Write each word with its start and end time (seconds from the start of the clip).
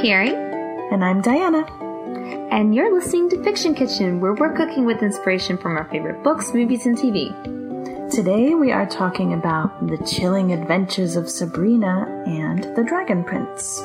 Carrie. 0.00 0.32
And 0.92 1.04
I'm 1.04 1.20
Diana. 1.20 1.66
And 2.52 2.72
you're 2.72 2.94
listening 2.94 3.28
to 3.30 3.42
Fiction 3.42 3.74
Kitchen, 3.74 4.20
where 4.20 4.32
we're 4.32 4.54
cooking 4.54 4.86
with 4.86 5.02
inspiration 5.02 5.58
from 5.58 5.76
our 5.76 5.88
favorite 5.90 6.22
books, 6.22 6.54
movies, 6.54 6.86
and 6.86 6.96
TV. 6.96 7.34
Today 8.08 8.54
we 8.54 8.70
are 8.70 8.86
talking 8.86 9.32
about 9.32 9.88
the 9.88 9.98
chilling 10.06 10.52
adventures 10.52 11.16
of 11.16 11.28
Sabrina 11.28 12.06
and 12.28 12.62
the 12.76 12.84
Dragon 12.84 13.24
Prince. 13.24 13.78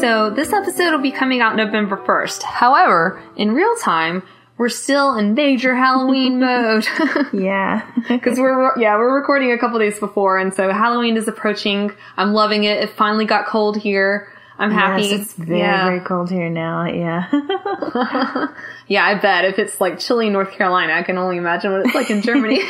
So, 0.00 0.30
this 0.30 0.52
episode 0.52 0.90
will 0.90 1.02
be 1.02 1.12
coming 1.12 1.40
out 1.40 1.54
November 1.54 1.96
1st. 1.96 2.42
However, 2.42 3.22
in 3.36 3.52
real 3.52 3.74
time, 3.76 4.24
we're 4.58 4.68
still 4.68 5.14
in 5.16 5.34
major 5.34 5.74
Halloween 5.74 6.40
mode. 6.40 6.86
yeah. 7.32 7.88
Because 8.08 8.38
we're, 8.38 8.78
yeah, 8.78 8.96
we're 8.96 9.14
recording 9.14 9.52
a 9.52 9.58
couple 9.58 9.78
days 9.78 9.98
before, 9.98 10.38
and 10.38 10.54
so 10.54 10.72
Halloween 10.72 11.16
is 11.16 11.28
approaching. 11.28 11.92
I'm 12.16 12.32
loving 12.32 12.64
it. 12.64 12.82
It 12.82 12.90
finally 12.90 13.24
got 13.24 13.46
cold 13.46 13.76
here. 13.76 14.32
I'm 14.58 14.70
happy. 14.70 15.02
Yes, 15.02 15.20
it's 15.20 15.32
very, 15.34 15.58
yeah. 15.58 15.84
very 15.84 16.00
cold 16.00 16.30
here 16.30 16.48
now. 16.48 16.86
Yeah. 16.86 17.28
yeah, 18.88 19.04
I 19.04 19.18
bet. 19.20 19.44
If 19.44 19.58
it's 19.58 19.82
like 19.82 19.98
chilly 19.98 20.30
North 20.30 20.52
Carolina, 20.52 20.94
I 20.94 21.02
can 21.02 21.18
only 21.18 21.36
imagine 21.36 21.72
what 21.72 21.84
it's 21.84 21.94
like 21.94 22.10
in 22.10 22.22
Germany. 22.22 22.60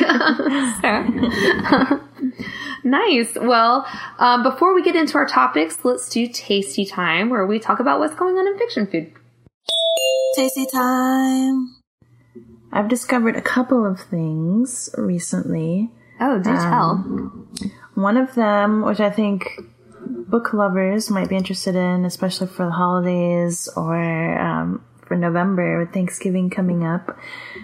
nice. 2.83 3.37
Well, 3.39 3.87
um, 4.19 4.43
before 4.43 4.75
we 4.75 4.83
get 4.83 4.97
into 4.97 5.17
our 5.17 5.25
topics, 5.25 5.85
let's 5.85 6.09
do 6.09 6.27
tasty 6.27 6.85
time 6.85 7.29
where 7.29 7.47
we 7.47 7.57
talk 7.57 7.79
about 7.79 7.99
what's 7.99 8.15
going 8.15 8.35
on 8.35 8.45
in 8.47 8.57
fiction 8.57 8.85
food. 8.87 9.13
Tasty 10.35 10.65
time. 10.65 11.76
I've 12.71 12.87
discovered 12.87 13.35
a 13.35 13.41
couple 13.41 13.85
of 13.85 13.99
things 13.99 14.89
recently. 14.97 15.89
Oh, 16.19 16.37
do 16.39 16.51
tell. 16.51 16.91
Um, 16.91 17.47
one 17.93 18.17
of 18.17 18.35
them, 18.35 18.83
which 18.83 18.99
I 18.99 19.09
think 19.09 19.59
book 20.05 20.53
lovers 20.53 21.09
might 21.09 21.29
be 21.29 21.35
interested 21.35 21.75
in, 21.75 22.05
especially 22.05 22.47
for 22.47 22.65
the 22.65 22.71
holidays 22.71 23.69
or 23.75 24.39
um, 24.39 24.83
for 25.07 25.15
November 25.15 25.79
with 25.79 25.93
Thanksgiving 25.93 26.49
coming 26.49 26.83
up 26.83 27.17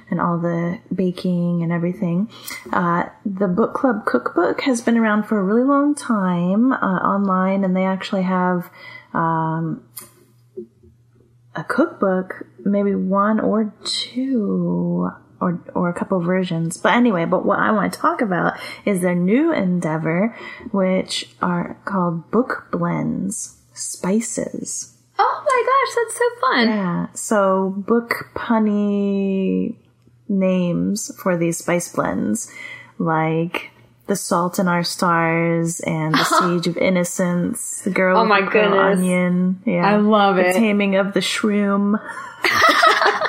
and 0.10 0.20
all 0.22 0.40
the 0.40 0.80
baking 0.94 1.62
and 1.62 1.72
everything. 1.72 2.30
Uh, 2.72 3.06
the 3.26 3.48
book 3.48 3.74
club 3.74 4.06
cookbook 4.06 4.62
has 4.62 4.82
been 4.82 4.98
around 4.98 5.24
for 5.24 5.38
a 5.38 5.44
really 5.44 5.64
long 5.64 5.94
time 5.94 6.72
uh, 6.72 6.76
online, 6.78 7.64
and 7.64 7.76
they 7.76 7.86
actually 7.86 8.24
have 8.24 8.70
um, 9.14 9.84
a 11.56 11.64
cookbook, 11.64 12.48
maybe 12.66 12.96
one 12.96 13.40
or 13.40 13.74
two 13.84 15.10
or, 15.42 15.62
or 15.76 15.90
a 15.90 15.94
couple 15.94 16.20
versions. 16.22 16.78
But 16.78 16.94
anyway, 16.94 17.26
but 17.26 17.46
what 17.46 17.60
I 17.60 17.72
want 17.72 17.94
to 17.94 18.00
talk 18.00 18.22
about 18.22 18.54
is 18.86 19.02
their 19.02 19.16
new 19.16 19.52
endeavor, 19.52 20.36
which 20.72 21.30
are 21.42 21.78
called 21.86 22.32
book 22.32 22.70
blends, 22.72 23.58
spices. 23.74 24.98
Oh 25.20 25.44
my 25.46 25.64
gosh, 25.66 25.96
that's 25.96 26.18
so 26.18 26.40
fun. 26.42 26.68
Yeah. 26.68 27.08
So 27.14 27.74
book 27.78 28.30
punny 28.36 29.76
names 30.30 31.12
for 31.22 31.38
these 31.38 31.58
spice 31.58 31.94
blends, 31.94 32.52
like 32.98 33.73
the 34.08 34.16
Salt 34.16 34.60
in 34.60 34.68
Our 34.68 34.84
Stars 34.84 35.80
and 35.82 36.14
The 36.14 36.24
Siege 36.40 36.68
of 36.68 36.78
Innocence, 36.78 37.82
The 37.82 37.90
Girl 37.90 38.18
oh 38.18 38.22
with 38.22 38.30
my 38.30 38.42
the 38.42 38.48
Pearl 38.52 38.70
goodness. 38.72 39.00
Onion. 39.00 39.62
Yeah. 39.66 39.88
I 39.90 39.96
love 39.98 40.36
The 40.36 40.50
it. 40.50 40.54
Taming 40.54 40.96
of 40.98 41.14
the 41.14 41.20
Shroom. 41.22 42.00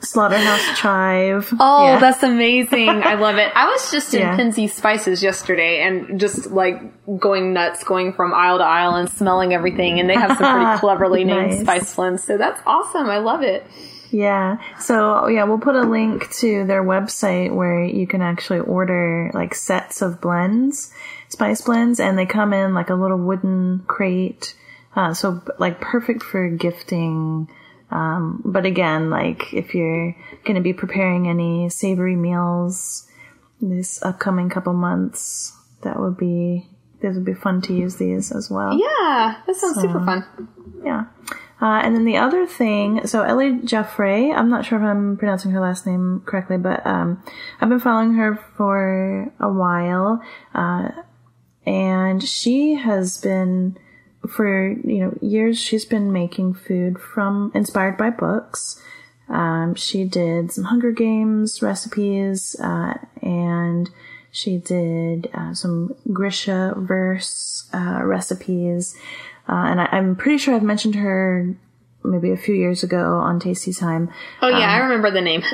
Slaughterhouse 0.00 0.78
Chive. 0.78 1.52
Oh, 1.58 1.86
Yeah. 1.86 1.98
that's 1.98 2.22
amazing. 2.22 2.88
I 2.88 3.14
love 3.14 3.36
it. 3.36 3.50
I 3.54 3.66
was 3.66 3.90
just 3.90 4.14
in 4.14 4.20
Yeah. 4.20 4.36
Penzeys 4.38 4.70
Spices 4.70 5.22
yesterday 5.22 5.80
and 5.82 6.18
just 6.20 6.50
like 6.50 6.80
going 7.18 7.52
nuts, 7.52 7.82
going 7.84 8.12
from 8.12 8.32
aisle 8.32 8.58
to 8.58 8.64
aisle 8.64 8.94
and 8.94 9.10
smelling 9.10 9.52
everything. 9.52 9.98
And 10.00 10.08
they 10.08 10.14
have 10.14 10.38
some 10.38 10.54
pretty 10.54 10.78
cleverly 10.78 11.24
named 11.24 11.50
Nice. 11.50 11.60
spice 11.60 11.94
blends. 11.96 12.24
So 12.24 12.38
that's 12.38 12.60
awesome. 12.64 13.10
I 13.10 13.18
love 13.18 13.42
it. 13.42 13.66
Yeah. 14.10 14.58
So 14.78 15.28
yeah, 15.28 15.44
we'll 15.44 15.58
put 15.58 15.76
a 15.76 15.82
link 15.82 16.30
to 16.36 16.64
their 16.64 16.82
website 16.82 17.54
where 17.54 17.84
you 17.84 18.06
can 18.06 18.22
actually 18.22 18.60
order 18.60 19.30
like 19.34 19.54
sets 19.54 20.02
of 20.02 20.20
blends, 20.20 20.92
spice 21.28 21.60
blends, 21.60 22.00
and 22.00 22.18
they 22.18 22.26
come 22.26 22.52
in 22.52 22.74
like 22.74 22.90
a 22.90 22.94
little 22.94 23.18
wooden 23.18 23.84
crate. 23.86 24.54
Uh, 24.96 25.14
so 25.14 25.42
like 25.58 25.80
perfect 25.80 26.22
for 26.22 26.48
gifting. 26.48 27.48
Um, 27.90 28.42
but 28.44 28.66
again, 28.66 29.10
like 29.10 29.52
if 29.52 29.74
you're 29.74 30.14
going 30.44 30.56
to 30.56 30.60
be 30.60 30.72
preparing 30.72 31.28
any 31.28 31.68
savory 31.68 32.16
meals 32.16 33.06
this 33.60 34.02
upcoming 34.02 34.48
couple 34.50 34.72
months, 34.72 35.52
that 35.82 35.98
would 35.98 36.16
be, 36.16 36.66
this 37.00 37.14
would 37.14 37.24
be 37.24 37.34
fun 37.34 37.60
to 37.62 37.74
use 37.74 37.96
these 37.96 38.32
as 38.32 38.50
well. 38.50 38.78
Yeah, 38.78 39.40
that 39.46 39.56
sounds 39.56 39.80
super 39.80 40.04
fun. 40.04 40.48
Yeah. 40.84 41.04
Uh, 41.60 41.80
and 41.82 41.96
then 41.96 42.04
the 42.04 42.16
other 42.16 42.46
thing, 42.46 43.04
so 43.06 43.22
Ellie 43.22 43.54
Jaffray, 43.54 44.32
I'm 44.32 44.48
not 44.48 44.64
sure 44.64 44.78
if 44.78 44.84
I'm 44.84 45.16
pronouncing 45.16 45.50
her 45.50 45.60
last 45.60 45.86
name 45.86 46.22
correctly, 46.24 46.56
but 46.56 46.86
um, 46.86 47.22
I've 47.60 47.68
been 47.68 47.80
following 47.80 48.14
her 48.14 48.36
for 48.56 49.32
a 49.40 49.48
while, 49.48 50.22
uh, 50.54 50.90
and 51.66 52.22
she 52.22 52.74
has 52.74 53.18
been 53.18 53.76
for 54.28 54.68
you 54.68 54.98
know 54.98 55.18
years. 55.20 55.60
She's 55.60 55.84
been 55.84 56.12
making 56.12 56.54
food 56.54 57.00
from 57.00 57.50
inspired 57.54 57.96
by 57.96 58.10
books. 58.10 58.80
Um, 59.28 59.74
she 59.74 60.04
did 60.04 60.52
some 60.52 60.64
Hunger 60.64 60.92
Games 60.92 61.60
recipes, 61.60 62.56
uh, 62.60 62.94
and 63.20 63.90
she 64.30 64.58
did 64.58 65.28
uh, 65.34 65.54
some 65.54 65.94
Grisha 66.12 66.74
verse 66.76 67.68
uh, 67.74 68.00
recipes. 68.04 68.96
Uh, 69.48 69.64
and 69.66 69.80
I, 69.80 69.86
I'm 69.92 70.14
pretty 70.14 70.38
sure 70.38 70.54
I've 70.54 70.62
mentioned 70.62 70.96
her 70.96 71.56
maybe 72.04 72.30
a 72.30 72.36
few 72.36 72.54
years 72.54 72.82
ago 72.82 73.18
on 73.18 73.40
Tasty 73.40 73.72
Time. 73.72 74.10
Oh 74.42 74.48
yeah, 74.48 74.70
I 74.72 74.78
remember 74.78 75.10
the 75.10 75.20
name. 75.20 75.42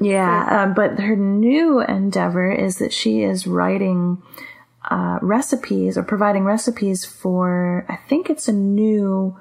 Yeah, 0.00 0.64
um, 0.64 0.74
but 0.74 1.00
her 1.00 1.16
new 1.16 1.80
endeavor 1.80 2.52
is 2.52 2.76
that 2.78 2.92
she 2.92 3.22
is 3.22 3.46
writing 3.46 4.22
uh, 4.90 5.18
recipes 5.22 5.96
or 5.96 6.02
providing 6.02 6.44
recipes 6.44 7.04
for, 7.04 7.86
I 7.88 7.96
think 7.96 8.28
it's 8.28 8.46
a 8.46 8.52
new 8.52 9.36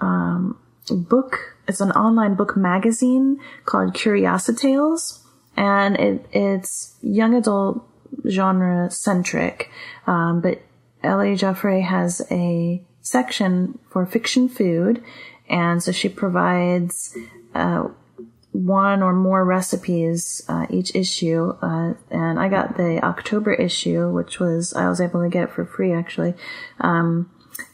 um, 0.00 0.58
book. 0.90 1.56
It's 1.66 1.80
an 1.80 1.92
online 1.92 2.34
book 2.34 2.56
magazine 2.56 3.38
called 3.66 3.94
Curiositales, 3.94 5.20
and 5.56 5.96
it, 5.96 6.26
it's 6.32 6.96
young 7.02 7.34
adult 7.34 7.86
genre 8.28 8.90
centric. 8.90 9.70
Um, 10.06 10.40
but 10.40 10.62
Ellie 11.02 11.36
Jaffray 11.36 11.84
has 11.84 12.22
a 12.30 12.82
section 13.00 13.78
for 13.90 14.06
fiction 14.06 14.48
food, 14.48 15.02
and 15.48 15.82
so 15.82 15.92
she 15.92 16.08
provides 16.08 17.16
uh, 17.54 17.88
one 18.52 19.02
or 19.02 19.12
more 19.12 19.44
recipes 19.44 20.44
uh, 20.48 20.66
each 20.70 20.94
issue. 20.94 21.54
Uh, 21.62 21.94
and 22.10 22.38
I 22.38 22.48
got 22.48 22.76
the 22.76 23.00
October 23.04 23.52
issue, 23.52 24.10
which 24.10 24.40
was 24.40 24.74
I 24.74 24.88
was 24.88 25.00
able 25.00 25.22
to 25.22 25.28
get 25.28 25.50
for 25.50 25.64
free 25.64 25.92
actually. 25.92 26.34
Um, 26.80 27.30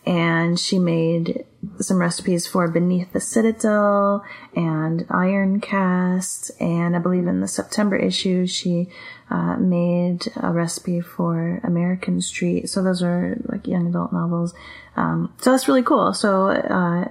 and 0.06 0.58
she 0.58 0.78
made 0.78 1.44
some 1.78 1.98
recipes 1.98 2.46
for 2.46 2.68
Beneath 2.68 3.12
the 3.12 3.20
Citadel 3.20 4.24
and 4.54 5.06
Iron 5.10 5.60
Cast. 5.60 6.50
And 6.60 6.94
I 6.94 6.98
believe 6.98 7.26
in 7.26 7.40
the 7.40 7.48
September 7.48 7.96
issue, 7.96 8.46
she 8.46 8.88
uh, 9.30 9.56
made 9.56 10.26
a 10.36 10.52
recipe 10.52 11.00
for 11.00 11.60
American 11.64 12.20
Street. 12.20 12.68
So 12.68 12.82
those 12.82 13.02
are 13.02 13.36
like 13.46 13.66
young 13.66 13.86
adult 13.88 14.12
novels. 14.12 14.54
Um, 14.96 15.32
so 15.40 15.50
that's 15.50 15.66
really 15.68 15.82
cool. 15.82 16.12
So 16.14 16.48
uh, 16.48 17.08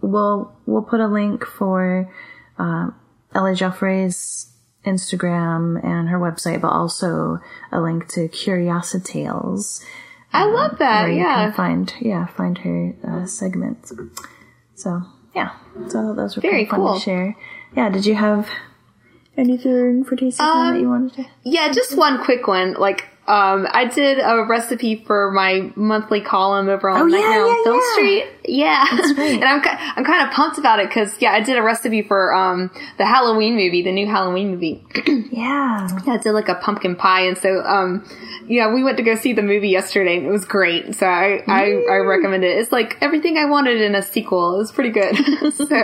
we'll 0.00 0.52
we'll 0.66 0.82
put 0.82 1.00
a 1.00 1.08
link 1.08 1.44
for 1.44 2.08
uh, 2.58 2.90
Ellie 3.34 3.52
Joffrey's 3.54 4.52
Instagram 4.86 5.84
and 5.84 6.08
her 6.08 6.18
website, 6.18 6.60
but 6.60 6.68
also 6.68 7.40
a 7.72 7.80
link 7.80 8.08
to 8.08 8.28
Curiositales. 8.28 9.84
I 10.32 10.44
love 10.46 10.78
that. 10.78 11.02
where 11.04 11.12
you 11.12 11.20
Yeah. 11.20 11.44
can 11.46 11.52
find 11.54 11.94
yeah 12.00 12.26
find 12.26 12.58
her 12.58 12.94
uh, 13.06 13.26
segments. 13.26 13.92
So 14.74 15.02
yeah, 15.34 15.52
so 15.88 16.14
those 16.14 16.36
were 16.36 16.42
Very 16.42 16.64
kind 16.66 16.66
of 16.66 16.70
fun 16.70 16.80
cool. 16.80 16.94
to 16.94 17.00
share. 17.00 17.36
Yeah, 17.76 17.88
did 17.90 18.06
you 18.06 18.14
have 18.14 18.48
anything 19.38 20.04
for 20.04 20.16
tasty 20.16 20.42
Um, 20.42 20.74
that 20.74 20.80
you 20.80 20.88
wanted 20.88 21.14
to? 21.14 21.24
Yeah, 21.44 21.72
just 21.72 21.96
one 21.96 22.22
quick 22.22 22.46
one. 22.46 22.74
Like, 22.74 23.04
um, 23.26 23.66
I 23.70 23.84
did 23.84 24.18
a 24.18 24.44
recipe 24.48 25.04
for 25.06 25.30
my 25.32 25.70
monthly 25.76 26.22
column 26.22 26.68
over 26.70 26.88
on 26.88 27.00
Oh, 27.02 27.04
Night 27.04 27.20
yeah, 27.20 27.28
Now 27.28 27.46
yeah, 27.46 27.62
Film 27.64 27.76
yeah. 27.80 27.92
Street. 27.92 28.24
Yeah, 28.46 28.86
great. 29.14 29.34
and 29.34 29.44
I'm 29.44 29.60
I'm 29.96 30.04
kind 30.04 30.26
of 30.26 30.32
pumped 30.34 30.56
about 30.56 30.78
it 30.80 30.88
because 30.88 31.14
yeah, 31.20 31.32
I 31.32 31.40
did 31.42 31.58
a 31.58 31.62
recipe 31.62 32.00
for 32.02 32.32
um 32.34 32.70
the 32.96 33.04
Halloween 33.04 33.54
movie, 33.54 33.82
the 33.82 33.92
new 33.92 34.06
Halloween 34.06 34.50
movie. 34.52 34.82
Yeah, 35.30 35.88
Yeah, 36.06 36.14
I 36.14 36.16
did 36.16 36.32
like 36.32 36.48
a 36.48 36.54
pumpkin 36.56 36.96
pie, 36.96 37.20
and 37.26 37.36
so 37.38 37.60
um, 37.64 38.02
yeah, 38.48 38.72
we 38.72 38.82
went 38.82 38.96
to 38.96 39.02
go 39.02 39.14
see 39.14 39.34
the 39.34 39.42
movie 39.42 39.68
yesterday, 39.68 40.16
and 40.16 40.26
it 40.26 40.30
was 40.30 40.46
great. 40.46 40.94
So 40.96 41.06
I 41.06 41.44
I, 41.46 41.64
I 41.90 41.96
recommend 41.98 42.44
it. 42.44 42.56
It's 42.58 42.72
like 42.72 42.96
everything 43.02 43.36
I 43.36 43.44
wanted 43.44 43.80
in 43.82 43.94
a 43.94 44.00
sequel. 44.02 44.54
It 44.54 44.58
was 44.58 44.72
pretty 44.72 44.90
good. 44.90 45.14
so 45.54 45.82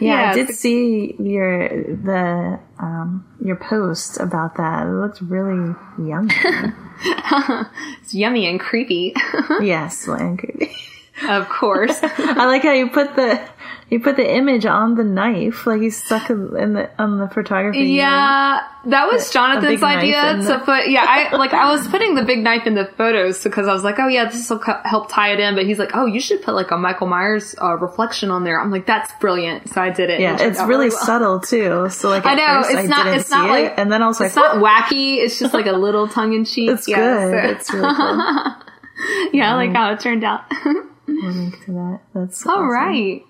Yeah, 0.00 0.22
Yeah, 0.22 0.30
I 0.30 0.34
did 0.34 0.48
see 0.50 1.14
your 1.18 1.68
the 1.68 2.58
um 2.78 3.26
your 3.44 3.56
post 3.56 4.18
about 4.20 4.56
that. 4.56 4.86
It 4.86 4.90
looked 4.90 5.20
really 5.20 5.74
yummy. 5.98 6.34
It's 8.02 8.14
yummy 8.14 8.46
and 8.46 8.60
creepy, 8.60 9.14
yes, 9.60 10.06
and 10.06 10.38
creepy. 10.38 10.70
of 11.28 11.48
course. 11.48 11.98
I 12.02 12.46
like 12.46 12.62
how 12.62 12.72
you 12.72 12.88
put 12.90 13.16
the 13.16 13.40
you 13.92 14.00
put 14.00 14.16
the 14.16 14.26
image 14.36 14.64
on 14.64 14.94
the 14.94 15.04
knife, 15.04 15.66
like 15.66 15.82
you 15.82 15.90
stuck 15.90 16.30
in 16.30 16.72
the 16.72 16.90
on 16.98 17.18
the 17.18 17.28
photography. 17.28 17.80
Yeah, 17.90 18.60
that 18.86 19.06
was 19.12 19.30
Jonathan's 19.30 19.82
idea 19.82 20.36
to 20.36 20.42
the- 20.42 20.58
put. 20.60 20.88
Yeah, 20.88 21.04
I 21.06 21.36
like 21.36 21.52
I 21.52 21.70
was 21.70 21.86
putting 21.88 22.14
the 22.14 22.24
big 22.24 22.38
knife 22.42 22.66
in 22.66 22.74
the 22.74 22.86
photos 22.86 23.42
because 23.44 23.68
I 23.68 23.74
was 23.74 23.84
like, 23.84 23.98
oh 23.98 24.08
yeah, 24.08 24.24
this 24.30 24.48
will 24.48 24.60
help 24.84 25.10
tie 25.10 25.32
it 25.34 25.40
in. 25.40 25.54
But 25.54 25.66
he's 25.66 25.78
like, 25.78 25.90
oh, 25.94 26.06
you 26.06 26.20
should 26.20 26.40
put 26.42 26.54
like 26.54 26.70
a 26.70 26.78
Michael 26.78 27.06
Myers 27.06 27.54
uh, 27.60 27.74
reflection 27.76 28.30
on 28.30 28.44
there. 28.44 28.58
I'm 28.58 28.70
like, 28.70 28.86
that's 28.86 29.12
brilliant. 29.20 29.68
So 29.68 29.82
I 29.82 29.90
did 29.90 30.08
it. 30.08 30.20
Yeah, 30.20 30.30
and 30.32 30.40
it 30.40 30.44
turned 30.44 30.56
it's 30.56 30.62
really 30.64 30.88
well. 30.88 30.98
subtle 31.04 31.40
too. 31.40 31.88
So 31.90 32.08
like, 32.08 32.24
I 32.24 32.34
know, 32.34 32.60
it's 32.64 32.74
I 32.78 32.82
not- 32.86 33.06
it's 33.08 33.30
not 33.30 33.50
like- 33.50 33.72
it, 33.72 33.74
and 33.76 33.92
then 33.92 34.02
I 34.02 34.06
was 34.06 34.18
like, 34.18 34.28
It's 34.28 34.36
not 34.36 34.56
wacky. 34.56 35.18
It's 35.18 35.38
just 35.38 35.52
like 35.52 35.66
a 35.66 35.72
little 35.72 36.08
tongue 36.08 36.32
in 36.32 36.46
cheek. 36.46 36.70
it's 36.70 36.88
yeah, 36.88 36.96
good. 36.96 37.30
so- 37.30 37.50
It's 37.50 37.72
really 37.74 37.94
cool. 37.94 38.16
yeah, 39.34 39.52
I 39.52 39.54
like 39.54 39.72
how 39.72 39.92
it 39.92 40.00
turned 40.00 40.24
out. 40.24 40.44
We'll 41.04 41.32
link 41.32 41.64
to 41.66 41.72
that. 41.72 42.00
That's 42.14 42.46
All 42.46 42.54
awesome. 42.54 42.68
right. 42.70 43.22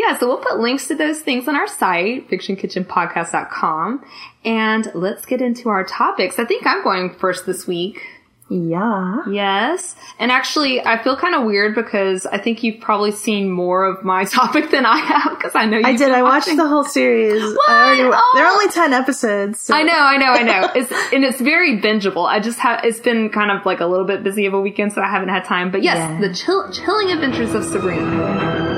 Yeah, 0.00 0.18
so 0.18 0.26
we'll 0.28 0.38
put 0.38 0.58
links 0.60 0.86
to 0.88 0.94
those 0.94 1.20
things 1.20 1.46
on 1.46 1.56
our 1.56 1.66
site, 1.66 2.30
fictionkitchenpodcast.com. 2.30 4.04
And 4.44 4.90
let's 4.94 5.26
get 5.26 5.42
into 5.42 5.68
our 5.68 5.84
topics. 5.84 6.38
I 6.38 6.44
think 6.44 6.66
I'm 6.66 6.82
going 6.82 7.10
first 7.14 7.44
this 7.44 7.66
week. 7.66 8.00
Yeah. 8.48 9.18
Yes. 9.30 9.94
And 10.18 10.32
actually, 10.32 10.84
I 10.84 11.00
feel 11.02 11.16
kind 11.16 11.36
of 11.36 11.44
weird 11.44 11.74
because 11.76 12.26
I 12.26 12.38
think 12.38 12.64
you've 12.64 12.80
probably 12.80 13.12
seen 13.12 13.48
more 13.50 13.84
of 13.84 14.02
my 14.02 14.24
topic 14.38 14.70
than 14.70 14.84
I 14.86 14.96
have 14.96 15.36
because 15.38 15.54
I 15.54 15.66
know 15.66 15.78
you 15.78 15.84
I 15.86 15.94
did. 15.94 16.10
I 16.10 16.22
watched 16.22 16.46
the 16.48 16.66
whole 16.66 16.82
series. 16.82 17.42
I 17.68 17.84
already, 17.84 18.02
Oh. 18.02 18.32
There 18.34 18.44
are 18.44 18.50
oh. 18.50 18.54
only 18.54 18.68
ten 18.72 18.92
episodes. 18.92 19.60
So 19.60 19.74
I 19.74 19.82
know, 19.84 19.92
I 19.92 20.16
know, 20.16 20.32
I 20.32 20.42
know. 20.42 20.70
It's 20.74 20.90
and 21.12 21.24
it's 21.24 21.40
very 21.40 21.78
bingeable. 21.80 22.26
I 22.26 22.40
just 22.40 22.58
have 22.58 22.84
it's 22.84 22.98
been 23.00 23.28
kind 23.30 23.52
of 23.52 23.64
like 23.66 23.78
a 23.80 23.86
little 23.86 24.06
bit 24.06 24.24
busy 24.24 24.46
of 24.46 24.54
a 24.54 24.60
weekend, 24.60 24.94
so 24.94 25.00
I 25.02 25.08
haven't 25.08 25.28
had 25.28 25.44
time. 25.44 25.70
But 25.70 25.82
yes, 25.84 25.98
Yeah. 25.98 26.20
the 26.28 26.34
chill, 26.34 26.72
chilling 26.72 27.12
adventures 27.12 27.54
of 27.54 27.62
Sabrina. 27.64 28.69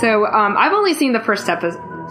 So 0.00 0.26
um, 0.26 0.56
I've 0.56 0.72
only 0.72 0.94
seen 0.94 1.12
the 1.12 1.20
first 1.20 1.48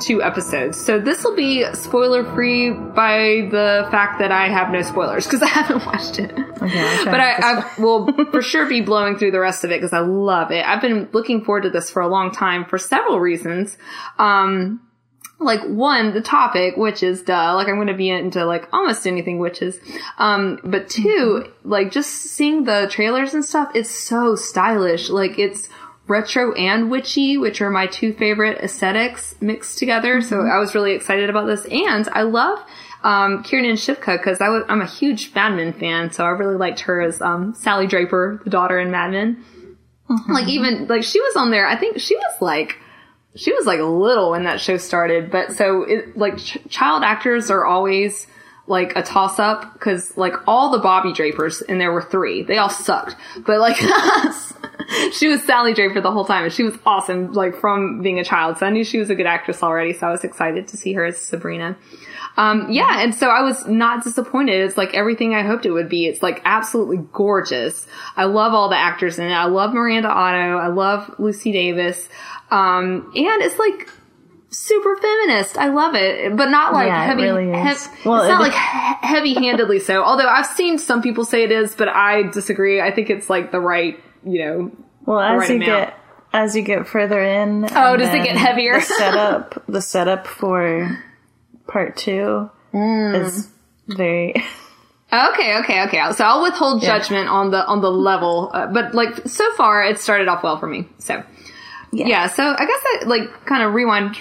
two 0.01 0.21
episodes, 0.21 0.80
so 0.80 1.00
this 1.00 1.24
will 1.24 1.36
be 1.36 1.65
spoiler 1.74 2.24
free 2.36 2.71
by 2.71 3.47
the 3.51 3.88
fact 3.89 4.19
that 4.19 4.31
I 4.31 4.50
have 4.50 4.71
no 4.71 4.81
spoilers 4.81 5.25
because 5.25 5.41
I 5.44 5.47
haven't 5.47 5.86
watched 5.86 6.19
it. 6.19 6.31
Okay, 6.31 7.03
But 7.06 7.19
I, 7.19 7.36
I 7.39 7.74
will 7.80 8.13
for 8.31 8.41
sure 8.41 8.68
be 8.68 8.81
blowing 8.81 9.18
through 9.18 9.31
the 9.31 9.39
rest 9.39 9.63
of 9.63 9.71
it 9.71 9.81
because 9.81 9.94
I 9.94 10.00
love 10.00 10.51
it. 10.51 10.65
I've 10.65 10.81
been 10.81 11.09
looking 11.13 11.44
forward 11.44 11.63
to 11.63 11.69
this 11.69 11.89
for 11.89 12.01
a 12.01 12.07
long 12.07 12.31
time 12.31 12.65
for 12.65 12.77
several 12.77 13.19
reasons. 13.19 13.77
Um, 14.18 14.81
like 15.39 15.62
one, 15.62 16.13
the 16.13 16.21
topic, 16.21 16.75
witches, 16.75 17.24
duh. 17.24 17.56
Like 17.56 17.69
I'm 17.69 17.75
going 17.75 17.88
to 17.88 17.94
be 17.94 18.09
into 18.09 18.45
like 18.45 18.68
almost 18.74 19.07
anything 19.07 19.39
witches. 19.39 19.80
Um, 20.18 20.59
but 20.63 20.89
2 20.89 21.45
like 21.63 21.91
just 21.91 22.12
seeing 22.12 22.65
the 22.65 22.88
trailers 22.91 23.33
and 23.33 23.44
stuff, 23.44 23.71
it's 23.74 23.89
so 23.89 24.36
stylish. 24.36 25.09
Like 25.09 25.39
it's 25.39 25.69
retro 26.10 26.52
and 26.54 26.92
witchy, 26.92 27.38
which 27.38 27.62
are 27.62 27.70
my 27.70 27.88
two 27.88 28.12
favorite 28.14 28.58
aesthetics 28.58 29.36
mixed 29.40 29.78
together. 29.78 30.22
So 30.22 30.42
I 30.42 30.58
was 30.58 30.76
really 30.76 30.94
excited 30.94 31.30
about 31.30 31.46
this. 31.46 31.66
And 31.66 32.10
I 32.10 32.24
love, 32.24 32.60
um, 33.04 33.44
Kiernan 33.44 33.76
Shipka 33.76 34.18
because 34.18 34.42
I 34.42 34.50
was, 34.50 34.64
I'm 34.68 34.82
a 34.82 34.88
huge 34.88 35.34
Mad 35.34 35.56
Men 35.56 35.72
fan. 35.72 36.12
So 36.12 36.26
I 36.26 36.30
really 36.30 36.58
liked 36.58 36.82
her 36.82 37.02
as, 37.02 37.22
um, 37.22 37.54
Sally 37.54 37.88
Draper, 37.88 38.42
the 38.44 38.50
daughter 38.50 38.80
in 38.80 38.92
Mad 38.92 39.12
Men. 39.12 39.46
Like 40.28 40.48
even, 40.48 40.88
like 40.88 41.04
she 41.04 41.22
was 41.22 41.36
on 41.36 41.52
there. 41.52 41.68
I 41.68 41.78
think 41.78 42.00
she 42.00 42.16
was 42.16 42.42
like, 42.42 42.78
she 43.36 43.54
was 43.54 43.68
like 43.68 43.80
little 43.80 44.32
when 44.32 44.46
that 44.46 44.60
show 44.60 44.78
started, 44.78 45.30
but 45.30 45.54
so 45.54 45.84
it, 45.84 46.18
like 46.18 46.40
ch- 46.40 46.58
child 46.68 47.04
actors 47.04 47.52
are 47.52 47.64
always 47.64 48.26
like 48.69 48.95
a 48.95 49.01
toss 49.01 49.39
up 49.39 49.74
because 49.74 50.16
like 50.16 50.33
all 50.48 50.69
the 50.69 50.77
Bobby 50.77 51.12
Drapers 51.12 51.62
and 51.62 51.81
there 51.81 51.92
were 51.92 52.04
three, 52.04 52.44
they 52.44 52.57
all 52.57 52.69
sucked, 52.69 53.16
but 53.45 53.60
like 53.60 53.75
she 55.12 55.27
was 55.27 55.44
Sally 55.44 55.74
Draper 55.74 56.00
the 56.00 56.12
whole 56.12 56.24
time 56.24 56.44
and 56.44 56.54
she 56.54 56.63
was 56.63 56.77
awesome 56.86 57.33
like 57.33 57.56
from 57.56 58.01
being 58.04 58.19
a 58.19 58.24
child. 58.24 58.60
So 58.60 58.68
I 58.68 58.69
knew 58.69 58.83
she 58.83 59.00
was 59.00 59.10
a 59.10 59.16
good 59.16 59.25
actress 59.25 59.63
already. 59.63 59.94
So 59.94 60.07
I 60.07 60.12
was 60.12 60.24
excited 60.24 60.68
to 60.68 60.77
see 60.77 60.94
her 60.94 61.04
as 61.04 61.18
Sabrina. 61.18 61.77
Um, 62.38 62.68
yeah, 62.69 63.01
and 63.01 63.13
so 63.13 63.30
I 63.30 63.42
was 63.42 63.68
not 63.68 64.04
disappointed. 64.04 64.62
It's 64.62 64.77
like 64.77 64.94
everything 64.94 65.33
I 65.33 65.42
hoped 65.42 65.65
it 65.65 65.72
would 65.72 65.89
be. 65.89 66.06
It's 66.06 66.22
like 66.22 66.42
absolutely 66.45 67.00
gorgeous. 67.12 67.88
I 68.15 68.25
love 68.25 68.54
all 68.54 68.69
the 68.69 68.77
actors 68.77 69.18
in 69.18 69.25
it. 69.25 69.33
I 69.33 69.45
love 69.45 69.74
Miranda 69.74 70.10
Otto. 70.10 70.57
I 70.57 70.68
love 70.68 71.15
Lucy 71.18 71.51
Davis. 71.51 72.07
Um, 72.51 73.12
and 73.15 73.42
it's 73.42 73.57
like 73.57 73.89
super 74.50 74.96
feminist. 74.98 75.57
I 75.57 75.68
love 75.69 75.96
it, 75.96 76.36
but 76.36 76.50
not 76.50 76.74
like 76.74 76.88
Yeah, 76.88 77.04
it 77.04 77.07
heavy. 77.07 77.24
really 77.24 77.51
is. 77.51 77.86
hev- 77.88 78.06
Well, 78.06 78.22
it's 78.22 78.30
not 78.30 78.42
it- 78.42 78.44
like 78.44 78.54
he- 78.54 79.07
heavy-handedly 79.07 79.80
so. 79.80 80.04
Although 80.04 80.28
I've 80.28 80.46
seen 80.48 80.78
some 80.78 81.01
people 81.01 81.24
say 81.25 81.44
it 81.44 81.51
is, 81.51 81.75
but 81.75 81.88
I 81.88 82.24
disagree. 82.24 82.81
I 82.81 82.92
think 82.92 83.10
it's 83.10 83.30
like 83.30 83.51
the 83.51 83.60
right, 83.60 84.00
you 84.24 84.46
know. 84.46 84.72
Well, 85.06 85.19
as 85.19 85.40
right 85.40 85.50
you 85.50 85.56
amount. 85.57 85.68
get 85.90 85.94
as 86.31 86.56
you 86.56 86.62
get 86.62 86.88
further 86.88 87.19
in, 87.24 87.66
Oh, 87.75 87.98
does 87.98 88.13
it 88.13 88.24
get 88.24 88.38
heavier? 88.38 88.75
The 88.75 88.81
setup, 88.86 89.63
the 89.68 89.81
setup 89.81 90.28
for 90.28 91.00
part 91.68 91.98
two 91.98 92.50
Mm. 92.74 93.16
is 93.25 93.50
very. 93.88 94.34
Okay, 95.12 95.57
okay, 95.57 95.81
okay. 95.88 96.12
So 96.12 96.24
I'll 96.24 96.44
withhold 96.44 96.84
Yeah. 96.84 97.00
judgment 97.00 97.30
on 97.30 97.50
the 97.50 97.66
on 97.66 97.81
the 97.81 97.90
level, 97.90 98.51
uh, 98.54 98.68
but 98.68 98.94
like 98.94 99.28
so 99.28 99.51
far 99.56 99.84
it 99.84 99.98
started 99.98 100.28
off 100.28 100.44
well 100.44 100.60
for 100.60 100.68
me. 100.68 100.88
So 101.00 101.24
yeah, 101.91 102.27
so 102.27 102.44
I 102.44 102.65
guess 102.65 102.81
I 102.86 103.06
like 103.06 103.45
kind 103.45 103.63
of 103.63 103.74
rewind. 103.74 104.15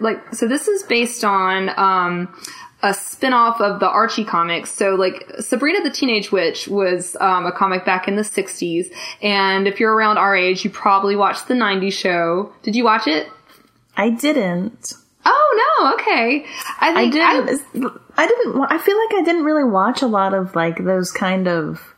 Like 0.00 0.34
so, 0.34 0.46
this 0.46 0.68
is 0.68 0.82
based 0.84 1.24
on 1.24 1.70
um 1.76 2.34
a 2.82 2.94
spin-off 2.94 3.60
of 3.60 3.80
the 3.80 3.88
Archie 3.88 4.24
comics. 4.24 4.72
So 4.72 4.94
like 4.94 5.30
Sabrina 5.40 5.82
the 5.82 5.90
Teenage 5.90 6.32
Witch 6.32 6.66
was 6.66 7.16
um, 7.20 7.46
a 7.46 7.52
comic 7.52 7.84
back 7.84 8.08
in 8.08 8.16
the 8.16 8.22
60s. 8.22 8.86
And 9.20 9.68
if 9.68 9.80
you're 9.80 9.92
around 9.94 10.18
our 10.18 10.34
age, 10.34 10.64
you 10.64 10.70
probably 10.70 11.16
watched 11.16 11.48
the 11.48 11.54
90s 11.54 11.92
show. 11.92 12.52
Did 12.62 12.74
you 12.74 12.84
watch 12.84 13.06
it? 13.06 13.28
I 13.96 14.10
didn't. 14.10 14.94
Oh 15.26 15.78
no, 15.82 15.94
okay. 15.94 16.46
I 16.80 16.92
I 16.92 17.10
didn't. 17.10 17.92
I, 18.16 18.26
didn't. 18.26 18.62
I 18.70 18.78
feel 18.78 18.96
like 18.96 19.14
I 19.14 19.22
didn't 19.24 19.44
really 19.44 19.64
watch 19.64 20.00
a 20.00 20.06
lot 20.06 20.32
of 20.32 20.54
like 20.56 20.82
those 20.82 21.10
kind 21.12 21.46
of. 21.46 21.94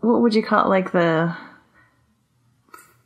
What 0.00 0.22
would 0.22 0.34
you 0.34 0.42
call 0.42 0.64
it? 0.64 0.68
Like 0.68 0.92
the. 0.92 1.36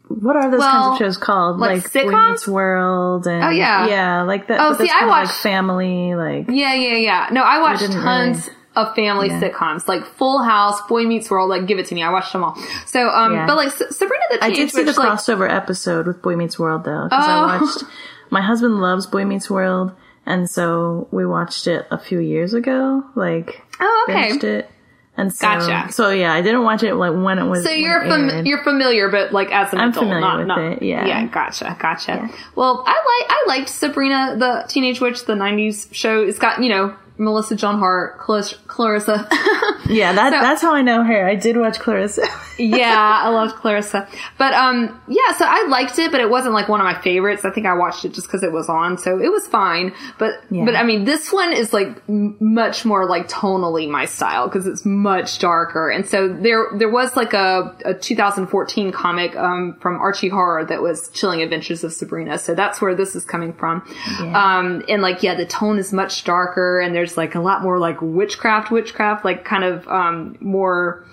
What 0.08 0.36
are 0.36 0.50
those 0.50 0.60
kinds 0.60 0.92
of 0.92 0.98
shows 0.98 1.16
called? 1.16 1.58
like 1.58 1.82
Boy 1.92 2.00
sitcoms? 2.00 2.30
Meets 2.32 2.48
World 2.48 3.26
and 3.26 3.42
Oh, 3.44 3.48
yeah. 3.48 3.86
yeah, 3.88 4.22
like 4.22 4.48
that. 4.48 4.60
Oh, 4.60 4.74
see, 4.74 4.84
I 4.84 4.98
kinda 5.00 5.06
like 5.10 5.28
family, 5.30 6.14
like 6.14 6.46
Yeah, 6.48 6.74
yeah, 6.74 6.96
yeah. 6.96 7.28
No, 7.32 7.42
I 7.42 7.60
watched 7.60 7.90
tons 7.90 8.50
of 8.76 8.94
family 8.94 9.28
Yeah. 9.28 9.40
sitcoms, 9.40 9.88
like 9.88 10.04
Full 10.04 10.42
House, 10.42 10.80
Boy 10.88 11.04
Meets 11.04 11.30
World. 11.30 11.48
Like, 11.48 11.66
give 11.66 11.78
it 11.78 11.86
to 11.86 11.94
me. 11.94 12.02
I 12.02 12.10
watched 12.10 12.32
them 12.32 12.44
all. 12.44 12.56
So, 12.86 13.08
um, 13.08 13.32
Yeah. 13.32 13.46
but 13.46 13.56
like 13.56 13.70
Sabrina 13.70 14.24
the 14.30 14.44
I 14.44 14.50
did 14.50 14.70
see 14.70 14.82
the 14.82 14.92
like, 14.92 15.08
crossover 15.08 15.50
episode 15.50 16.06
with 16.06 16.20
Boy 16.22 16.36
Meets 16.36 16.58
World 16.58 16.84
though, 16.84 17.04
because 17.08 17.24
Oh. 17.26 17.30
I 17.32 17.56
watched. 17.60 17.84
My 18.30 18.40
husband 18.42 18.80
loves 18.80 19.06
Boy 19.06 19.24
Meets 19.24 19.48
World, 19.48 19.92
and 20.26 20.50
so 20.50 21.06
we 21.12 21.24
watched 21.24 21.66
it 21.66 21.86
a 21.90 21.98
few 21.98 22.18
years 22.18 22.52
ago. 22.52 23.04
Like, 23.14 23.62
oh, 23.80 24.06
okay. 24.08 24.24
finished 24.24 24.44
it, 24.44 24.70
and 25.16 25.32
so 25.32 25.46
Gotcha. 25.46 25.92
so 25.92 26.10
yeah, 26.10 26.32
I 26.32 26.42
didn't 26.42 26.64
watch 26.64 26.82
it 26.82 26.94
like 26.94 27.12
when 27.14 27.38
it 27.38 27.44
was. 27.44 27.62
So 27.64 27.70
you're 27.70 28.02
fam- 28.02 28.44
you're 28.46 28.62
familiar, 28.64 29.08
but 29.08 29.32
like 29.32 29.52
as 29.52 29.72
an 29.72 29.78
I'm 29.78 29.90
adult, 29.90 30.04
familiar 30.06 30.20
not, 30.20 30.38
with 30.38 30.46
not 30.48 30.58
it, 30.58 30.82
yeah. 30.82 31.06
yeah. 31.06 31.26
Gotcha, 31.26 31.76
gotcha. 31.78 32.28
Well, 32.56 32.82
I 32.86 32.92
like 32.92 33.30
I 33.30 33.44
liked 33.46 33.68
Sabrina 33.68 34.36
the 34.38 34.64
Teenage 34.68 35.00
Witch, 35.00 35.24
the 35.24 35.34
'90s 35.34 35.92
show. 35.94 36.22
It's 36.22 36.38
got 36.38 36.62
you 36.62 36.68
know 36.68 36.96
Melissa 37.16 37.54
Joan 37.54 37.78
Hart, 37.78 38.18
Clar- 38.18 38.42
Clarissa. 38.66 39.28
yeah, 39.88 40.12
that 40.12 40.32
So- 40.32 40.40
that's 40.40 40.62
how 40.62 40.74
I 40.74 40.82
know 40.82 41.04
her. 41.04 41.26
I 41.26 41.34
did 41.36 41.56
watch 41.56 41.78
Clarissa. 41.78 42.26
yeah, 42.58 43.20
I 43.24 43.28
loved 43.28 43.54
Clarissa. 43.56 44.08
But 44.38 44.52
um 44.54 45.00
yeah, 45.06 45.32
so 45.36 45.44
I 45.48 45.66
liked 45.68 45.98
it, 45.98 46.10
but 46.10 46.20
it 46.20 46.28
wasn't 46.30 46.54
like 46.54 46.68
one 46.68 46.80
of 46.80 46.84
my 46.84 47.00
favorites. 47.00 47.44
I 47.44 47.50
think 47.50 47.66
I 47.66 47.74
watched 47.74 48.04
it 48.04 48.12
just 48.14 48.26
because 48.26 48.42
it 48.42 48.50
was 48.52 48.68
on, 48.68 48.98
so 48.98 49.18
it 49.20 49.30
was 49.30 49.46
fine. 49.46 49.92
But 50.18 50.34
Yeah. 50.50 50.64
but 50.64 50.74
I 50.74 50.82
mean, 50.82 51.04
this 51.04 51.32
one 51.32 51.52
is 51.52 51.72
like 51.72 51.88
m- 52.08 52.36
much 52.40 52.84
more 52.84 53.06
like 53.08 53.28
tonally 53.28 53.88
my 53.88 54.06
style 54.06 54.48
because 54.48 54.66
it's 54.66 54.84
much 54.84 55.38
darker. 55.38 55.90
And 55.90 56.06
so 56.06 56.28
there 56.28 56.66
there 56.74 56.90
was 56.90 57.14
like 57.16 57.32
a, 57.32 57.76
a 57.84 57.94
2014 57.94 58.90
comic 58.92 59.36
um 59.36 59.76
from 59.80 60.00
Archie 60.00 60.28
Horror 60.30 60.64
that 60.64 60.82
was 60.82 61.08
Chilling 61.10 61.42
Adventures 61.42 61.84
of 61.84 61.92
Sabrina. 61.92 62.38
So 62.38 62.54
that's 62.54 62.80
where 62.80 62.94
this 62.94 63.14
is 63.14 63.24
coming 63.24 63.52
from. 63.52 63.82
Yeah. 64.20 64.56
Um 64.58 64.82
and 64.88 65.00
like 65.02 65.22
yeah, 65.22 65.34
the 65.34 65.46
tone 65.46 65.78
is 65.78 65.92
much 65.92 66.24
darker 66.24 66.80
and 66.80 66.94
there's 66.94 67.03
like 67.16 67.34
a 67.34 67.40
lot 67.40 67.62
more 67.62 67.78
like 67.78 68.00
witchcraft 68.00 68.70
witchcraft 68.70 69.24
like 69.24 69.44
kind 69.44 69.64
of 69.64 69.86
um 69.88 70.36
more 70.40 71.04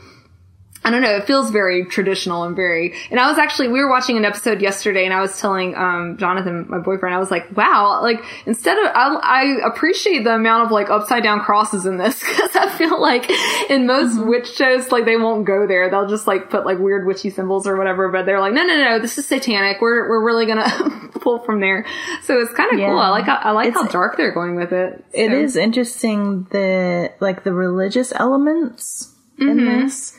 I 0.83 0.89
don't 0.89 1.03
know. 1.03 1.15
It 1.15 1.25
feels 1.25 1.51
very 1.51 1.85
traditional 1.85 2.43
and 2.43 2.55
very. 2.55 2.95
And 3.11 3.19
I 3.19 3.29
was 3.29 3.37
actually 3.37 3.67
we 3.67 3.79
were 3.79 3.89
watching 3.89 4.17
an 4.17 4.25
episode 4.25 4.61
yesterday, 4.61 5.05
and 5.05 5.13
I 5.13 5.21
was 5.21 5.39
telling 5.39 5.75
um, 5.75 6.17
Jonathan, 6.17 6.65
my 6.69 6.79
boyfriend, 6.79 7.13
I 7.13 7.19
was 7.19 7.29
like, 7.29 7.55
"Wow! 7.55 8.01
Like 8.01 8.23
instead 8.47 8.79
of 8.79 8.85
I, 8.95 9.13
I 9.21 9.67
appreciate 9.67 10.23
the 10.23 10.33
amount 10.33 10.65
of 10.65 10.71
like 10.71 10.89
upside 10.89 11.21
down 11.21 11.41
crosses 11.41 11.85
in 11.85 11.97
this 11.97 12.19
because 12.27 12.55
I 12.55 12.67
feel 12.69 12.99
like 12.99 13.29
in 13.69 13.85
most 13.85 14.17
mm-hmm. 14.17 14.27
witch 14.27 14.53
shows, 14.53 14.91
like 14.91 15.05
they 15.05 15.17
won't 15.17 15.45
go 15.45 15.67
there. 15.67 15.91
They'll 15.91 16.09
just 16.09 16.25
like 16.25 16.49
put 16.49 16.65
like 16.65 16.79
weird 16.79 17.05
witchy 17.05 17.29
symbols 17.29 17.67
or 17.67 17.77
whatever. 17.77 18.09
But 18.09 18.25
they're 18.25 18.39
like, 18.39 18.53
no, 18.53 18.63
no, 18.63 18.75
no, 18.75 18.99
this 18.99 19.19
is 19.19 19.27
satanic. 19.27 19.81
We're 19.81 20.09
we're 20.09 20.25
really 20.25 20.47
gonna 20.47 21.09
pull 21.21 21.43
from 21.43 21.59
there. 21.59 21.85
So 22.23 22.39
it's 22.39 22.53
kind 22.53 22.73
of 22.73 22.79
yeah. 22.79 22.89
cool. 22.89 22.97
I 22.97 23.09
like 23.09 23.25
how, 23.25 23.35
I 23.35 23.51
like 23.51 23.67
it's, 23.67 23.77
how 23.77 23.85
dark 23.85 24.17
they're 24.17 24.33
going 24.33 24.55
with 24.55 24.73
it. 24.73 24.97
So. 24.97 25.03
It 25.13 25.31
is 25.31 25.55
interesting 25.55 26.45
the 26.45 27.13
like 27.19 27.43
the 27.43 27.53
religious 27.53 28.11
elements 28.15 29.13
mm-hmm. 29.37 29.47
in 29.47 29.83
this 29.83 30.17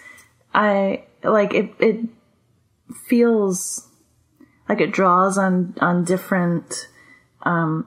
I 0.55 1.05
like 1.23 1.55
it. 1.55 1.75
It 1.79 2.01
feels 3.07 3.89
like 4.69 4.81
it 4.81 4.93
draws 4.93 5.39
on 5.39 5.75
on 5.81 6.05
different 6.05 6.89
um 7.43 7.87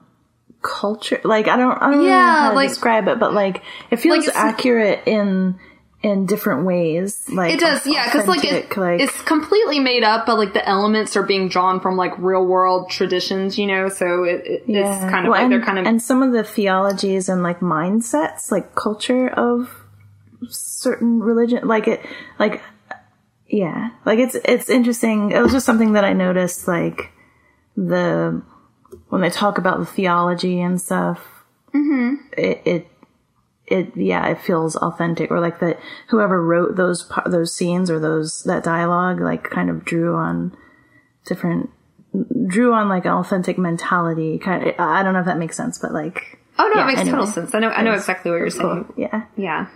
culture. 0.62 1.20
Like 1.24 1.48
I 1.48 1.56
don't 1.56 1.80
I 1.80 1.90
don't 1.90 2.04
yeah, 2.04 2.10
know 2.10 2.40
how 2.40 2.50
to 2.50 2.56
like, 2.56 2.68
describe 2.68 3.08
it, 3.08 3.18
but 3.18 3.32
like 3.32 3.62
it 3.90 3.96
feels 3.96 4.26
like 4.26 4.36
accurate 4.36 5.02
in 5.06 5.58
in 6.02 6.26
different 6.26 6.66
ways. 6.66 7.24
Like 7.28 7.54
it 7.54 7.60
does, 7.60 7.86
yeah, 7.86 8.04
because 8.06 8.28
like, 8.28 8.44
it, 8.44 8.76
like 8.76 9.00
it's 9.00 9.22
completely 9.22 9.80
made 9.80 10.04
up, 10.04 10.26
but 10.26 10.38
like 10.38 10.52
the 10.52 10.66
elements 10.66 11.16
are 11.16 11.22
being 11.22 11.48
drawn 11.48 11.80
from 11.80 11.96
like 11.96 12.16
real 12.18 12.44
world 12.44 12.90
traditions, 12.90 13.58
you 13.58 13.66
know. 13.66 13.88
So 13.88 14.24
it, 14.24 14.46
it 14.46 14.62
yeah. 14.66 15.02
it's 15.02 15.10
kind 15.10 15.26
of 15.26 15.30
well, 15.30 15.40
like 15.40 15.42
and, 15.42 15.52
they're 15.52 15.64
kind 15.64 15.78
of 15.78 15.86
and 15.86 16.00
some 16.00 16.22
of 16.22 16.32
the 16.32 16.44
theologies 16.44 17.28
and 17.28 17.42
like 17.42 17.60
mindsets, 17.60 18.50
like 18.50 18.74
culture 18.74 19.28
of 19.28 19.85
certain 20.48 21.20
religion 21.20 21.66
like 21.66 21.88
it 21.88 22.04
like 22.38 22.62
yeah 23.48 23.90
like 24.04 24.18
it's 24.18 24.34
it's 24.44 24.68
interesting 24.68 25.30
it 25.30 25.40
was 25.40 25.52
just 25.52 25.66
something 25.66 25.92
that 25.92 26.04
i 26.04 26.12
noticed 26.12 26.66
like 26.66 27.10
the 27.76 28.42
when 29.08 29.20
they 29.20 29.30
talk 29.30 29.58
about 29.58 29.78
the 29.78 29.86
theology 29.86 30.60
and 30.60 30.80
stuff 30.80 31.44
mm-hmm. 31.72 32.14
it, 32.36 32.62
it 32.64 32.88
it 33.66 33.96
yeah 33.96 34.26
it 34.28 34.40
feels 34.40 34.76
authentic 34.76 35.30
or 35.30 35.40
like 35.40 35.60
that 35.60 35.78
whoever 36.08 36.42
wrote 36.42 36.76
those 36.76 37.10
those 37.26 37.54
scenes 37.54 37.90
or 37.90 37.98
those 37.98 38.42
that 38.44 38.62
dialogue 38.62 39.20
like 39.20 39.44
kind 39.44 39.70
of 39.70 39.84
drew 39.84 40.14
on 40.14 40.56
different 41.24 41.70
drew 42.46 42.72
on 42.72 42.88
like 42.88 43.04
an 43.04 43.12
authentic 43.12 43.58
mentality 43.58 44.38
kind 44.38 44.66
of 44.66 44.74
i 44.78 45.02
don't 45.02 45.12
know 45.12 45.20
if 45.20 45.26
that 45.26 45.38
makes 45.38 45.56
sense 45.56 45.78
but 45.78 45.92
like 45.92 46.38
oh 46.58 46.68
no 46.68 46.80
yeah, 46.80 46.84
it 46.84 46.86
makes 46.86 47.00
anyway. 47.00 47.18
total 47.18 47.32
sense 47.32 47.54
i 47.54 47.58
know 47.58 47.68
i 47.70 47.82
know 47.82 47.92
exactly 47.92 48.30
what 48.30 48.38
you're 48.38 48.50
saying 48.50 48.84
cool. 48.84 48.94
yeah 48.96 49.24
yeah 49.36 49.66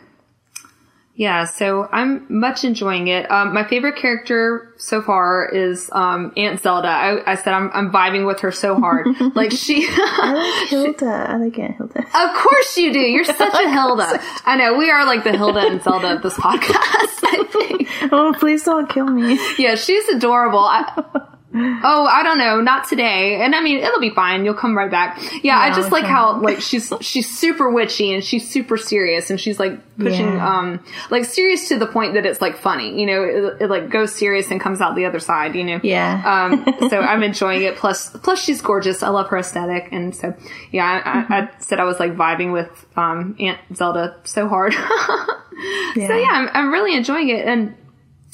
yeah, 1.14 1.44
so 1.44 1.88
I'm 1.90 2.24
much 2.30 2.64
enjoying 2.64 3.08
it. 3.08 3.30
Um, 3.30 3.52
my 3.52 3.68
favorite 3.68 3.96
character 3.96 4.72
so 4.78 5.02
far 5.02 5.48
is 5.48 5.90
um, 5.92 6.32
Aunt 6.36 6.60
Zelda. 6.60 6.88
I, 6.88 7.32
I, 7.32 7.34
said 7.34 7.52
I'm, 7.52 7.70
I'm 7.74 7.92
vibing 7.92 8.26
with 8.26 8.40
her 8.40 8.52
so 8.52 8.76
hard. 8.76 9.06
like 9.34 9.50
she, 9.50 9.86
I 9.88 10.60
like 10.60 10.68
Hilda. 10.70 11.26
I 11.28 11.36
like 11.36 11.58
Aunt 11.58 11.76
Hilda. 11.76 11.98
Of 11.98 12.36
course 12.36 12.76
you 12.78 12.92
do. 12.92 13.00
You're 13.00 13.24
such 13.24 13.38
a 13.38 13.70
Hilda. 13.70 14.20
I 14.46 14.56
know 14.56 14.78
we 14.78 14.90
are 14.90 15.04
like 15.04 15.24
the 15.24 15.36
Hilda 15.36 15.60
and 15.60 15.82
Zelda 15.82 16.14
of 16.14 16.22
this 16.22 16.34
podcast. 16.34 17.20
I 17.22 17.44
think. 17.52 18.12
Oh, 18.12 18.34
please 18.38 18.62
don't 18.64 18.88
kill 18.88 19.06
me. 19.06 19.38
Yeah, 19.58 19.74
she's 19.74 20.08
adorable. 20.08 20.60
I, 20.60 21.36
Oh, 21.52 22.06
I 22.06 22.22
don't 22.22 22.38
know, 22.38 22.60
not 22.60 22.88
today. 22.88 23.40
And 23.42 23.56
I 23.56 23.60
mean, 23.60 23.78
it'll 23.78 24.00
be 24.00 24.10
fine. 24.10 24.44
You'll 24.44 24.54
come 24.54 24.76
right 24.76 24.90
back. 24.90 25.20
Yeah, 25.42 25.58
I 25.58 25.74
just 25.74 25.90
like 25.90 26.04
how 26.04 26.40
like 26.40 26.60
she's 26.60 26.92
she's 27.00 27.28
super 27.28 27.68
witchy 27.68 28.12
and 28.14 28.22
she's 28.22 28.48
super 28.48 28.76
serious 28.76 29.30
and 29.30 29.40
she's 29.40 29.58
like 29.58 29.80
pushing 29.98 30.26
yeah. 30.26 30.58
um 30.58 30.84
like 31.10 31.24
serious 31.24 31.68
to 31.68 31.78
the 31.78 31.88
point 31.88 32.14
that 32.14 32.24
it's 32.24 32.40
like 32.40 32.56
funny. 32.56 33.00
You 33.00 33.06
know, 33.06 33.22
it, 33.24 33.62
it, 33.62 33.70
like 33.70 33.90
goes 33.90 34.14
serious 34.14 34.50
and 34.52 34.60
comes 34.60 34.80
out 34.80 34.94
the 34.94 35.06
other 35.06 35.18
side. 35.18 35.56
You 35.56 35.64
know. 35.64 35.80
Yeah. 35.82 36.22
Um. 36.24 36.88
so 36.88 37.00
I'm 37.00 37.24
enjoying 37.24 37.62
it. 37.62 37.76
Plus, 37.76 38.10
plus 38.10 38.40
she's 38.40 38.62
gorgeous. 38.62 39.02
I 39.02 39.08
love 39.08 39.26
her 39.28 39.38
aesthetic, 39.38 39.88
and 39.90 40.14
so 40.14 40.34
yeah, 40.70 41.02
I, 41.04 41.10
mm-hmm. 41.10 41.32
I, 41.32 41.38
I 41.38 41.50
said 41.58 41.80
I 41.80 41.84
was 41.84 41.98
like 41.98 42.14
vibing 42.14 42.52
with 42.52 42.86
um 42.96 43.34
Aunt 43.40 43.58
Zelda 43.74 44.16
so 44.22 44.46
hard. 44.46 44.72
yeah. 45.96 46.06
So 46.06 46.16
yeah, 46.16 46.28
I'm 46.30 46.48
I'm 46.52 46.72
really 46.72 46.94
enjoying 46.94 47.28
it 47.28 47.44
and 47.44 47.74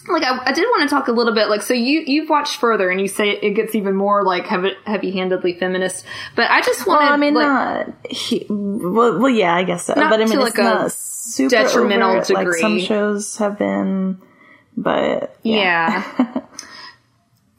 like 0.09 0.23
I, 0.23 0.39
I, 0.47 0.53
did 0.53 0.65
want 0.65 0.89
to 0.89 0.95
talk 0.95 1.09
a 1.09 1.13
little 1.13 1.35
bit 1.35 1.49
like 1.49 1.63
so 1.63 1.75
you 1.75 2.03
you've 2.07 2.29
watched 2.29 2.57
further 2.57 2.91
and 2.91 3.01
you 3.01 3.09
say 3.09 3.31
it 3.31 3.55
gets 3.55 3.75
even 3.75 3.95
more 3.95 4.25
like 4.25 4.47
heavy, 4.47 4.73
heavy-handedly 4.85 5.55
feminist 5.55 6.05
but 6.35 6.51
i 6.51 6.61
just 6.61 6.87
want 6.87 7.01
well, 7.01 7.13
i 7.13 7.17
mean 7.17 7.35
like, 7.35 7.47
not 7.47 8.11
he, 8.11 8.47
well, 8.49 9.19
well 9.19 9.31
yeah 9.31 9.55
i 9.55 9.63
guess 9.63 9.87
so 9.87 9.95
but 9.95 10.21
i 10.21 10.25
mean 10.25 10.39
like 10.39 10.49
it's 10.49 10.59
not 10.59 10.93
super 10.93 11.51
detrimental 11.51 12.11
overt, 12.11 12.27
degree 12.27 12.45
like 12.45 12.61
some 12.61 12.81
shows 12.81 13.37
have 13.39 13.59
been 13.59 14.21
but 14.77 15.39
yeah, 15.43 16.05
yeah. 16.19 16.41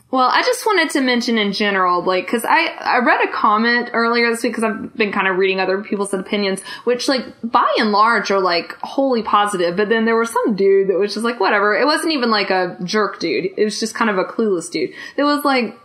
Well, 0.09 0.29
I 0.29 0.41
just 0.41 0.65
wanted 0.65 0.89
to 0.91 1.01
mention 1.01 1.37
in 1.37 1.51
general, 1.51 2.01
like, 2.01 2.27
cause 2.27 2.45
I, 2.47 2.67
I 2.79 2.99
read 2.99 3.27
a 3.27 3.31
comment 3.31 3.89
earlier 3.91 4.31
this 4.31 4.41
week 4.41 4.53
because 4.53 4.63
I've 4.63 4.95
been 4.95 5.11
kind 5.11 5.27
of 5.27 5.35
reading 5.35 5.59
other 5.59 5.83
people's 5.83 6.13
opinions, 6.13 6.61
which 6.85 7.09
like 7.09 7.25
by 7.43 7.69
and 7.77 7.91
large 7.91 8.31
are 8.31 8.39
like 8.39 8.77
wholly 8.81 9.21
positive, 9.21 9.75
but 9.75 9.89
then 9.89 10.05
there 10.05 10.17
was 10.17 10.31
some 10.31 10.55
dude 10.55 10.87
that 10.87 10.97
was 10.97 11.13
just 11.13 11.25
like, 11.25 11.41
whatever. 11.41 11.75
It 11.75 11.85
wasn't 11.85 12.13
even 12.13 12.31
like 12.31 12.49
a 12.49 12.77
jerk 12.83 13.19
dude. 13.19 13.51
It 13.57 13.65
was 13.65 13.81
just 13.81 13.95
kind 13.95 14.09
of 14.09 14.17
a 14.17 14.23
clueless 14.23 14.71
dude. 14.71 14.91
It 15.17 15.23
was 15.23 15.43
like, 15.43 15.77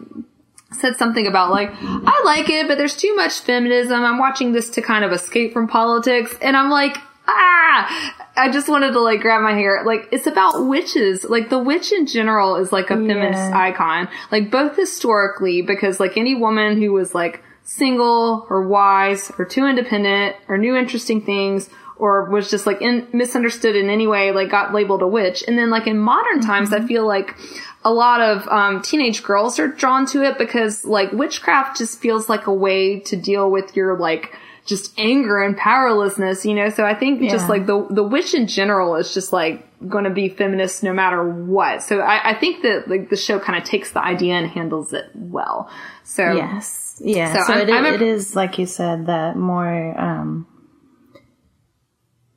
said 0.71 0.97
something 0.97 1.27
about 1.27 1.51
like, 1.51 1.71
I 1.83 2.23
like 2.25 2.49
it, 2.49 2.69
but 2.69 2.79
there's 2.79 2.97
too 2.97 3.15
much 3.15 3.41
feminism. 3.41 4.05
I'm 4.05 4.19
watching 4.19 4.53
this 4.53 4.71
to 4.71 4.83
kind 4.83 5.05
of 5.05 5.13
escape 5.13 5.53
from 5.53 5.69
politics. 5.69 6.35
And 6.41 6.57
I'm 6.57 6.71
like, 6.71 6.97
ah, 7.27 8.15
I 8.37 8.51
just 8.51 8.69
wanted 8.69 8.93
to 8.93 9.01
like 9.01 9.21
grab 9.21 9.43
my 9.43 9.53
hair. 9.53 9.83
Like 9.85 10.09
it's 10.11 10.27
about 10.27 10.67
witches. 10.67 11.25
Like 11.25 11.51
the 11.51 11.59
witch 11.59 11.93
in 11.93 12.07
general 12.07 12.57
is 12.57 12.73
like 12.73 12.87
a 12.87 12.97
feminist 12.97 13.39
yeah. 13.39 13.59
icon. 13.59 14.09
Like 14.31 14.51
both 14.51 14.77
historically, 14.77 15.63
because 15.63 16.01
like 16.01 16.17
any 16.17 16.35
woman 16.35 16.81
who 16.81 16.93
was 16.93 17.15
like 17.15 17.43
single 17.65 18.47
or 18.51 18.67
wise 18.67 19.31
or 19.39 19.45
too 19.45 19.67
independent 19.67 20.37
or 20.49 20.59
knew 20.59 20.77
interesting 20.77 21.23
things 21.23 21.71
or 21.97 22.29
was 22.31 22.51
just 22.51 22.67
like 22.67 22.83
in, 22.83 23.07
misunderstood 23.13 23.77
in 23.77 23.89
any 23.89 24.07
way, 24.07 24.33
like 24.33 24.51
got 24.51 24.75
labeled 24.75 25.03
a 25.03 25.07
witch. 25.07 25.45
And 25.47 25.57
then 25.57 25.71
like 25.71 25.87
in 25.87 25.99
modern 25.99 26.41
mm-hmm. 26.41 26.47
times, 26.47 26.73
I 26.73 26.85
feel 26.85 27.07
like 27.07 27.37
a 27.85 27.93
lot 27.93 28.21
of 28.21 28.49
um, 28.49 28.83
teenage 28.83 29.23
girls 29.23 29.59
are 29.59 29.69
drawn 29.69 30.07
to 30.07 30.23
it 30.25 30.39
because 30.39 30.85
like 30.85 31.13
witchcraft 31.13 31.79
just 31.79 32.01
feels 32.01 32.29
like 32.29 32.47
a 32.47 32.53
way 32.53 33.01
to 33.01 33.17
deal 33.17 33.51
with 33.51 33.77
your 33.77 33.97
like 33.97 34.35
just 34.65 34.99
anger 34.99 35.43
and 35.43 35.57
powerlessness, 35.57 36.45
you 36.45 36.55
know? 36.55 36.71
So 36.71 36.85
I 36.85 36.95
think 36.95 37.21
yeah. 37.21 37.31
just 37.31 37.49
like 37.49 37.67
the, 37.67 37.87
the 37.91 38.03
witch 38.03 38.35
in 38.35 38.47
general 38.47 38.97
is 38.97 39.13
just 39.13 39.33
like 39.33 39.67
going 39.89 40.05
to 40.05 40.11
be 40.11 40.29
feminist 40.29 40.83
no 40.83 40.93
matter 40.93 41.23
what. 41.29 41.83
So 41.83 42.01
I, 42.01 42.31
I 42.31 42.35
think 42.35 42.63
that 42.63 42.89
like 42.89 43.11
the 43.11 43.17
show 43.17 43.39
kind 43.39 43.61
of 43.61 43.69
takes 43.69 43.93
the 43.93 44.03
idea 44.03 44.35
and 44.35 44.47
handles 44.49 44.93
it 44.93 45.11
well. 45.15 45.71
So 46.05 46.33
yes, 46.33 47.01
yeah. 47.05 47.33
So, 47.33 47.43
so 47.47 47.53
I'm, 47.55 47.69
it, 47.69 47.73
I'm 47.73 47.85
a, 47.85 47.95
it 47.95 48.03
is 48.03 48.37
like 48.37 48.59
you 48.59 48.67
said 48.67 49.07
that 49.07 49.37
more, 49.37 50.01
um, 50.01 50.47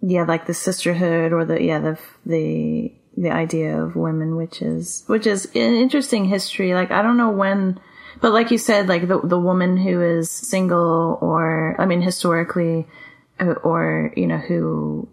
yeah, 0.02 0.24
like 0.24 0.46
the 0.46 0.54
sisterhood 0.54 1.34
or 1.34 1.46
the 1.46 1.62
yeah 1.62 1.80
the 1.80 2.00
the 2.26 2.94
the 3.18 3.32
idea 3.32 3.82
of 3.82 3.96
women 3.96 4.36
witches, 4.36 5.04
which 5.08 5.28
is 5.28 5.46
an 5.48 5.76
interesting 5.76 6.26
history. 6.26 6.74
Like 6.74 6.92
I 6.92 7.02
don't 7.02 7.18
know 7.18 7.32
when 7.32 7.80
but 8.26 8.34
like 8.34 8.50
you 8.50 8.58
said, 8.58 8.88
like 8.88 9.08
the 9.08 9.20
the 9.22 9.40
woman 9.40 9.78
who 9.78 10.02
is 10.02 10.32
single, 10.32 11.20
or 11.22 11.76
I 11.78 11.86
mean, 11.86 12.02
historically, 12.02 12.88
uh, 13.40 13.52
or 13.62 14.12
you 14.16 14.26
know, 14.26 14.40
who 14.40 15.08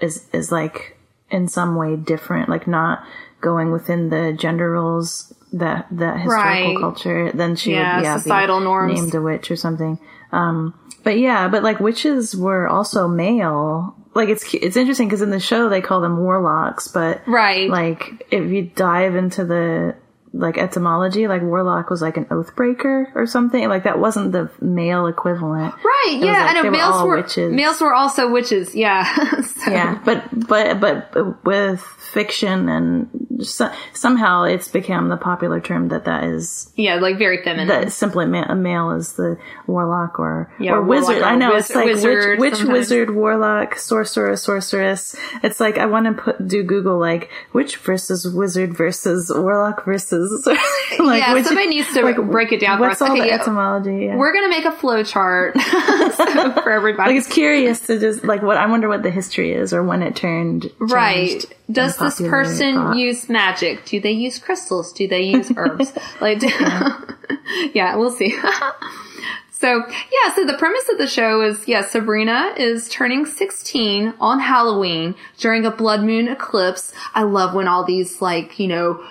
is 0.00 0.28
is 0.32 0.52
like 0.52 0.96
in 1.32 1.48
some 1.48 1.74
way 1.74 1.96
different, 1.96 2.48
like 2.48 2.68
not 2.68 3.04
going 3.40 3.72
within 3.72 4.08
the 4.08 4.36
gender 4.38 4.70
roles 4.70 5.34
that 5.52 5.88
that 5.90 6.20
historical 6.20 6.74
right. 6.74 6.76
culture, 6.78 7.32
then 7.32 7.56
she 7.56 7.72
yeah, 7.72 7.96
would 7.96 8.04
yeah, 8.04 8.16
societal 8.18 8.60
norms 8.60 9.00
named 9.00 9.14
a 9.16 9.20
witch 9.20 9.50
or 9.50 9.56
something. 9.56 9.98
Um, 10.30 10.78
but 11.02 11.18
yeah, 11.18 11.48
but 11.48 11.64
like 11.64 11.80
witches 11.80 12.36
were 12.36 12.68
also 12.68 13.08
male. 13.08 13.96
Like 14.14 14.28
it's 14.28 14.54
it's 14.54 14.76
interesting 14.76 15.08
because 15.08 15.22
in 15.22 15.30
the 15.30 15.40
show 15.40 15.68
they 15.68 15.80
call 15.80 16.00
them 16.00 16.18
warlocks, 16.18 16.86
but 16.86 17.26
right, 17.26 17.68
like 17.68 18.28
if 18.30 18.48
you 18.52 18.62
dive 18.62 19.16
into 19.16 19.44
the 19.44 19.96
like 20.34 20.58
etymology, 20.58 21.28
like 21.28 21.42
warlock 21.42 21.90
was 21.90 22.02
like 22.02 22.16
an 22.16 22.26
oath 22.30 22.56
breaker 22.56 23.08
or 23.14 23.24
something. 23.26 23.68
Like 23.68 23.84
that 23.84 23.98
wasn't 23.98 24.32
the 24.32 24.50
male 24.60 25.06
equivalent. 25.06 25.74
Right. 25.74 26.18
It 26.20 26.24
yeah. 26.24 26.32
Like, 26.32 26.56
I 26.56 26.60
know 26.62 26.70
males 26.70 27.02
were, 27.02 27.08
were 27.08 27.16
witches. 27.18 27.52
Males 27.52 27.80
were 27.80 27.94
also 27.94 28.30
witches. 28.30 28.74
Yeah. 28.74 29.04
so. 29.42 29.70
Yeah. 29.70 30.00
But, 30.04 30.24
but, 30.32 30.80
but 30.80 31.44
with 31.44 31.80
fiction 31.80 32.68
and 32.68 33.08
so, 33.42 33.72
somehow 33.92 34.44
it's 34.44 34.68
become 34.68 35.08
the 35.08 35.16
popular 35.16 35.60
term 35.60 35.88
that 35.88 36.04
that 36.04 36.24
is 36.24 36.70
Yeah, 36.76 36.96
like 36.96 37.18
very 37.18 37.42
feminine. 37.42 37.68
that 37.68 37.92
simply 37.92 38.26
ma- 38.26 38.46
a 38.48 38.54
male 38.54 38.90
is 38.92 39.14
the 39.14 39.38
warlock 39.66 40.18
or 40.18 40.52
Yeah, 40.58 40.72
or 40.74 40.82
wizard. 40.82 41.22
I 41.22 41.34
know 41.36 41.52
wiz- 41.54 41.66
it's 41.70 41.74
like 41.76 41.86
wizard 41.86 42.38
which, 42.38 42.60
which 42.60 42.64
wizard, 42.64 43.10
warlock, 43.14 43.76
sorcerer, 43.76 44.36
sorceress. 44.36 45.16
It's 45.42 45.60
like 45.60 45.78
I 45.78 45.86
want 45.86 46.06
to 46.06 46.22
put 46.22 46.46
do 46.46 46.62
Google 46.62 46.98
like 46.98 47.30
which 47.52 47.76
versus 47.78 48.26
wizard 48.32 48.76
versus 48.76 49.30
warlock 49.34 49.84
versus 49.84 50.46
like 50.98 51.20
Yeah, 51.20 51.34
which, 51.34 51.46
somebody 51.46 51.68
needs 51.68 51.92
to 51.94 52.22
break 52.22 52.52
it 52.52 52.60
down 52.60 52.78
for 52.78 52.90
us. 52.90 53.00
all 53.02 53.10
Okay, 53.12 53.20
the 53.22 53.26
yeah. 53.28 53.40
etymology? 53.40 54.04
Yeah. 54.06 54.16
We're 54.16 54.32
gonna 54.32 54.48
make 54.48 54.64
a 54.64 54.72
flow 54.72 55.02
chart 55.02 55.56
so, 55.58 56.52
for 56.62 56.70
everybody. 56.70 57.10
like 57.12 57.18
it's 57.18 57.32
curious 57.32 57.80
to 57.86 57.98
just 57.98 58.24
like 58.24 58.42
what 58.42 58.56
I 58.56 58.66
wonder 58.66 58.88
what 58.88 59.02
the 59.02 59.10
history 59.10 59.52
is 59.52 59.72
or 59.72 59.82
when 59.82 60.02
it 60.02 60.16
turned 60.16 60.70
Right. 60.78 61.44
Does 61.70 61.96
this 61.96 62.20
person 62.20 62.74
thought. 62.74 62.96
use 62.96 63.23
magic? 63.28 63.84
Do 63.84 64.00
they 64.00 64.12
use 64.12 64.38
crystals? 64.38 64.92
Do 64.92 65.08
they 65.08 65.22
use 65.22 65.50
herbs? 65.56 65.92
like, 66.20 66.42
yeah. 67.74 67.96
we'll 67.96 68.10
see. 68.10 68.30
so, 69.50 69.84
yeah, 69.86 70.34
so 70.34 70.44
the 70.44 70.56
premise 70.58 70.88
of 70.90 70.98
the 70.98 71.06
show 71.06 71.42
is, 71.42 71.66
yeah, 71.66 71.84
Sabrina 71.84 72.54
is 72.56 72.88
turning 72.88 73.26
16 73.26 74.14
on 74.20 74.40
Halloween 74.40 75.14
during 75.38 75.64
a 75.64 75.70
blood 75.70 76.02
moon 76.02 76.28
eclipse. 76.28 76.92
I 77.14 77.22
love 77.22 77.54
when 77.54 77.68
all 77.68 77.84
these, 77.84 78.20
like, 78.20 78.58
you 78.58 78.68
know, 78.68 79.04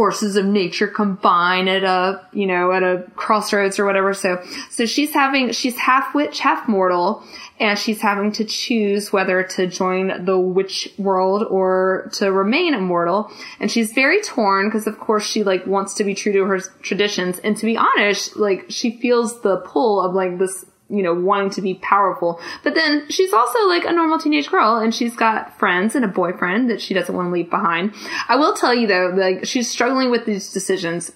forces 0.00 0.34
of 0.34 0.46
nature 0.46 0.88
combine 0.88 1.68
at 1.68 1.84
a, 1.84 2.26
you 2.32 2.46
know, 2.46 2.72
at 2.72 2.82
a 2.82 3.04
crossroads 3.16 3.78
or 3.78 3.84
whatever. 3.84 4.14
So, 4.14 4.42
so 4.70 4.86
she's 4.86 5.12
having, 5.12 5.52
she's 5.52 5.76
half 5.76 6.14
witch, 6.14 6.40
half 6.40 6.66
mortal, 6.66 7.22
and 7.58 7.78
she's 7.78 8.00
having 8.00 8.32
to 8.32 8.46
choose 8.46 9.12
whether 9.12 9.42
to 9.42 9.66
join 9.66 10.24
the 10.24 10.38
witch 10.38 10.88
world 10.96 11.42
or 11.50 12.08
to 12.14 12.32
remain 12.32 12.72
immortal. 12.72 13.30
And 13.60 13.70
she's 13.70 13.92
very 13.92 14.22
torn 14.22 14.68
because 14.68 14.86
of 14.86 14.98
course 14.98 15.26
she 15.26 15.44
like 15.44 15.66
wants 15.66 15.92
to 15.96 16.04
be 16.04 16.14
true 16.14 16.32
to 16.32 16.46
her 16.46 16.60
traditions. 16.80 17.38
And 17.40 17.54
to 17.58 17.66
be 17.66 17.76
honest, 17.76 18.38
like 18.38 18.64
she 18.70 18.92
feels 19.02 19.42
the 19.42 19.58
pull 19.58 20.00
of 20.00 20.14
like 20.14 20.38
this 20.38 20.64
you 20.90 21.02
know, 21.02 21.14
wanting 21.14 21.50
to 21.50 21.62
be 21.62 21.74
powerful. 21.74 22.40
But 22.62 22.74
then 22.74 23.08
she's 23.08 23.32
also 23.32 23.66
like 23.66 23.84
a 23.84 23.92
normal 23.92 24.18
teenage 24.18 24.48
girl 24.48 24.76
and 24.76 24.94
she's 24.94 25.16
got 25.16 25.58
friends 25.58 25.94
and 25.94 26.04
a 26.04 26.08
boyfriend 26.08 26.68
that 26.70 26.80
she 26.80 26.94
doesn't 26.94 27.14
want 27.14 27.28
to 27.28 27.32
leave 27.32 27.50
behind. 27.50 27.94
I 28.28 28.36
will 28.36 28.54
tell 28.54 28.74
you 28.74 28.86
though, 28.86 29.12
like 29.14 29.46
she's 29.46 29.70
struggling 29.70 30.10
with 30.10 30.26
these 30.26 30.52
decisions 30.52 31.12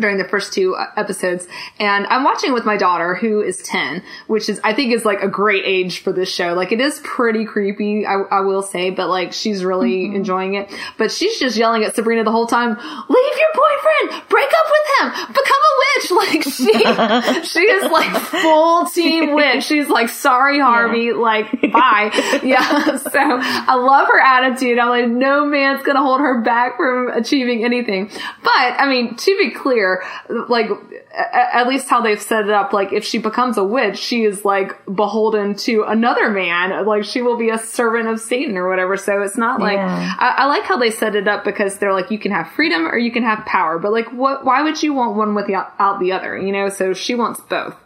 during 0.00 0.18
the 0.18 0.24
first 0.24 0.52
two 0.52 0.74
uh, 0.74 0.86
episodes. 0.96 1.46
And 1.78 2.06
I'm 2.06 2.24
watching 2.24 2.52
with 2.52 2.64
my 2.64 2.76
daughter 2.76 3.14
who 3.14 3.40
is 3.40 3.58
10 3.58 4.02
which 4.26 4.48
is 4.48 4.60
I 4.64 4.72
think 4.72 4.92
is 4.92 5.04
like 5.04 5.22
a 5.22 5.28
great 5.28 5.64
age 5.64 6.00
for 6.00 6.12
this 6.12 6.32
show. 6.32 6.54
Like 6.54 6.72
it 6.72 6.80
is 6.80 7.00
pretty 7.04 7.44
creepy 7.44 8.06
I, 8.06 8.14
I 8.30 8.40
will 8.40 8.62
say 8.62 8.90
but 8.90 9.08
like 9.08 9.32
she's 9.32 9.64
really 9.64 10.04
enjoying 10.14 10.54
it. 10.54 10.70
But 10.96 11.10
she's 11.12 11.38
just 11.38 11.56
yelling 11.56 11.84
at 11.84 11.94
Sabrina 11.94 12.24
the 12.24 12.32
whole 12.32 12.46
time 12.46 12.70
leave 12.70 13.38
your 13.38 13.52
boyfriend! 13.54 14.28
Break 14.28 14.48
up 14.48 14.66
with 14.70 14.86
him! 15.00 15.26
Become 15.28 15.42
a 15.42 15.74
witch! 15.78 16.12
Like 16.18 16.42
she 16.42 16.72
she 17.44 17.60
is 17.60 17.90
like 17.90 18.10
full 18.22 18.86
team 18.86 19.34
witch. 19.34 19.64
She's 19.64 19.88
like 19.88 20.08
sorry 20.08 20.58
Harvey. 20.58 21.12
Like 21.12 21.50
bye. 21.72 22.10
Yeah 22.42 22.96
so 22.96 23.10
I 23.14 23.74
love 23.74 24.08
her 24.08 24.20
attitude. 24.20 24.78
I'm 24.78 24.88
like 24.88 25.08
no 25.08 25.44
man's 25.46 25.82
gonna 25.82 26.02
hold 26.02 26.20
her 26.20 26.40
back 26.40 26.76
from 26.76 27.08
achieving 27.08 27.64
anything. 27.64 28.10
But 28.42 28.52
I 28.52 28.88
mean 28.88 29.16
to 29.16 29.38
be 29.38 29.50
clear 29.50 29.87
like 30.48 30.70
at 31.14 31.66
least 31.66 31.88
how 31.88 32.00
they've 32.00 32.20
set 32.20 32.44
it 32.44 32.50
up 32.50 32.72
like 32.72 32.92
if 32.92 33.04
she 33.04 33.18
becomes 33.18 33.56
a 33.56 33.64
witch 33.64 33.98
she 33.98 34.24
is 34.24 34.44
like 34.44 34.72
beholden 34.86 35.54
to 35.54 35.84
another 35.84 36.30
man. 36.30 36.86
Like 36.86 37.04
she 37.04 37.22
will 37.22 37.36
be 37.36 37.50
a 37.50 37.58
servant 37.58 38.08
of 38.08 38.20
satan 38.20 38.56
or 38.56 38.68
whatever. 38.68 38.96
So 38.96 39.22
it's 39.22 39.36
not 39.36 39.60
like 39.60 39.76
Yeah. 39.76 40.14
I, 40.18 40.28
I 40.38 40.44
like 40.46 40.64
how 40.64 40.76
they 40.76 40.90
set 40.90 41.14
it 41.14 41.28
up 41.28 41.44
because 41.44 41.78
they're 41.78 41.92
like 41.92 42.10
you 42.10 42.18
can 42.18 42.32
have 42.32 42.50
freedom 42.50 42.86
or 42.86 42.96
you 42.96 43.12
can 43.12 43.22
have 43.22 43.44
power. 43.46 43.78
But 43.78 43.92
like 43.92 44.12
what 44.12 44.44
why 44.44 44.62
would 44.62 44.82
you 44.82 44.92
want 44.94 45.16
one 45.16 45.34
without 45.34 46.00
the 46.00 46.12
other 46.12 46.38
you 46.38 46.52
know? 46.52 46.68
So 46.68 46.92
she 46.92 47.14
wants 47.14 47.40
both. 47.40 47.76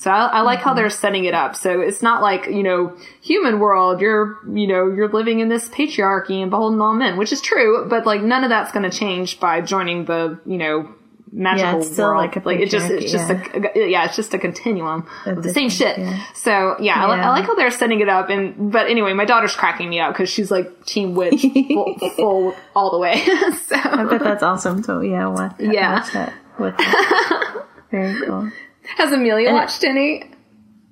So 0.00 0.10
I, 0.10 0.26
I 0.26 0.40
like 0.40 0.60
how 0.60 0.70
mm-hmm. 0.70 0.78
they're 0.78 0.90
setting 0.90 1.26
it 1.26 1.34
up. 1.34 1.54
So 1.54 1.82
it's 1.82 2.00
not 2.00 2.22
like, 2.22 2.46
you 2.46 2.62
know, 2.62 2.96
human 3.20 3.60
world, 3.60 4.00
you're, 4.00 4.38
you 4.50 4.66
know, 4.66 4.90
you're 4.90 5.10
living 5.10 5.40
in 5.40 5.50
this 5.50 5.68
patriarchy 5.68 6.40
and 6.40 6.50
beholden 6.50 6.80
all 6.80 6.94
men, 6.94 7.18
which 7.18 7.32
is 7.32 7.42
true, 7.42 7.86
but 7.86 8.06
like 8.06 8.22
none 8.22 8.42
of 8.42 8.48
that's 8.48 8.72
going 8.72 8.90
to 8.90 8.96
change 8.96 9.38
by 9.40 9.60
joining 9.60 10.06
the, 10.06 10.40
you 10.46 10.56
know, 10.56 10.94
magical 11.32 11.72
Yeah, 11.72 11.78
it's 11.78 11.92
still 11.92 12.08
world. 12.08 12.34
like 12.34 12.36
a 12.36 12.48
it 12.50 12.70
just, 12.70 12.90
it's 12.90 13.12
just 13.12 13.28
patriarchy, 13.28 13.76
a, 13.76 13.88
yeah, 13.88 14.04
it's 14.06 14.16
just 14.16 14.34
a 14.34 14.38
continuum 14.38 15.06
of 15.26 15.42
the 15.42 15.52
same 15.52 15.68
shit. 15.68 15.98
yeah. 15.98 16.24
So 16.34 16.76
yeah, 16.80 17.04
I, 17.04 17.14
li- 17.14 17.20
I 17.20 17.28
like 17.30 17.44
how 17.44 17.54
they're 17.54 17.70
setting 17.70 18.00
it 18.00 18.08
up. 18.08 18.30
And, 18.30 18.72
but 18.72 18.88
anyway, 18.90 19.12
my 19.12 19.24
daughter's 19.24 19.54
cracking 19.54 19.88
me 19.88 20.00
up 20.00 20.12
because 20.12 20.28
she's 20.28 20.50
like 20.50 20.84
team 20.86 21.14
witch 21.14 21.40
full, 21.68 21.98
full 22.16 22.54
all 22.74 22.90
the 22.90 22.98
way. 22.98 23.24
so. 23.66 23.76
I 23.76 24.04
bet 24.04 24.20
that's 24.22 24.42
awesome. 24.42 24.82
So 24.82 25.00
yeah, 25.00 25.26
watch, 25.28 25.54
Yeah. 25.58 26.00
watch 26.00 26.12
that 26.12 26.32
with 26.58 26.74
her. 26.80 27.66
Very 27.90 28.26
cool. 28.26 28.50
Has 28.96 29.12
Amelia 29.12 29.52
watched 29.52 29.84
any? 29.84 30.30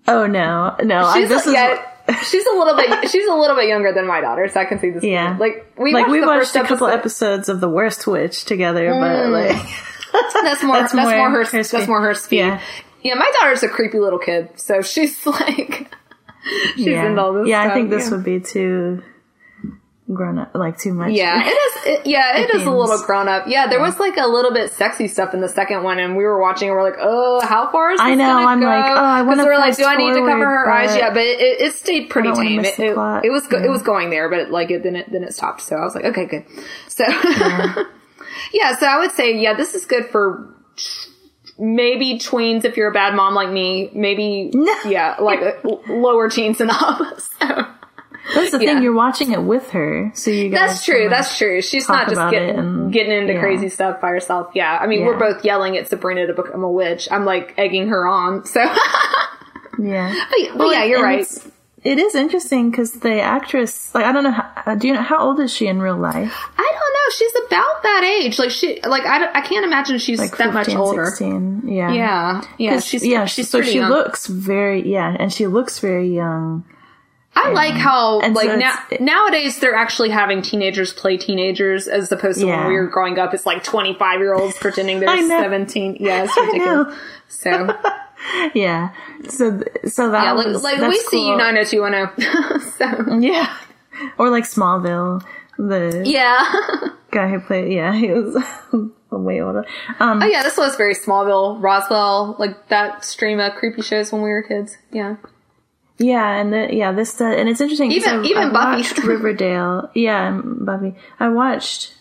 Oh 0.07 0.27
no, 0.27 0.77
no. 0.83 1.05
I, 1.05 1.21
She's 1.21 1.29
this 1.29 1.47
is 1.47 1.55
she's 2.29 2.47
a 2.47 2.57
little 2.57 2.75
bit 2.75 3.11
she's 3.11 3.27
a 3.27 3.35
little 3.35 3.57
bit 3.57 3.69
younger 3.69 3.93
than 3.93 4.07
my 4.07 4.21
daughter, 4.21 4.49
so 4.49 4.61
I 4.61 4.65
can 4.65 4.79
see 4.79 4.91
this. 4.91 5.05
Yeah. 5.05 5.37
like 5.39 5.73
we 5.77 5.93
like 5.93 6.05
watched 6.05 6.13
we 6.13 6.21
the 6.21 6.27
watched 6.27 6.41
first 6.53 6.57
a 6.57 6.63
couple 6.63 6.87
episode. 6.87 6.99
episodes 6.99 7.49
of 7.49 7.61
the 7.61 7.69
worst 7.69 8.07
witch 8.07 8.45
together, 8.45 8.91
but 8.91 9.27
mm. 9.27 9.31
like 9.33 9.67
That's 10.43 10.63
more 10.63 10.77
that's, 10.77 10.93
That's 10.93 10.95
more, 10.95 11.17
more 11.17 11.31
her 11.31 11.45
her 11.45 11.63
that's 11.63 11.89
more 11.89 12.01
her 12.03 12.15
speed. 12.15 12.39
Yeah. 12.39 12.61
Yeah. 13.03 13.15
my 13.15 13.31
daughter's 13.41 13.63
a 13.63 13.69
creepy 13.69 13.99
little 13.99 14.19
kid, 14.19 14.51
so 14.57 14.81
she's 14.83 15.25
like 15.27 15.93
she's 16.77 16.87
yeah, 16.87 17.07
into 17.07 17.21
all 17.23 17.33
this. 17.35 17.49
yeah. 17.49 17.63
I 17.63 17.75
think 17.75 17.91
this 17.91 18.05
yeah. 18.07 18.11
would 18.17 18.25
be 18.25 18.41
too 18.41 19.03
grown 20.13 20.39
up, 20.39 20.55
like 20.55 20.79
too 20.79 20.95
much. 20.95 21.13
Yeah, 21.13 21.39
it 21.45 21.51
is. 21.51 21.87
It, 21.87 22.07
yeah, 22.07 22.39
it 22.39 22.55
is 22.55 22.65
a 22.65 22.71
little 22.71 22.99
grown 23.05 23.29
up. 23.29 23.45
Yeah, 23.47 23.67
there 23.67 23.81
was 23.81 23.99
like 24.01 24.17
a 24.17 24.27
little 24.27 24.53
bit 24.53 24.73
sexy 24.73 25.07
stuff 25.07 25.35
in 25.35 25.41
the 25.41 25.49
second 25.49 25.83
one, 25.83 25.99
and 25.99 26.17
we 26.17 26.25
were 26.25 26.41
watching, 26.41 26.69
and 26.69 26.77
we're 26.77 26.83
like, 26.83 26.99
"Oh, 26.99 27.41
how 27.47 27.71
far 27.71 27.91
is 27.91 27.99
this 27.99 28.07
I 28.07 28.15
know, 28.15 28.25
Gonna 28.25 28.47
I'm 28.47 28.61
go? 28.61 28.67
like, 28.67 28.85
oh, 28.87 28.95
I 28.95 29.23
wanna 29.23 29.45
we're 29.45 29.59
like, 29.59 29.77
"Do 29.77 29.85
I 29.85 29.97
need 29.97 30.15
to 30.15 30.21
cover 30.21 30.45
her 30.47 30.71
eyes?" 30.71 30.97
Yeah, 30.97 31.11
but 31.11 31.23
it, 31.23 31.41
it, 31.41 31.61
it 31.61 31.73
stayed 31.75 32.09
pretty 32.09 32.29
I 32.29 32.33
don't 32.33 32.39
wanna 32.45 32.63
tame. 32.63 32.87
It, 32.89 32.97
it, 32.97 33.27
it 33.27 33.31
was 33.31 33.47
go- 33.49 33.59
Yeah. 33.59 33.67
it 33.67 33.69
was 33.71 33.83
going 33.83 34.09
there, 34.11 34.29
but 34.31 34.51
like 34.51 34.71
it 34.71 34.83
then 34.83 34.97
it 34.97 35.13
then 35.13 35.25
it 35.25 35.35
stopped. 35.35 35.61
So 35.61 35.77
I 35.77 35.85
was 35.85 35.95
like, 35.95 36.07
"Okay, 36.07 36.25
good." 36.25 36.45
So 36.89 37.05
yeah, 37.07 37.75
so 38.79 38.87
I 38.87 38.99
would 38.99 39.13
say, 39.13 39.39
yeah, 39.41 39.55
this 39.55 39.75
is 39.75 39.85
good 39.85 40.07
for 40.07 40.55
maybe 41.59 42.19
tweens 42.19 42.65
if 42.65 42.77
you're 42.77 42.89
a 42.91 42.93
bad 42.93 43.15
mom 43.15 43.35
like 43.35 43.51
me. 43.51 43.91
Maybe 43.95 44.51
yeah, 44.87 45.17
like 45.21 45.41
lower 45.89 46.29
teens 46.31 46.61
and 46.61 46.71
up. 46.71 47.01
So. 47.41 48.35
That's 48.35 48.51
the 48.51 48.59
Yeah. 48.63 48.75
thing. 48.75 48.83
You're 48.83 48.93
watching 48.93 49.33
it 49.33 49.43
with 49.43 49.71
her, 49.71 50.11
so 50.15 50.31
you. 50.31 50.51
That's 50.51 50.85
true. 50.85 51.09
That's 51.09 51.39
true. 51.39 51.63
She's 51.63 51.89
not 51.89 52.09
just 52.11 52.21
getting 52.31 52.59
and- 52.59 52.93
getting 52.93 53.13
into 53.13 53.33
yeah. 53.33 53.41
crazy 53.41 53.71
stuff 53.71 54.03
by 54.03 54.11
herself. 54.11 54.51
Yeah, 54.55 54.77
I 54.79 54.87
mean, 54.87 55.07
we're 55.07 55.19
both 55.19 55.43
yelling 55.47 55.79
at 55.79 55.89
Sabrina 55.89 56.27
to 56.27 56.35
become 56.35 56.63
a 56.63 56.71
witch. 56.71 57.09
I'm 57.11 57.25
like 57.25 57.55
egging 57.57 57.89
her 57.89 58.07
on. 58.07 58.45
So, 58.45 58.61
but, 58.67 59.83
yeah. 59.83 60.15
but 60.57 60.65
yeah, 60.67 60.85
you're 60.85 61.03
right. 61.03 61.21
it's- 61.21 61.49
It 61.85 61.99
is 61.99 62.15
interesting 62.15 62.71
because 62.71 62.93
the 62.93 63.21
actress, 63.21 63.95
like, 63.95 64.05
I 64.05 64.13
don't 64.13 64.25
know, 64.25 64.33
how, 64.33 64.53
uh, 64.67 64.75
do 64.75 64.89
you 64.89 64.95
know 64.95 65.03
how 65.03 65.19
old 65.19 65.39
is 65.41 65.53
she 65.55 65.67
in 65.69 65.81
real 65.81 65.97
life? 65.97 66.35
I 66.59 66.73
don't 66.73 66.95
know. 66.95 67.15
She's 67.17 67.33
about 67.47 67.83
that 67.85 68.03
age. 68.05 68.39
Like 68.39 68.51
she, 68.51 68.81
like 68.83 69.07
I, 69.07 69.31
I 69.33 69.41
can't 69.43 69.65
imagine 69.65 69.99
she's 69.99 70.19
Like 70.19 70.37
that 70.39 70.53
much 70.53 70.69
older. 70.75 71.07
16. 71.07 71.63
Yeah. 71.69 71.93
Yeah, 71.93 72.43
yeah. 72.59 72.81
She's 72.81 73.07
yeah. 73.07 73.25
She's 73.27 73.49
so 73.49 73.63
she 73.63 73.77
young. 73.77 73.91
looks 73.91 74.27
very 74.27 74.91
yeah, 74.91 75.17
and 75.19 75.33
she 75.33 75.47
looks 75.47 75.79
very 75.79 76.09
young. 76.15 76.65
I 77.35 77.51
like 77.53 77.75
how 77.75 78.21
and 78.21 78.35
like 78.35 78.49
so 78.51 78.57
now 78.57 78.75
it's- 78.91 79.01
nowadays 79.01 79.61
they're 79.61 79.75
actually 79.77 80.09
having 80.11 80.43
teenagers 80.43 80.93
play 80.93 81.17
teenagers 81.17 81.87
as 81.87 82.11
opposed 82.11 82.41
to 82.41 82.47
Yeah. 82.47 82.63
when 82.63 82.69
we 82.69 82.75
were 82.75 82.89
growing 82.89 83.19
up. 83.21 83.33
It's 83.33 83.47
like 83.47 83.63
25 83.63 84.19
year 84.19 84.35
olds 84.35 84.59
pretending 84.59 84.99
they're 84.99 85.17
17. 85.29 85.99
Yeah, 86.01 86.25
it's 86.25 86.37
ridiculous. 86.37 86.99
So 87.29 87.79
Yeah. 88.55 88.91
So 89.29 89.63
so 89.87 90.11
that 90.11 90.25
yeah, 90.25 90.33
like, 90.33 90.47
was 90.49 90.63
like 90.63 90.81
we 90.81 90.97
see 90.99 91.27
you 91.29 91.37
cool. 91.37 91.39
90210. 91.39 92.61
so 92.79 93.19
Yeah. 93.21 93.57
Or 94.19 94.31
like 94.31 94.45
Smallville, 94.45 95.25
the 95.57 96.03
yeah. 96.07 96.45
guy 97.11 97.29
who 97.29 97.41
played 97.41 97.73
yeah, 97.73 97.93
he 97.95 98.09
was 98.11 98.37
way 99.11 99.41
older. 99.41 99.65
Um 100.01 100.23
Oh 100.23 100.27
yeah, 100.27 100.43
this 100.43 100.57
was 100.57 100.77
very 100.77 100.95
Smallville, 100.95 101.63
Roswell, 101.63 102.37
like 102.39 102.69
that 102.69 103.05
stream 103.05 103.41
of 103.41 103.55
creepy 103.55 103.83
shows 103.83 104.13
when 104.13 104.23
we 104.23 104.31
were 104.31 104.43
kids. 104.43 104.77
Yeah. 104.93 105.17
Yeah, 106.01 106.29
and 106.37 106.53
the, 106.53 106.69
yeah, 106.73 106.93
this 106.93 107.17
does, 107.17 107.35
and 107.37 107.49
it's 107.49 107.61
interesting. 107.61 107.91
Even- 107.91 108.21
I've- 108.21 108.29
even 108.29 108.53
watched 108.53 108.99
Riverdale. 108.99 109.91
Yeah, 109.95 110.41
Buffy. 110.45 110.95
I 111.19 111.29
watched 111.29 111.95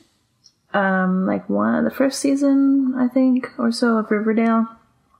um 0.73 1.25
like 1.25 1.49
one 1.49 1.83
the 1.83 1.89
first 1.91 2.19
season, 2.19 2.93
I 2.97 3.07
think, 3.07 3.49
or 3.57 3.71
so 3.71 3.97
of 3.97 4.11
Riverdale. 4.11 4.67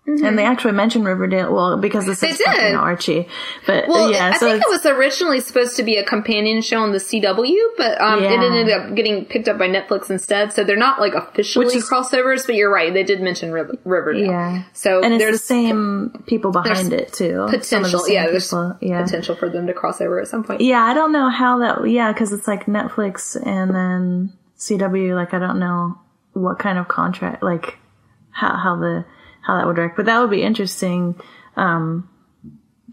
And 0.09 0.39
they 0.39 0.45
actually 0.45 0.71
mentioned 0.71 1.05
Riverdale, 1.05 1.53
well, 1.53 1.75
because 1.77 2.05
this 2.05 2.23
is 2.23 2.37
did. 2.37 2.75
Archie. 2.75 3.27
But 3.65 3.89
Well, 3.89 4.09
yeah, 4.09 4.31
I 4.33 4.37
so 4.37 4.49
think 4.49 4.63
it 4.63 4.69
was 4.69 4.85
originally 4.85 5.41
supposed 5.41 5.75
to 5.75 5.83
be 5.83 5.97
a 5.97 6.03
companion 6.05 6.61
show 6.61 6.79
on 6.79 6.93
the 6.93 6.97
CW, 6.97 7.55
but 7.75 7.99
um, 7.99 8.23
it 8.23 8.31
ended 8.31 8.69
up 8.69 8.95
getting 8.95 9.25
picked 9.25 9.49
up 9.49 9.57
by 9.57 9.67
Netflix 9.67 10.09
instead. 10.09 10.53
So 10.53 10.63
they're 10.63 10.77
not 10.77 11.01
like 11.01 11.13
officially 11.13 11.65
Which 11.65 11.75
is- 11.75 11.89
crossovers, 11.89 12.45
but 12.45 12.55
you're 12.55 12.71
right. 12.71 12.93
They 12.93 13.03
did 13.03 13.19
mention 13.19 13.51
Riv- 13.51 13.77
Riverdale. 13.83 14.31
yeah. 14.31 14.63
So 14.71 15.03
and 15.03 15.15
it's 15.15 15.21
there's 15.23 15.41
the 15.41 15.45
same 15.45 16.23
people 16.25 16.51
behind 16.53 16.93
it 16.93 17.11
too. 17.11 17.41
Of 17.41 17.51
the 17.51 17.57
potential. 17.57 18.07
Yeah, 18.07 18.27
there's 18.27 18.47
people. 18.47 18.77
yeah. 18.79 19.03
potential 19.03 19.35
for 19.35 19.49
them 19.49 19.67
to 19.67 19.73
cross 19.73 19.99
over 19.99 20.21
at 20.21 20.29
some 20.29 20.45
point. 20.45 20.61
Yeah, 20.61 20.83
I 20.83 20.93
don't 20.93 21.11
know 21.11 21.29
how 21.29 21.59
that. 21.59 21.85
Yeah, 21.89 22.13
because 22.13 22.31
it's 22.31 22.47
like 22.47 22.65
Netflix 22.65 23.35
and 23.45 23.75
then 23.75 24.33
CW. 24.57 25.15
Like 25.15 25.33
I 25.33 25.39
don't 25.39 25.59
know 25.59 25.99
what 26.31 26.59
kind 26.59 26.77
of 26.77 26.87
contract, 26.87 27.43
like 27.43 27.77
how 28.31 28.55
how 28.55 28.77
the 28.77 29.03
how 29.47 29.57
that 29.57 29.65
would 29.65 29.77
work, 29.77 29.95
but 29.95 30.05
that 30.05 30.19
would 30.19 30.29
be 30.29 30.43
interesting. 30.43 31.15
Um, 31.55 32.09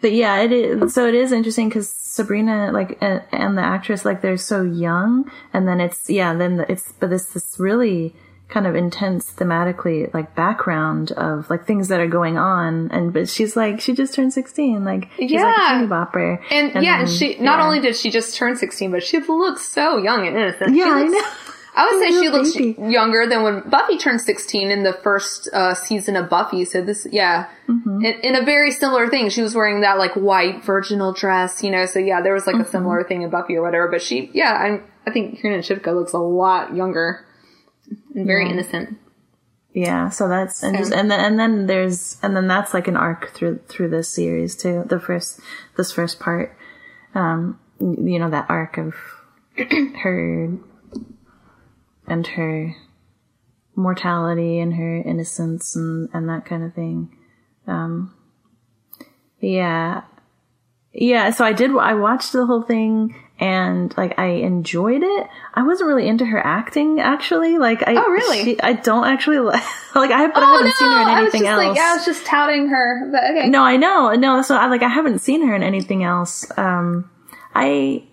but 0.00 0.12
yeah, 0.12 0.40
it 0.42 0.52
is. 0.52 0.94
So 0.94 1.06
it 1.06 1.14
is 1.14 1.32
interesting 1.32 1.68
because 1.68 1.88
Sabrina, 1.90 2.70
like, 2.72 2.96
and, 3.00 3.22
and 3.32 3.58
the 3.58 3.62
actress, 3.62 4.04
like, 4.04 4.22
they're 4.22 4.36
so 4.36 4.62
young, 4.62 5.30
and 5.52 5.66
then 5.68 5.80
it's 5.80 6.08
yeah, 6.08 6.32
then 6.34 6.64
it's 6.68 6.92
but 7.00 7.12
it's 7.12 7.32
this 7.34 7.58
really 7.58 8.14
kind 8.48 8.66
of 8.66 8.76
intense 8.76 9.32
thematically 9.32 10.12
like 10.12 10.34
background 10.36 11.10
of 11.12 11.48
like 11.48 11.66
things 11.66 11.88
that 11.88 11.98
are 11.98 12.06
going 12.06 12.36
on 12.36 12.90
and 12.92 13.10
but 13.10 13.26
she's 13.26 13.56
like 13.56 13.80
she 13.80 13.94
just 13.94 14.12
turned 14.12 14.34
16 14.34 14.84
like 14.84 15.08
she's 15.16 15.30
like 15.32 15.40
a 15.40 15.60
Yeah. 15.60 15.76
teeny 15.78 15.88
bopper 15.88 16.38
And, 16.50 16.84
yeah, 16.84 16.98
and 17.00 17.08
then- 17.08 17.14
she 17.16 17.38
not 17.38 17.58
yeah. 17.58 17.64
only 17.64 17.80
did 17.80 17.96
she 17.96 18.10
just 18.10 18.36
turn 18.36 18.54
16, 18.54 18.90
but 18.92 19.02
she 19.02 19.18
looks 19.18 19.62
so 19.66 19.96
young 19.96 20.26
and 20.26 20.36
innocent. 20.36 20.76
yeah 20.76 20.84
She 20.84 20.90
I 20.90 21.02
know 21.04 21.22
I 21.76 21.90
would 21.90 22.02
say 22.02 22.20
she 22.20 22.28
looks 22.28 22.52
baby. 22.54 22.76
younger 22.92 23.26
than 23.26 23.42
when 23.42 23.68
Buffy 23.68 23.98
turned 23.98 24.20
16 24.20 24.70
in 24.70 24.82
the 24.84 24.92
first 24.92 25.48
uh, 25.52 25.74
season 25.74 26.14
of 26.16 26.30
Buffy. 26.30 26.64
So 26.64 26.82
this, 26.82 27.06
yeah, 27.10 27.48
Mm-hmm. 27.68 28.04
in, 28.04 28.20
in 28.20 28.36
a 28.36 28.44
very 28.44 28.70
similar 28.70 29.08
thing. 29.08 29.30
She 29.30 29.40
was 29.42 29.54
wearing 29.54 29.80
that 29.80 29.96
like 29.98 30.12
white 30.14 30.62
virginal 30.64 31.12
dress, 31.12 31.62
you 31.62 31.70
know. 31.70 31.86
So 31.86 31.98
yeah, 31.98 32.20
there 32.20 32.34
was 32.34 32.46
like 32.46 32.56
a 32.56 32.64
similar 32.64 32.98
Mm-hmm. 33.00 33.08
thing 33.08 33.22
in 33.22 33.30
Buffy 33.30 33.56
or 33.56 33.62
whatever. 33.62 33.88
But 33.88 34.02
she, 34.02 34.30
yeah, 34.34 34.52
I, 34.52 35.08
I 35.08 35.12
think 35.12 35.40
Kiernan 35.40 35.60
Shipka 35.62 35.94
looks 35.94 36.12
a 36.12 36.18
lot 36.18 36.74
younger 36.76 37.24
and 38.14 38.26
very 38.26 38.48
innocent. 38.48 38.96
yeah 39.72 40.08
so 40.08 40.28
that's 40.28 40.62
interesting 40.62 40.96
and 40.98 41.10
then 41.10 41.18
and 41.20 41.38
then 41.38 41.66
there's 41.66 42.16
and 42.22 42.36
then 42.36 42.46
that's 42.46 42.72
like 42.72 42.86
an 42.86 42.96
arc 42.96 43.30
through 43.34 43.58
through 43.68 43.88
this 43.90 44.08
series 44.08 44.54
too 44.56 44.84
the 44.86 45.00
first 45.00 45.40
this 45.76 45.90
first 45.90 46.20
part 46.20 46.56
um 47.16 47.58
you 47.80 48.18
know 48.20 48.30
that 48.30 48.46
arc 48.48 48.78
of 48.78 48.94
her 50.02 50.48
and 52.06 52.26
her 52.28 52.74
mortality 53.76 54.58
and 54.60 54.74
her 54.74 54.96
innocence 54.96 55.74
and 55.74 56.08
and 56.12 56.28
that 56.28 56.44
kind 56.44 56.62
of 56.62 56.72
thing 56.74 57.10
um 57.66 58.14
yeah 59.40 60.02
yeah 60.92 61.30
so 61.30 61.44
i 61.44 61.52
did 61.52 61.70
i 61.76 61.92
watched 61.94 62.32
the 62.32 62.46
whole 62.46 62.62
thing 62.62 63.14
and 63.40 63.92
like 63.96 64.16
i 64.16 64.26
enjoyed 64.26 65.02
it 65.02 65.26
i 65.54 65.62
wasn't 65.62 65.86
really 65.88 66.06
into 66.06 66.24
her 66.24 66.38
acting 66.38 67.00
actually 67.00 67.58
like 67.58 67.82
i 67.88 67.94
Oh, 67.96 68.08
really? 68.10 68.44
she- 68.44 68.60
i 68.62 68.74
don't 68.74 69.06
actually 69.06 69.40
like 69.40 69.60
like 69.96 70.12
i 70.12 70.26
but 70.28 70.40
i 70.42 70.52
haven't 70.56 70.74
seen 70.74 70.88
her 70.88 71.00
in 71.02 71.08
Oh, 71.08 71.10
I 71.10 71.22
was 71.22 71.34
anything 71.34 71.40
just 71.40 71.50
else 71.50 71.64
like, 71.66 71.76
yeah, 71.76 71.90
I 71.90 71.96
was 71.96 72.04
just 72.04 72.26
touting 72.26 72.68
her. 72.68 73.08
But 73.10 73.24
okay. 73.24 73.48
no, 73.48 73.62
I 73.64 73.76
know. 73.76 74.12
No, 74.14 74.42
so 74.42 74.56
I 74.56 74.66
like 74.66 74.82
I 74.82 74.88
haven't 74.88 75.18
seen 75.18 75.46
her 75.46 75.54
in 75.54 75.62
anything 75.64 76.04
else. 76.04 76.46
Um 76.56 77.10
I 77.54 78.04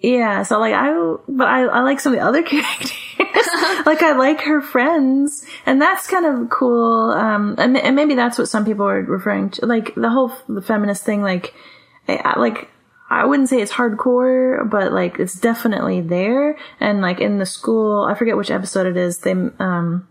yeah, 0.00 0.42
so 0.44 0.58
like 0.60 0.74
I 0.74 0.92
but 1.28 1.46
I 1.46 1.62
I 1.64 1.80
like 1.80 2.00
some 2.00 2.12
of 2.14 2.18
the 2.20 2.24
other 2.24 2.42
characters. 2.50 2.92
like 3.86 4.02
I 4.02 4.14
like 4.16 4.40
her 4.42 4.60
friends 4.60 5.44
and 5.66 5.80
that's 5.82 6.06
kind 6.06 6.24
of 6.26 6.50
cool. 6.50 7.10
Um 7.12 7.54
and, 7.58 7.76
and 7.76 7.96
maybe 7.96 8.14
that's 8.14 8.38
what 8.38 8.48
some 8.48 8.64
people 8.64 8.86
are 8.86 9.02
referring 9.02 9.50
to 9.50 9.66
like 9.66 9.94
the 9.94 10.10
whole 10.10 10.32
the 10.48 10.62
feminist 10.62 11.02
thing 11.02 11.22
like 11.22 11.54
I, 12.08 12.16
I- 12.16 12.38
like 12.38 12.68
I 13.10 13.24
wouldn't 13.24 13.48
say 13.48 13.62
it's 13.62 13.72
hardcore, 13.72 14.68
but 14.68 14.92
like 14.92 15.18
it's 15.18 15.34
definitely 15.40 16.02
there. 16.02 16.58
And 16.78 17.00
like 17.00 17.20
in 17.20 17.38
the 17.38 17.46
school, 17.46 18.04
I 18.04 18.14
forget 18.14 18.36
which 18.36 18.50
episode 18.50 18.86
it 18.86 18.98
is. 18.98 19.18
They, 19.20 19.32
um, 19.32 20.06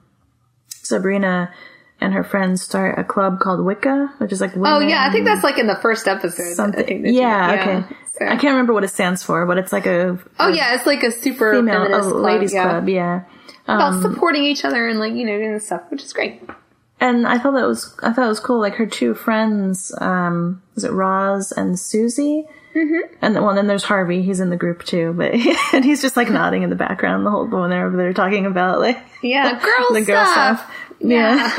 Sabrina 0.70 1.54
and 2.00 2.14
her 2.14 2.24
friends 2.24 2.62
start 2.62 2.98
a 3.00 3.04
club 3.04 3.40
called 3.40 3.64
Wicca, 3.66 4.14
which 4.20 4.32
is 4.32 4.42
like 4.42 4.52
Oh 4.56 4.80
yeah, 4.80 5.06
I 5.08 5.12
think 5.12 5.26
that's 5.26 5.44
like 5.44 5.58
in 5.58 5.68
the 5.68 5.76
first 5.82 6.08
episode. 6.08 6.54
Something. 6.56 7.02
that 7.04 7.12
yeah, 7.12 7.58
okay. 7.86 7.96
So- 8.14 8.26
I 8.26 8.32
can't 8.38 8.46
remember 8.54 8.74
what 8.74 8.84
it 8.84 8.90
stands 8.90 9.22
for, 9.24 9.46
but 9.46 9.58
it's 9.58 9.72
like 9.72 9.86
a 9.86 10.18
Oh 10.40 10.48
yeah, 10.50 10.76
it's 10.76 10.86
like 10.86 11.04
a 11.04 11.12
super 11.12 11.54
female 11.54 11.84
feminist 11.86 12.10
club, 12.10 12.24
ladies 12.24 12.54
yeah. 12.54 12.70
club. 12.70 12.90
Yeah. 12.90 13.24
About 13.66 14.02
supporting 14.02 14.44
each 14.46 14.64
other 14.64 14.88
and 14.88 15.00
like 15.00 15.14
you 15.14 15.26
know 15.26 15.38
doing 15.38 15.60
stuff, 15.60 15.82
which 15.90 16.02
is 16.04 16.14
great. 16.14 16.42
and 17.02 17.28
I 17.28 17.38
thought 17.38 17.52
that 17.54 17.68
was 17.68 17.98
I 18.02 18.14
thought 18.14 18.26
it 18.26 18.30
was 18.30 18.40
cool. 18.40 18.60
Like 18.62 18.76
her 18.76 18.86
two 18.86 19.14
friends, 19.14 19.94
um, 20.00 20.62
was 20.76 20.84
it 20.86 20.92
Roz 20.92 21.52
and 21.52 21.78
Susie? 21.78 22.46
Mm-hmm. 22.76 23.16
And 23.24 23.36
then, 23.36 23.44
well, 23.44 23.56
then 23.56 23.66
there's 23.68 23.84
Harvey. 23.84 24.22
He's 24.22 24.40
in 24.40 24.52
the 24.52 24.56
group 24.56 24.84
too, 24.84 25.12
but 25.18 25.34
and 25.74 25.84
he's 25.84 26.02
just 26.02 26.16
like 26.16 26.30
nodding 26.30 26.62
in 26.64 26.70
the 26.70 26.76
background 26.76 27.26
the 27.26 27.32
whole 27.32 27.46
when 27.48 27.70
they're 27.72 27.88
over 27.88 27.98
there 27.98 28.14
talking 28.14 28.46
about 28.46 28.80
like 28.80 29.00
Yeah, 29.22 29.60
girl 29.64 29.94
the 29.94 30.02
girl 30.06 30.26
stuff. 30.26 30.60
stuff. 30.60 30.72
Yeah. 31.00 31.54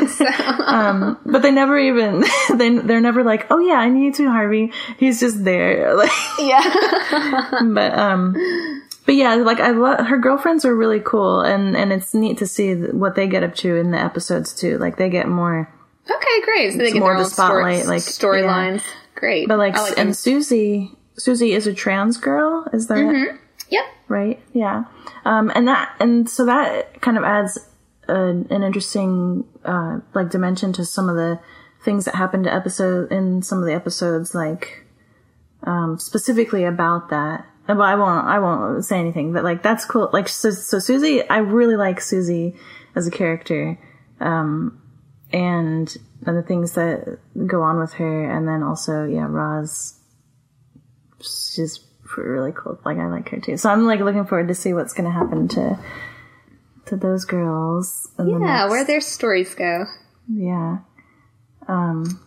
um, 0.67 1.19
but 1.25 1.43
they 1.43 1.51
never 1.51 1.79
even 1.79 2.25
they 2.55 2.79
they're 2.79 3.01
never 3.01 3.23
like, 3.23 3.47
oh 3.51 3.59
yeah, 3.59 3.75
I 3.77 3.89
need 3.89 4.19
you 4.19 4.29
Harvey. 4.31 4.73
He's 4.99 5.21
just 5.21 5.45
there, 5.45 5.95
like. 5.97 6.11
Yeah. 6.39 7.61
but 7.75 7.99
um 7.99 8.35
but 9.07 9.15
yeah 9.15 9.35
like 9.37 9.59
i 9.59 9.71
love 9.71 10.07
her 10.07 10.19
girlfriends 10.19 10.65
are 10.67 10.75
really 10.77 11.01
cool 11.01 11.41
and 11.41 11.75
and 11.77 11.93
it's 11.95 12.13
neat 12.15 12.37
to 12.39 12.47
see 12.47 12.75
what 12.75 13.15
they 13.15 13.27
get 13.27 13.43
up 13.43 13.55
to 13.55 13.75
in 13.77 13.91
the 13.91 13.99
episodes 13.99 14.53
too 14.53 14.77
like 14.79 14.97
they 14.99 15.09
get 15.09 15.27
more 15.27 15.67
okay, 16.11 16.41
great. 16.45 16.73
So 16.73 16.79
they 16.79 16.93
get 16.93 17.01
more 17.01 17.13
of 17.15 17.19
the 17.19 17.25
spotlight, 17.25 17.83
story, 17.85 17.97
like, 17.97 18.03
storylines. 18.03 18.83
Great. 19.15 19.49
but 19.49 19.59
like, 19.59 19.75
like 19.77 19.99
and 19.99 20.09
them. 20.09 20.15
susie 20.15 20.93
susie 21.17 21.53
is 21.53 21.67
a 21.67 21.73
trans 21.75 22.19
girl 22.19 22.67
is 22.73 22.87
that 22.89 23.37
Yep. 23.71 23.85
right 24.09 24.41
yeah 24.53 24.85
um 25.25 25.51
and 25.55 25.69
that 25.69 25.95
and 26.01 26.29
so 26.29 26.47
that 26.47 27.01
kind 27.01 27.17
of 27.19 27.25
adds 27.25 27.59
an, 28.09 28.47
an 28.51 28.63
interesting 28.63 29.45
uh 29.65 29.99
like 30.15 30.31
dimension 30.31 30.73
to 30.75 30.85
some 30.85 31.09
of 31.09 31.17
the 31.17 31.39
things 31.85 32.05
that 32.05 32.15
happen 32.15 32.43
to 32.43 32.53
episode 32.53 33.13
in 33.13 33.43
some 33.43 33.59
of 33.59 33.67
the 33.67 33.75
episodes 33.75 34.35
like 34.35 34.85
um 35.65 35.99
specifically 35.99 36.65
about 36.65 37.11
that. 37.11 37.47
Uh, 37.69 37.75
well 37.75 37.83
i 37.83 37.95
won't 37.95 38.27
i 38.27 38.39
won't 38.39 38.85
say 38.85 38.99
anything 38.99 39.33
but 39.33 39.45
like 39.45 39.63
that's 39.63 39.85
cool. 39.85 40.09
Like 40.13 40.29
so, 40.29 40.51
so 40.51 40.79
susie 40.79 41.29
i 41.29 41.39
really 41.39 41.77
like 41.77 42.01
susie 42.01 42.57
as 42.95 43.07
a 43.07 43.11
character 43.11 43.79
um 44.21 44.81
and 45.33 45.95
and 46.27 46.37
the 46.37 46.43
things 46.43 46.73
that 46.73 47.19
go 47.47 47.63
on 47.63 47.79
with 47.79 47.93
her 47.95 48.25
and 48.31 48.49
then 48.49 48.63
also 48.63 49.05
yeah 49.05 49.27
Roz 49.29 49.99
she's 51.21 51.81
really 52.17 52.53
cool. 52.53 52.79
Like 52.85 52.99
I 52.99 53.07
like 53.09 53.29
her 53.31 53.41
too. 53.41 53.57
So 53.57 53.71
I'm 53.71 53.87
like 53.87 54.01
looking 54.01 54.25
forward 54.25 54.49
to 54.49 54.55
see 54.55 54.73
what's 54.73 54.93
gonna 54.93 55.11
happen 55.11 55.49
to 55.49 55.79
to 56.89 56.97
those 56.97 57.25
girls 57.25 58.11
the 58.17 58.25
Yeah, 58.27 58.39
next- 58.39 58.71
where 58.71 58.85
their 58.85 59.01
stories 59.01 59.55
go. 59.55 59.85
yeah. 60.29 60.79
Um 61.69 62.21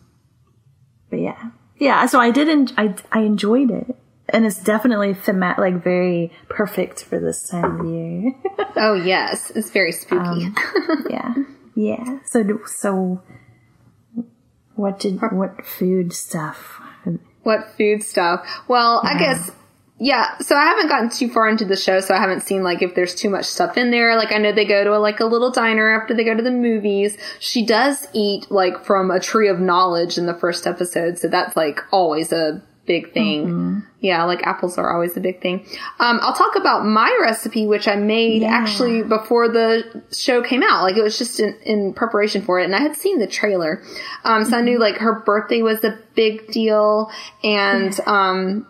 but 1.10 1.20
yeah. 1.20 1.52
Yeah 1.78 2.06
so 2.06 2.20
I 2.20 2.32
did 2.32 2.48
en- 2.50 2.70
I, 2.78 2.96
I 3.12 3.22
enjoyed 3.22 3.72
it. 3.72 3.96
And 4.34 4.46
it's 4.46 4.64
definitely 4.64 5.14
themat 5.14 5.58
like 5.58 5.84
very 5.84 6.32
perfect 6.48 7.04
for 7.04 7.20
this 7.20 7.50
time 7.50 7.80
of 7.82 7.86
year. 7.88 8.34
Oh 8.78 8.94
yes, 8.94 9.52
it's 9.54 9.70
very 9.70 9.92
spooky. 9.92 10.46
Um, 10.46 10.56
yeah. 11.10 11.34
Yeah. 11.76 12.20
So 12.26 12.62
so 12.66 13.22
what 14.76 15.00
did 15.00 15.20
what 15.32 15.66
food 15.66 16.14
stuff? 16.14 16.80
What 17.44 17.74
food 17.78 18.02
stuff? 18.04 18.46
Well, 18.70 19.02
I 19.04 19.18
guess 19.18 19.52
yeah. 20.04 20.36
So 20.40 20.56
I 20.56 20.66
haven't 20.66 20.88
gotten 20.88 21.10
too 21.10 21.30
far 21.30 21.48
into 21.48 21.64
the 21.64 21.78
show, 21.78 22.00
so 22.00 22.16
I 22.16 22.18
haven't 22.18 22.42
seen 22.42 22.64
like 22.64 22.82
if 22.82 22.96
there's 22.96 23.14
too 23.14 23.30
much 23.30 23.46
stuff 23.46 23.78
in 23.78 23.92
there. 23.92 24.16
Like 24.18 24.32
I 24.32 24.40
know 24.40 24.52
they 24.52 24.66
go 24.66 24.84
to 24.84 24.96
a, 24.96 24.98
like 24.98 25.20
a 25.20 25.26
little 25.26 25.52
diner 25.52 25.92
after 25.92 26.16
they 26.16 26.24
go 26.24 26.36
to 26.36 26.42
the 26.42 26.50
movies. 26.50 27.20
She 27.40 27.64
does 27.64 28.08
eat 28.12 28.50
like 28.50 28.84
from 28.84 29.12
a 29.12 29.20
tree 29.20 29.48
of 29.48 29.60
knowledge 29.60 30.18
in 30.18 30.26
the 30.26 30.34
first 30.34 30.66
episode, 30.66 31.20
so 31.20 31.28
that's 31.28 31.56
like 31.56 31.82
always 31.92 32.32
a 32.32 32.64
big 32.88 33.14
thing. 33.14 33.46
Yeah, 34.00 34.24
like 34.24 34.42
apples 34.42 34.80
are 34.80 34.92
always 34.92 35.16
a 35.16 35.20
big 35.20 35.40
thing. 35.40 35.68
Um, 36.00 36.18
I'll 36.24 36.34
talk 36.34 36.56
about 36.56 36.84
my 36.84 37.16
recipe, 37.22 37.68
which 37.68 37.88
I 37.88 37.96
made 37.96 38.42
actually 38.42 39.04
before 39.04 39.50
the 39.50 40.02
show 40.12 40.42
came 40.42 40.64
out. 40.64 40.82
Like 40.82 40.98
it 40.98 41.04
was 41.04 41.20
just 41.20 41.40
in, 41.40 41.56
in 41.64 41.94
preparation 41.94 42.42
for 42.42 42.60
it, 42.60 42.66
and 42.66 42.76
I 42.76 42.80
had 42.80 42.96
seen 42.96 43.20
the 43.20 43.28
trailer, 43.28 43.84
um, 44.24 44.46
so 44.46 44.58
I 44.58 44.62
knew 44.62 44.80
like 44.80 44.96
her 44.96 45.20
birthday 45.20 45.62
was 45.62 45.84
a 45.84 46.00
big 46.16 46.48
deal, 46.48 47.12
and 47.44 47.98
um, 48.08 48.66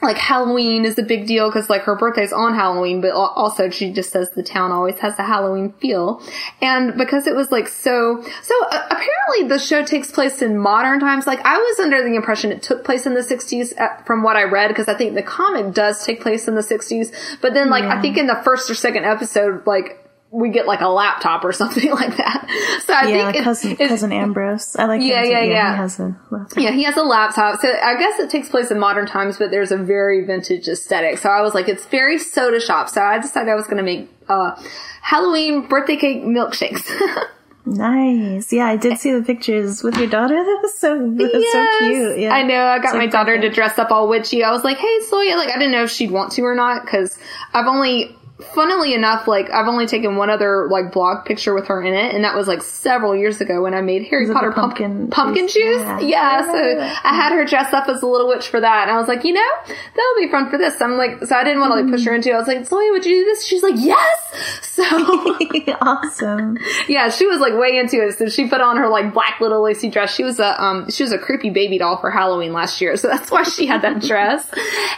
like 0.00 0.16
Halloween 0.16 0.84
is 0.84 0.98
a 0.98 1.02
big 1.02 1.26
deal 1.26 1.48
because 1.48 1.68
like 1.68 1.82
her 1.82 1.96
birthday's 1.96 2.32
on 2.32 2.54
Halloween, 2.54 3.00
but 3.00 3.10
also 3.12 3.68
she 3.70 3.92
just 3.92 4.10
says 4.10 4.30
the 4.30 4.42
town 4.42 4.70
always 4.70 4.98
has 4.98 5.18
a 5.18 5.24
Halloween 5.24 5.72
feel. 5.72 6.22
And 6.60 6.96
because 6.96 7.26
it 7.26 7.34
was 7.34 7.50
like 7.50 7.68
so, 7.68 8.22
so 8.42 8.54
uh, 8.70 8.86
apparently 8.86 9.48
the 9.48 9.58
show 9.58 9.84
takes 9.84 10.10
place 10.10 10.40
in 10.40 10.56
modern 10.58 11.00
times. 11.00 11.26
Like 11.26 11.40
I 11.44 11.56
was 11.56 11.80
under 11.80 12.02
the 12.02 12.14
impression 12.14 12.52
it 12.52 12.62
took 12.62 12.84
place 12.84 13.06
in 13.06 13.14
the 13.14 13.20
60s 13.20 13.78
at, 13.78 14.06
from 14.06 14.22
what 14.22 14.36
I 14.36 14.44
read 14.44 14.68
because 14.68 14.88
I 14.88 14.94
think 14.94 15.14
the 15.14 15.22
comic 15.22 15.74
does 15.74 16.04
take 16.04 16.20
place 16.20 16.46
in 16.46 16.54
the 16.54 16.62
60s. 16.62 17.40
But 17.40 17.54
then 17.54 17.68
like 17.70 17.84
I 17.84 18.00
think 18.00 18.16
in 18.16 18.26
the 18.26 18.40
first 18.44 18.70
or 18.70 18.74
second 18.74 19.04
episode, 19.04 19.66
like 19.66 20.07
we 20.30 20.50
get 20.50 20.66
like 20.66 20.80
a 20.82 20.88
laptop 20.88 21.42
or 21.44 21.52
something 21.62 21.90
like 21.90 22.16
that. 22.18 22.46
So 22.84 22.92
I 22.92 23.06
yeah 23.08 23.24
think 23.32 23.36
it- 23.36 23.44
cousin 23.44 23.76
cousin 23.76 24.12
Ambrose 24.12 24.76
I 24.76 24.84
like 24.86 25.00
Yeah, 25.00 25.22
him 25.24 25.30
yeah, 25.30 25.42
yeah. 25.42 25.72
he 25.72 25.76
has 25.78 25.98
a 26.00 26.16
laptop. 26.30 26.58
yeah, 26.58 26.70
he 26.72 26.82
has 26.84 26.96
a 26.96 27.02
laptop. 27.02 27.60
So 27.60 27.68
I 27.72 27.96
guess 27.98 28.18
it 28.18 28.28
takes 28.30 28.48
place 28.48 28.70
in 28.70 28.78
modern 28.78 29.06
times, 29.06 29.38
but 29.38 29.50
there's 29.50 29.72
a 29.72 29.78
very 29.78 30.24
vintage 30.26 30.68
aesthetic. 30.68 31.18
So 31.18 31.30
I 31.30 31.40
was 31.40 31.54
like, 31.54 31.68
it's 31.68 31.86
very 31.86 32.18
soda 32.18 32.60
shop. 32.60 32.88
So 32.90 33.00
I 33.00 33.18
decided 33.18 33.50
I 33.50 33.54
was 33.54 33.64
going 33.66 33.78
to 33.78 33.82
make 33.82 34.10
uh, 34.28 34.60
Halloween 35.02 35.66
birthday 35.68 35.96
cake 35.96 36.22
milkshakes. 36.22 36.90
Nice. 37.70 38.50
Yeah, 38.50 38.64
I 38.66 38.76
did 38.78 38.98
see 38.98 39.12
the 39.12 39.22
pictures 39.22 39.82
with 39.82 39.96
your 39.98 40.06
daughter. 40.08 40.34
That 40.42 40.58
was 40.62 40.78
so 40.78 40.96
that 40.96 41.32
was 41.34 41.42
Yes. 41.42 41.52
so 41.52 41.78
cute. 41.86 42.18
Yeah. 42.20 42.32
I 42.34 42.42
know. 42.42 42.64
I 42.66 42.78
got 42.78 42.86
It's 42.86 42.94
my 42.94 43.06
daughter 43.06 43.38
to 43.38 43.50
dress 43.50 43.78
up 43.78 43.90
all 43.90 44.08
witchy. 44.08 44.42
I 44.42 44.50
was 44.52 44.64
like, 44.64 44.78
hey, 44.78 45.00
Sawyer, 45.08 45.36
like, 45.36 45.50
I 45.50 45.58
didn't 45.58 45.72
know 45.72 45.82
if 45.84 45.90
she'd 45.90 46.10
want 46.10 46.32
to 46.32 46.42
or 46.42 46.54
not 46.54 46.82
because 46.84 47.18
I've 47.52 47.66
only 47.66 48.16
funnily 48.54 48.94
enough, 48.94 49.26
like 49.26 49.50
I've 49.50 49.66
only 49.66 49.86
taken 49.86 50.16
one 50.16 50.30
other 50.30 50.68
like 50.70 50.92
blog 50.92 51.24
picture 51.24 51.54
with 51.54 51.66
her 51.68 51.82
in 51.82 51.94
it, 51.94 52.14
and 52.14 52.24
that 52.24 52.34
was 52.36 52.46
like 52.48 52.62
several 52.62 53.16
years 53.16 53.40
ago 53.40 53.62
when 53.62 53.74
I 53.74 53.80
made 53.80 54.04
Harry 54.08 54.26
it 54.26 54.32
Potter 54.32 54.52
pumpkin 54.52 55.08
pumpkin 55.08 55.46
juice? 55.48 55.54
juice. 55.54 55.80
Yeah. 55.82 55.98
Yeah, 56.00 56.40
I 56.42 56.46
so 56.46 56.52
that. 56.78 57.00
I 57.04 57.14
had 57.14 57.32
her 57.32 57.44
dress 57.44 57.72
up 57.72 57.88
as 57.88 58.02
a 58.02 58.06
little 58.06 58.28
witch 58.28 58.48
for 58.48 58.60
that, 58.60 58.82
and 58.88 58.90
I 58.90 58.98
was 58.98 59.08
like, 59.08 59.24
you 59.24 59.32
know, 59.32 59.50
that'll 59.66 60.16
be 60.20 60.28
fun 60.30 60.50
for 60.50 60.58
this. 60.58 60.80
I'm 60.80 60.96
like, 60.96 61.24
so 61.24 61.34
I 61.36 61.44
didn't 61.44 61.60
want 61.60 61.72
to 61.72 61.82
like 61.82 61.90
push 61.90 62.04
her 62.06 62.14
into. 62.14 62.30
it. 62.30 62.34
I 62.34 62.38
was 62.38 62.48
like, 62.48 62.64
Zoe, 62.66 62.90
would 62.90 63.04
you 63.04 63.20
do 63.20 63.24
this? 63.24 63.44
She's 63.46 63.62
like, 63.62 63.74
yes. 63.76 64.58
So 64.78 64.84
awesome. 65.80 66.56
yeah, 66.88 67.08
she 67.08 67.26
was 67.26 67.40
like 67.40 67.54
way 67.54 67.76
into 67.78 67.96
it. 68.06 68.16
So 68.16 68.28
she 68.28 68.48
put 68.48 68.60
on 68.60 68.76
her 68.76 68.88
like 68.88 69.12
black 69.12 69.40
little 69.40 69.60
lacy 69.60 69.88
dress. 69.88 70.14
She 70.14 70.22
was 70.22 70.38
a 70.38 70.62
um 70.62 70.88
she 70.88 71.02
was 71.02 71.10
a 71.10 71.18
creepy 71.18 71.50
baby 71.50 71.78
doll 71.78 71.96
for 72.00 72.12
Halloween 72.12 72.52
last 72.52 72.80
year, 72.80 72.96
so 72.96 73.08
that's 73.08 73.28
why 73.28 73.42
she 73.42 73.66
had 73.66 73.82
that 73.82 74.00
dress. 74.02 74.48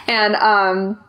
And 0.07 0.35
um 0.35 0.99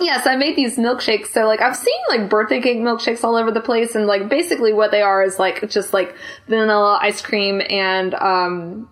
Yes, 0.00 0.26
I 0.26 0.36
made 0.36 0.56
these 0.56 0.76
milkshakes. 0.76 1.28
So 1.28 1.46
like 1.46 1.60
I've 1.60 1.76
seen 1.76 1.94
like 2.08 2.28
birthday 2.28 2.60
cake 2.60 2.78
milkshakes 2.78 3.22
all 3.22 3.36
over 3.36 3.50
the 3.50 3.60
place 3.60 3.94
and 3.94 4.06
like 4.06 4.28
basically 4.28 4.72
what 4.72 4.90
they 4.90 5.02
are 5.02 5.22
is 5.22 5.38
like 5.38 5.68
just 5.70 5.92
like 5.92 6.14
vanilla 6.48 6.98
ice 7.00 7.22
cream 7.22 7.62
and 7.70 8.14
um 8.14 8.88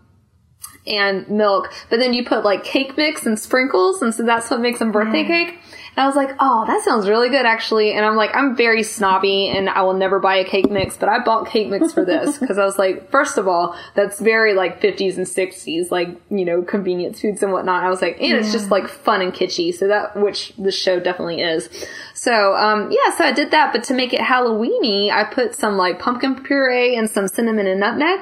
and 0.86 1.28
milk, 1.28 1.72
but 1.90 1.98
then 1.98 2.12
you 2.12 2.24
put 2.24 2.44
like 2.44 2.64
cake 2.64 2.96
mix 2.96 3.24
and 3.24 3.38
sprinkles, 3.38 4.02
and 4.02 4.14
so 4.14 4.24
that's 4.24 4.50
what 4.50 4.60
makes 4.60 4.80
them 4.80 4.90
birthday 4.90 5.24
cake. 5.24 5.58
And 5.94 6.04
I 6.04 6.06
was 6.06 6.16
like, 6.16 6.34
oh, 6.40 6.64
that 6.66 6.82
sounds 6.82 7.06
really 7.08 7.28
good 7.28 7.44
actually. 7.44 7.92
And 7.92 8.04
I'm 8.04 8.16
like, 8.16 8.34
I'm 8.34 8.56
very 8.56 8.82
snobby 8.82 9.48
and 9.48 9.68
I 9.68 9.82
will 9.82 9.92
never 9.94 10.20
buy 10.20 10.36
a 10.36 10.44
cake 10.44 10.70
mix, 10.70 10.96
but 10.96 11.10
I 11.10 11.18
bought 11.18 11.48
cake 11.48 11.68
mix 11.68 11.92
for 11.92 12.04
this 12.04 12.38
because 12.40 12.56
I 12.56 12.64
was 12.64 12.78
like, 12.78 13.10
first 13.10 13.36
of 13.36 13.46
all, 13.46 13.76
that's 13.94 14.18
very 14.18 14.54
like 14.54 14.80
50s 14.80 15.18
and 15.18 15.26
60s, 15.26 15.90
like, 15.90 16.08
you 16.30 16.44
know, 16.46 16.62
convenience 16.62 17.20
foods 17.20 17.42
and 17.42 17.52
whatnot. 17.52 17.84
I 17.84 17.90
was 17.90 18.00
like, 18.00 18.20
and 18.20 18.38
it's 18.38 18.52
just 18.52 18.70
like 18.70 18.88
fun 18.88 19.20
and 19.20 19.34
kitschy. 19.34 19.74
So 19.74 19.88
that, 19.88 20.16
which 20.16 20.54
the 20.56 20.72
show 20.72 20.98
definitely 20.98 21.42
is. 21.42 21.68
So, 22.14 22.54
um, 22.54 22.90
yeah, 22.90 23.14
so 23.16 23.24
I 23.24 23.32
did 23.32 23.50
that, 23.50 23.72
but 23.72 23.84
to 23.84 23.94
make 23.94 24.14
it 24.14 24.20
Halloweeny, 24.20 25.10
I 25.10 25.24
put 25.24 25.54
some 25.54 25.76
like 25.76 25.98
pumpkin 25.98 26.42
puree 26.42 26.96
and 26.96 27.10
some 27.10 27.28
cinnamon 27.28 27.66
and 27.66 27.80
nutmeg. 27.80 28.20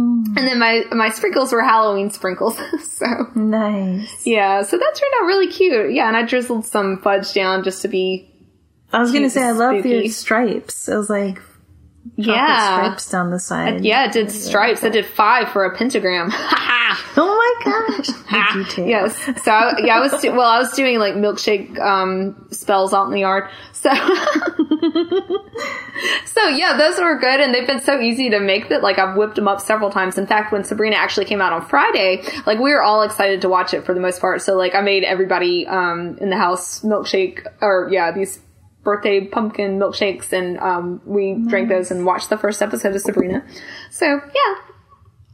And 0.00 0.36
then 0.36 0.58
my, 0.58 0.84
my 0.92 1.10
sprinkles 1.10 1.52
were 1.52 1.62
Halloween 1.62 2.10
sprinkles. 2.10 2.56
so. 2.84 3.06
Nice. 3.34 4.26
Yeah, 4.26 4.62
so 4.62 4.78
that 4.78 4.94
turned 4.94 5.12
out 5.20 5.26
really 5.26 5.48
cute. 5.48 5.92
Yeah, 5.92 6.08
and 6.08 6.16
I 6.16 6.24
drizzled 6.24 6.64
some 6.66 6.98
fudge 7.00 7.32
down 7.32 7.64
just 7.64 7.82
to 7.82 7.88
be 7.88 8.30
I 8.92 9.00
was 9.00 9.12
gonna 9.12 9.30
say 9.30 9.42
I 9.42 9.52
love 9.52 9.84
your 9.86 10.08
stripes. 10.08 10.88
I 10.88 10.96
was 10.96 11.08
like 11.08 11.40
yeah. 12.16 12.84
stripes 12.84 13.10
down 13.10 13.30
the 13.30 13.38
side. 13.38 13.84
Yeah, 13.84 14.06
it 14.06 14.12
did 14.12 14.30
stripes. 14.32 14.82
I 14.82 14.88
did 14.88 15.06
five 15.06 15.50
for 15.50 15.64
a 15.64 15.76
pentagram. 15.76 16.32
Oh 17.16 17.62
my 17.64 17.64
gosh. 17.64 18.76
Yes. 18.78 19.16
So 19.44 19.52
I, 19.52 19.74
yeah, 19.84 19.96
I 19.96 20.00
was 20.00 20.20
do- 20.20 20.32
well. 20.32 20.48
I 20.48 20.58
was 20.58 20.72
doing 20.72 20.98
like 20.98 21.14
milkshake 21.14 21.78
um, 21.78 22.48
spells 22.50 22.92
out 22.92 23.06
in 23.06 23.12
the 23.12 23.20
yard. 23.20 23.48
So 23.72 23.90
so 26.24 26.48
yeah, 26.48 26.76
those 26.76 26.98
were 26.98 27.18
good, 27.18 27.40
and 27.40 27.54
they've 27.54 27.66
been 27.66 27.80
so 27.80 28.00
easy 28.00 28.30
to 28.30 28.40
make 28.40 28.68
that 28.68 28.82
like 28.82 28.98
I've 28.98 29.16
whipped 29.16 29.36
them 29.36 29.48
up 29.48 29.60
several 29.60 29.90
times. 29.90 30.18
In 30.18 30.26
fact, 30.26 30.52
when 30.52 30.64
Sabrina 30.64 30.96
actually 30.96 31.26
came 31.26 31.40
out 31.40 31.52
on 31.52 31.66
Friday, 31.66 32.22
like 32.46 32.58
we 32.58 32.72
were 32.72 32.82
all 32.82 33.02
excited 33.02 33.40
to 33.42 33.48
watch 33.48 33.74
it 33.74 33.84
for 33.84 33.94
the 33.94 34.00
most 34.00 34.20
part. 34.20 34.42
So 34.42 34.56
like 34.56 34.74
I 34.74 34.80
made 34.80 35.04
everybody 35.04 35.66
um, 35.66 36.16
in 36.20 36.30
the 36.30 36.36
house 36.36 36.80
milkshake 36.82 37.46
or 37.60 37.88
yeah 37.90 38.12
these 38.12 38.40
birthday 38.82 39.26
pumpkin 39.26 39.78
milkshakes, 39.78 40.32
and 40.32 40.58
um, 40.58 41.00
we 41.04 41.34
drank 41.48 41.68
those 41.68 41.90
and 41.90 42.06
watched 42.06 42.30
the 42.30 42.38
first 42.38 42.62
episode 42.62 42.94
of 42.94 43.00
Sabrina. 43.02 43.44
So 43.90 44.06
yeah, 44.06 44.54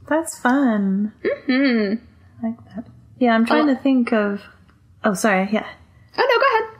That's 0.09 0.39
fun. 0.39 1.13
Mm-hmm. 1.25 2.05
I 2.45 2.49
like 2.49 2.75
that. 2.75 2.87
Yeah, 3.19 3.35
I'm 3.35 3.47
trying 3.47 3.69
Oh. 3.71 3.75
to 3.75 3.81
think 3.81 4.13
of. 4.13 4.43
Oh, 5.05 5.15
sorry. 5.15 5.49
Yeah. 5.53 5.67
oh 6.19 6.27
no, 6.29 6.39
go 6.39 6.67
ahead. 6.67 6.76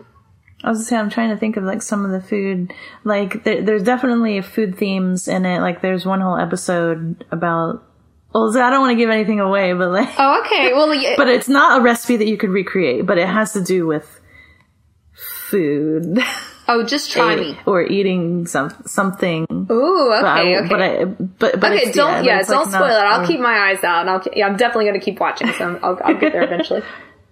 I 0.67 0.71
was 0.71 0.87
say 0.87 0.97
I'm 0.97 1.11
trying 1.11 1.31
to 1.31 1.37
think 1.37 1.57
of 1.57 1.65
like 1.65 1.81
some 1.81 2.05
of 2.05 2.11
the 2.11 2.21
food. 2.21 2.73
Like 3.05 3.45
there, 3.45 3.63
there's 3.63 3.85
definitely 3.85 4.41
food 4.43 4.77
themes 4.77 5.29
in 5.29 5.47
it. 5.47 5.61
Like 5.61 5.81
there's 5.81 6.05
one 6.05 6.21
whole 6.21 6.37
episode 6.37 7.25
about. 7.31 7.85
Well, 8.35 8.51
I 8.59 8.69
don't 8.69 8.81
want 8.81 8.91
to 8.91 8.97
give 8.97 9.09
anything 9.09 9.41
away, 9.41 9.73
but 9.73 9.91
like, 9.91 10.11
Oh, 10.19 10.43
okay. 10.45 10.73
Well, 10.75 10.89
but 11.17 11.29
it's 11.29 11.49
not 11.49 11.79
a 11.81 11.83
recipe 11.83 12.17
that 12.19 12.27
you 12.27 12.37
could 12.37 12.51
recreate. 12.51 13.07
But 13.07 13.17
it 13.17 13.29
has 13.29 13.53
to 13.55 13.63
do 13.63 13.87
with 13.87 14.21
food 15.15 16.19
oh, 16.69 16.85
just 16.85 17.11
try 17.13 17.37
me. 17.37 17.59
or 17.67 17.83
eating 17.83 18.47
some 18.47 18.71
something. 18.87 19.47
Ooh, 19.71 20.13
okay, 20.13 20.21
But 20.21 20.27
I, 20.27 20.57
okay. 20.57 20.69
but 20.69 20.83
I, 20.83 21.05
but 21.05 21.61
but 21.61 21.73
okay, 21.73 21.83
it's, 21.87 21.97
don't 21.97 22.25
yeah, 22.25 22.39
yeah, 22.39 22.43
don't 22.43 22.67
like, 22.67 22.75
spoil 22.75 22.81
not- 22.89 22.91
it. 22.91 23.21
I'll 23.21 23.27
keep 23.27 23.41
my 23.41 23.71
eyes 23.71 23.83
out, 23.85 24.01
and 24.03 24.11
I'll 24.11 24.23
yeah, 24.35 24.47
I'm 24.47 24.57
definitely 24.57 24.87
going 24.87 24.99
to 25.01 25.05
keep 25.05 25.21
watching. 25.21 25.51
So 25.53 25.65
I'm- 25.65 25.79
I'll, 25.83 25.99
I'll 26.05 26.19
get 26.19 26.33
there 26.33 26.43
eventually. 26.53 26.83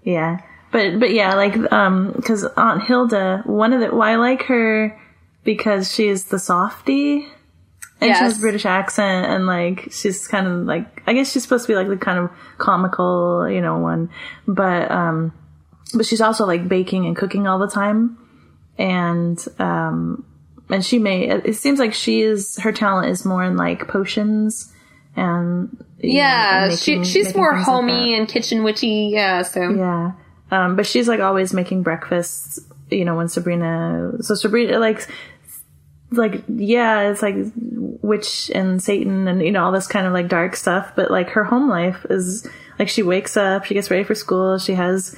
Yeah. 0.05 0.39
But 0.75 0.99
but 0.99 1.13
yeah, 1.13 1.37
like 1.37 1.55
um 1.73 2.21
cuz 2.27 2.45
Aunt 2.57 2.83
Hilda, 2.83 3.43
one 3.47 3.73
of 3.73 3.81
the 3.81 3.95
well, 3.95 4.03
I 4.03 4.17
like 4.17 4.43
her 4.47 5.01
because 5.45 5.95
she 5.95 6.09
is 6.09 6.25
the 6.25 6.41
softie 6.41 7.29
and 8.01 8.11
she 8.17 8.25
has 8.25 8.39
a 8.39 8.41
British 8.41 8.67
accent 8.67 9.27
and 9.27 9.47
like 9.47 9.93
she's 9.93 10.27
kind 10.27 10.49
of 10.49 10.67
like 10.67 11.05
I 11.07 11.13
guess 11.13 11.31
she's 11.31 11.45
supposed 11.45 11.67
to 11.67 11.73
be 11.73 11.77
like 11.77 11.87
the 11.87 11.97
kind 11.97 12.19
of 12.19 12.29
comical, 12.59 13.49
you 13.49 13.61
know, 13.61 13.79
one. 13.79 14.11
But 14.49 14.91
um 14.91 15.33
but 15.95 16.07
she's 16.07 16.21
also 16.21 16.45
like 16.45 16.67
baking 16.69 17.07
and 17.07 17.15
cooking 17.15 17.47
all 17.47 17.61
the 17.61 17.71
time 17.71 18.19
and 18.77 19.39
um 19.61 20.27
and 20.71 20.85
she 20.85 20.99
may 20.99 21.29
it 21.29 21.55
seems 21.55 21.79
like 21.79 21.95
she 21.95 22.23
is 22.23 22.57
her 22.65 22.73
talent 22.73 23.13
is 23.13 23.25
more 23.25 23.45
in 23.45 23.57
like 23.57 23.87
potions 23.87 24.73
and 25.15 25.69
you 26.01 26.15
know, 26.15 26.19
Yeah, 26.19 26.65
and 26.65 26.77
she 26.77 27.05
she's 27.05 27.33
more 27.33 27.53
things 27.53 27.69
like 27.69 27.77
homey 27.77 28.15
and 28.19 28.27
kitchen 28.29 28.65
witchy. 28.65 29.11
Yeah, 29.13 29.43
so 29.43 29.71
Yeah. 29.71 30.15
Um, 30.55 30.77
but 30.77 30.87
she's 30.87 31.09
like 31.09 31.21
always 31.21 31.53
making 31.53 31.83
breakfast, 31.83 32.61
you 32.91 33.05
know, 33.05 33.17
when 33.17 33.29
Sabrina, 33.29 34.13
so 34.21 34.35
Sabrina, 34.37 34.79
like, 34.79 35.09
like, 36.13 36.45
yeah, 36.49 37.11
it's 37.11 37.23
like 37.23 37.35
witch 37.57 38.53
and 38.55 38.81
Satan 38.81 39.27
and, 39.27 39.43
you 39.43 39.51
know, 39.51 39.65
all 39.65 39.73
this 39.73 39.89
kind 39.89 40.07
of 40.07 40.13
like 40.13 40.29
dark 40.29 40.55
stuff. 40.55 40.93
But 40.95 41.11
like 41.11 41.31
her 41.31 41.43
home 41.43 41.69
life 41.69 42.07
is 42.09 42.47
like 42.79 42.89
she 42.89 43.03
wakes 43.03 43.37
up, 43.37 43.65
she 43.65 43.75
gets 43.75 43.91
ready 43.91 44.05
for 44.05 44.15
school, 44.15 44.59
she 44.59 44.75
has, 44.75 45.17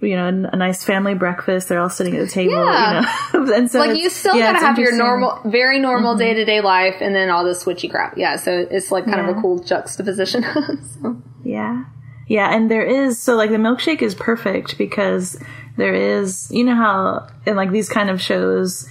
you 0.00 0.16
know, 0.16 0.26
a 0.26 0.56
nice 0.56 0.84
family 0.84 1.12
breakfast. 1.14 1.68
They're 1.68 1.80
all 1.80 1.90
sitting 1.90 2.16
at 2.16 2.20
the 2.20 2.32
table, 2.32 2.54
Yeah. 2.54 3.04
you 3.34 3.40
know. 3.44 3.52
and 3.56 3.70
so 3.70 3.80
like 3.80 3.98
you 3.98 4.08
still 4.08 4.36
yeah, 4.36 4.52
gotta 4.52 4.64
have 4.64 4.78
your. 4.78 4.96
Normal, 4.96 5.42
very 5.44 5.78
normal 5.78 6.16
day 6.16 6.32
to 6.32 6.44
day 6.46 6.62
life, 6.62 6.96
and 7.00 7.14
then 7.14 7.28
all 7.28 7.44
this 7.44 7.66
witchy 7.66 7.88
crap. 7.88 8.16
Yeah, 8.16 8.36
so 8.36 8.66
it's 8.70 8.90
like 8.90 9.04
kind 9.04 9.20
of 9.20 9.36
a 9.36 9.40
cool 9.40 9.58
juxtaposition. 9.58 10.44
so. 11.02 11.20
Yeah. 11.44 11.84
Yeah, 12.28 12.54
and 12.54 12.70
there 12.70 12.84
is 12.84 13.18
so 13.20 13.34
like 13.36 13.50
the 13.50 13.56
milkshake 13.56 14.02
is 14.02 14.14
perfect 14.14 14.78
because 14.78 15.42
there 15.76 15.94
is 15.94 16.50
you 16.50 16.62
know 16.64 16.74
how 16.76 17.26
in 17.46 17.56
like 17.56 17.70
these 17.72 17.88
kind 17.88 18.10
of 18.10 18.20
shows 18.20 18.88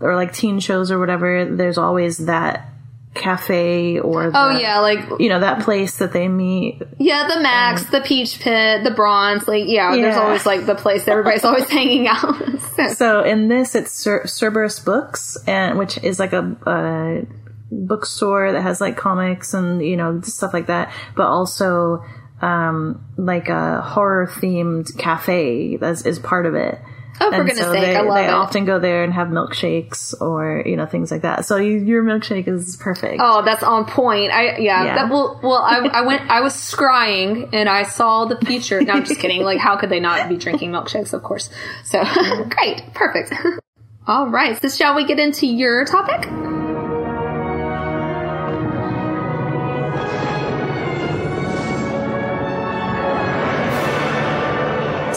or 0.00 0.16
like 0.16 0.32
teen 0.34 0.58
shows 0.60 0.90
or 0.90 0.98
whatever, 0.98 1.44
there's 1.44 1.78
always 1.78 2.18
that 2.26 2.66
cafe 3.14 3.98
or 3.98 4.30
the, 4.30 4.38
Oh 4.38 4.50
yeah, 4.58 4.78
like 4.80 5.00
you 5.20 5.28
know 5.28 5.40
that 5.40 5.62
place 5.62 5.98
that 5.98 6.12
they 6.12 6.28
meet. 6.28 6.80
yeah, 6.98 7.26
the 7.28 7.40
Max, 7.40 7.82
um, 7.84 7.88
the 7.92 8.00
Peach 8.00 8.38
Pit, 8.40 8.84
the 8.84 8.90
Bronze. 8.92 9.46
Like 9.48 9.64
yeah, 9.66 9.94
there's 9.94 10.16
always 10.16 10.46
like 10.46 10.66
the 10.66 10.74
place 10.74 11.06
everybody's 11.08 11.44
always 11.44 11.68
hanging 11.70 12.06
out. 12.08 12.34
So- 12.76 12.88
So 12.94 13.22
in 13.22 13.48
this, 13.48 13.74
it's 13.74 13.92
Cer- 13.92 14.26
Cerberus 14.26 14.78
Books, 14.80 15.36
and 15.46 15.78
which 15.78 15.98
is 16.02 16.18
like 16.18 16.32
a, 16.32 16.56
a 16.66 17.26
bookstore 17.70 18.52
that 18.52 18.62
has 18.62 18.80
like 18.80 18.96
comics 18.96 19.54
and 19.54 19.82
you 19.84 19.96
know 19.96 20.20
stuff 20.22 20.52
like 20.54 20.66
that, 20.66 20.92
but 21.16 21.26
also 21.26 22.04
um, 22.42 23.04
like 23.16 23.48
a 23.48 23.80
horror 23.82 24.26
themed 24.26 24.96
cafe 24.98 25.78
is 25.80 26.18
part 26.18 26.46
of 26.46 26.54
it. 26.54 26.78
oh, 27.20 27.30
for 27.30 27.36
and 27.36 27.46
goodness 27.46 27.66
so 27.66 27.72
sake, 27.72 27.82
they, 27.82 27.96
I 27.96 28.00
love 28.02 28.14
they 28.16 28.24
it. 28.26 28.30
often 28.30 28.64
go 28.64 28.78
there 28.78 29.04
and 29.04 29.12
have 29.12 29.28
milkshakes 29.28 30.18
or 30.20 30.62
you 30.64 30.76
know 30.76 30.86
things 30.86 31.10
like 31.10 31.22
that. 31.22 31.44
So 31.44 31.56
you, 31.56 31.78
your 31.78 32.02
milkshake 32.02 32.48
is 32.48 32.76
perfect. 32.76 33.20
Oh, 33.22 33.42
that's 33.44 33.62
on 33.62 33.84
point. 33.84 34.32
I 34.32 34.56
yeah. 34.58 34.84
Yeah. 34.84 34.94
That 34.94 35.10
well, 35.10 35.38
well, 35.42 35.62
I, 35.62 35.78
I 35.92 36.00
went. 36.02 36.30
I 36.30 36.40
was 36.40 36.54
scrying 36.54 37.50
and 37.52 37.68
I 37.68 37.82
saw 37.82 38.24
the 38.24 38.36
feature. 38.46 38.80
No, 38.80 38.94
I'm 38.94 39.04
just 39.04 39.20
kidding. 39.20 39.42
Like, 39.42 39.58
how 39.58 39.76
could 39.76 39.90
they 39.90 40.00
not 40.00 40.28
be 40.28 40.36
drinking 40.36 40.72
milkshakes? 40.72 41.12
Of 41.12 41.22
course. 41.22 41.50
So 41.84 42.02
great, 42.48 42.82
perfect. 42.94 43.34
All 44.06 44.28
right. 44.28 44.60
So 44.60 44.68
shall 44.68 44.94
we 44.94 45.04
get 45.04 45.18
into 45.18 45.46
your 45.46 45.84
topic? 45.84 46.59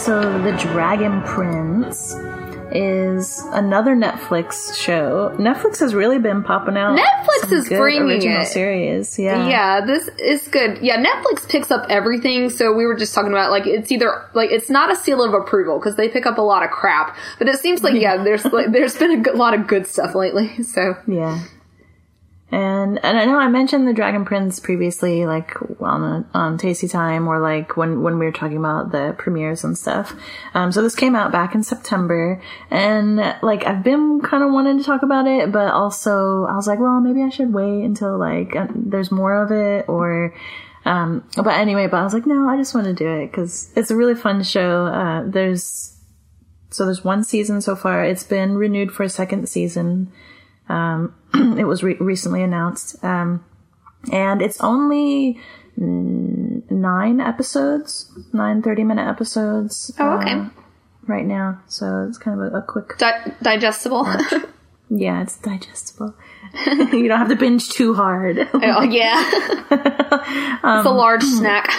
So 0.04 0.20
the 0.42 0.52
Dragon 0.58 1.22
Prince 1.22 2.14
is 2.72 3.40
another 3.52 3.96
Netflix 3.96 4.76
show. 4.76 5.34
Netflix 5.38 5.78
has 5.80 5.94
really 5.94 6.18
been 6.18 6.42
popping 6.42 6.76
out. 6.76 6.98
Netflix 6.98 7.50
is 7.50 7.68
bringing 7.70 8.10
original 8.10 8.42
it. 8.42 8.48
series. 8.48 9.18
Yeah, 9.18 9.48
Yeah, 9.48 9.80
this 9.86 10.10
is 10.18 10.46
good. 10.48 10.82
Yeah, 10.82 11.02
Netflix 11.02 11.48
picks 11.48 11.70
up 11.70 11.86
everything. 11.88 12.50
So 12.50 12.74
we 12.74 12.84
were 12.84 12.96
just 12.96 13.14
talking 13.14 13.32
about 13.32 13.50
like 13.50 13.66
it's 13.66 13.90
either 13.90 14.28
like 14.34 14.50
it's 14.50 14.68
not 14.68 14.92
a 14.92 14.96
seal 14.96 15.22
of 15.22 15.32
approval 15.32 15.78
because 15.78 15.96
they 15.96 16.10
pick 16.10 16.26
up 16.26 16.36
a 16.36 16.42
lot 16.42 16.62
of 16.62 16.70
crap, 16.70 17.16
but 17.38 17.48
it 17.48 17.58
seems 17.58 17.82
like 17.82 17.94
yeah, 17.98 18.22
there's 18.22 18.44
like 18.44 18.72
there's 18.72 18.98
been 18.98 19.26
a 19.26 19.32
lot 19.32 19.54
of 19.54 19.66
good 19.66 19.86
stuff 19.86 20.14
lately. 20.14 20.62
So 20.64 20.98
yeah. 21.06 21.42
And 22.54 23.04
and 23.04 23.18
I 23.18 23.24
know 23.24 23.36
I 23.36 23.48
mentioned 23.48 23.88
the 23.88 23.92
Dragon 23.92 24.24
Prince 24.24 24.60
previously, 24.60 25.26
like 25.26 25.56
on 25.80 26.24
on 26.32 26.56
Tasty 26.56 26.86
Time, 26.86 27.26
or 27.26 27.40
like 27.40 27.76
when 27.76 28.02
when 28.02 28.20
we 28.20 28.26
were 28.26 28.32
talking 28.32 28.58
about 28.58 28.92
the 28.92 29.12
premieres 29.18 29.64
and 29.64 29.76
stuff. 29.76 30.14
Um, 30.54 30.70
so 30.70 30.80
this 30.80 30.94
came 30.94 31.16
out 31.16 31.32
back 31.32 31.56
in 31.56 31.64
September, 31.64 32.40
and 32.70 33.16
like 33.42 33.66
I've 33.66 33.82
been 33.82 34.20
kind 34.20 34.44
of 34.44 34.52
wanting 34.52 34.78
to 34.78 34.84
talk 34.84 35.02
about 35.02 35.26
it, 35.26 35.50
but 35.50 35.72
also 35.72 36.44
I 36.44 36.54
was 36.54 36.68
like, 36.68 36.78
well, 36.78 37.00
maybe 37.00 37.24
I 37.24 37.28
should 37.28 37.52
wait 37.52 37.82
until 37.82 38.16
like 38.20 38.54
uh, 38.54 38.68
there's 38.72 39.10
more 39.10 39.34
of 39.42 39.50
it, 39.50 39.88
or 39.88 40.32
um, 40.84 41.28
but 41.34 41.58
anyway, 41.58 41.88
but 41.88 41.96
I 41.96 42.04
was 42.04 42.14
like, 42.14 42.24
no, 42.24 42.48
I 42.48 42.56
just 42.56 42.72
want 42.72 42.86
to 42.86 42.94
do 42.94 43.08
it 43.08 43.32
because 43.32 43.72
it's 43.74 43.90
a 43.90 43.96
really 43.96 44.14
fun 44.14 44.44
show. 44.44 44.86
Uh, 44.86 45.24
there's 45.26 45.96
so 46.70 46.84
there's 46.84 47.02
one 47.02 47.24
season 47.24 47.60
so 47.62 47.74
far. 47.74 48.04
It's 48.04 48.22
been 48.22 48.54
renewed 48.54 48.92
for 48.92 49.02
a 49.02 49.08
second 49.08 49.48
season. 49.48 50.12
Um, 50.68 51.14
it 51.58 51.64
was 51.64 51.82
re- 51.82 51.96
recently 52.00 52.42
announced. 52.42 53.02
Um, 53.04 53.44
and 54.12 54.42
it's 54.42 54.60
only 54.60 55.38
nine 55.76 57.20
episodes, 57.20 58.10
nine 58.32 58.62
30 58.62 58.84
minute 58.84 59.08
episodes. 59.08 59.92
Oh, 59.98 60.18
okay. 60.18 60.32
Uh, 60.32 60.48
right 61.06 61.26
now. 61.26 61.60
So 61.66 62.06
it's 62.08 62.18
kind 62.18 62.40
of 62.40 62.52
a, 62.52 62.58
a 62.58 62.62
quick. 62.62 62.96
Di- 62.98 63.32
digestible. 63.42 64.06
Yeah, 64.90 65.22
it's 65.22 65.38
digestible. 65.38 66.14
you 66.66 67.08
don't 67.08 67.18
have 67.18 67.28
to 67.30 67.36
binge 67.36 67.70
too 67.70 67.94
hard. 67.94 68.38
oh, 68.52 68.82
yeah. 68.82 69.24
it's 69.70 70.86
a 70.86 70.90
large 70.90 71.22
snack. 71.22 71.72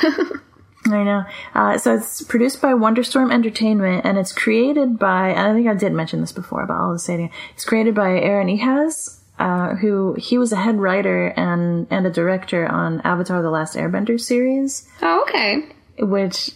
I 0.88 1.04
know. 1.04 1.24
Uh, 1.54 1.78
so 1.78 1.95
it's 1.95 2.21
produced 2.24 2.62
by 2.62 2.74
Wonderstorm 2.74 3.32
Entertainment, 3.32 4.06
and 4.06 4.17
it's 4.17 4.32
created 4.32 5.00
by. 5.00 5.30
And 5.30 5.39
I 5.39 5.54
think 5.54 5.67
I 5.67 5.74
did 5.74 5.93
mention 5.93 6.21
this 6.21 6.32
before, 6.32 6.65
but 6.67 6.74
I'll 6.74 6.98
say 6.98 7.13
it 7.13 7.17
again. 7.17 7.32
It's 7.54 7.65
created 7.65 7.95
by 7.95 8.19
Aaron 8.19 8.48
Ehasz, 8.48 9.19
uh, 9.39 9.76
who 9.76 10.13
he 10.13 10.38
was 10.38 10.52
a 10.52 10.58
head 10.58 10.78
writer 10.78 11.28
and 11.28 11.88
and 11.89 12.06
a 12.06 12.12
director 12.12 12.67
on 12.67 13.02
Avatar: 13.02 13.41
The 13.41 13.50
Last 13.50 13.76
Airbender 13.76 14.19
series, 14.19 14.88
oh, 15.02 15.24
okay. 15.28 15.63
which, 16.00 16.52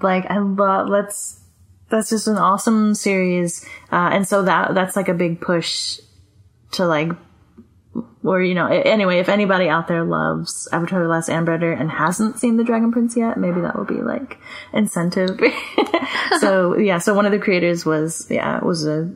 like, 0.00 0.26
I 0.30 0.38
love. 0.38 0.88
Let's. 0.88 1.38
That's 1.88 2.10
just 2.10 2.28
an 2.28 2.38
awesome 2.38 2.94
series, 2.94 3.64
uh, 3.90 4.10
and 4.12 4.28
so 4.28 4.42
that 4.42 4.74
that's 4.74 4.94
like 4.94 5.08
a 5.08 5.14
big 5.14 5.40
push 5.40 5.98
to 6.72 6.86
like 6.86 7.10
or 8.24 8.42
you 8.42 8.54
know 8.54 8.66
anyway 8.66 9.18
if 9.18 9.28
anybody 9.28 9.68
out 9.68 9.88
there 9.88 10.04
loves 10.04 10.68
avatar 10.72 11.02
the 11.02 11.08
last 11.08 11.28
airbender 11.28 11.78
and 11.78 11.90
hasn't 11.90 12.38
seen 12.38 12.56
the 12.56 12.64
dragon 12.64 12.92
prince 12.92 13.16
yet 13.16 13.36
maybe 13.38 13.60
that 13.60 13.76
will 13.76 13.84
be 13.84 14.02
like 14.02 14.38
incentive. 14.72 15.40
So 16.38 16.76
yeah 16.78 16.98
so 16.98 17.14
one 17.14 17.26
of 17.26 17.32
the 17.32 17.38
creators 17.38 17.84
was 17.84 18.26
yeah 18.30 18.62
was 18.64 18.86
a 18.86 19.12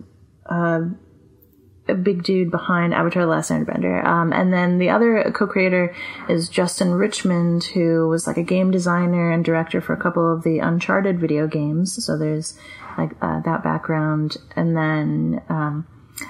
a 0.46 1.94
big 1.94 2.22
dude 2.22 2.50
behind 2.50 2.94
avatar 2.94 3.22
the 3.22 3.28
last 3.28 3.50
airbender. 3.50 4.04
Um, 4.04 4.32
and 4.32 4.52
then 4.52 4.78
the 4.78 4.90
other 4.90 5.30
co-creator 5.34 5.94
is 6.28 6.48
justin 6.48 6.92
richmond 6.92 7.64
who 7.64 8.08
was 8.08 8.26
like 8.26 8.36
a 8.36 8.42
game 8.42 8.70
designer 8.70 9.30
and 9.30 9.44
director 9.44 9.80
for 9.80 9.92
a 9.92 10.00
couple 10.00 10.32
of 10.32 10.42
the 10.44 10.58
uncharted 10.58 11.20
video 11.20 11.46
games. 11.46 12.04
So 12.04 12.16
there's 12.16 12.58
like 12.96 13.12
uh, 13.20 13.40
that 13.40 13.62
background. 13.62 14.36
And 14.56 14.76
then 14.76 15.42
um, 15.48 15.86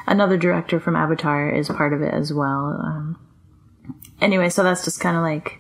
another 0.07 0.37
director 0.37 0.81
from 0.81 0.97
Avatar 0.97 1.51
is 1.51 1.69
part 1.69 1.93
of 1.93 2.03
it 2.03 2.13
as 2.13 2.33
well. 2.33 2.79
Um, 2.83 3.19
anyway, 4.21 4.49
so 4.49 4.63
that's 4.63 4.85
just 4.85 5.01
kind 5.01 5.17
of 5.17 5.23
like 5.23 5.59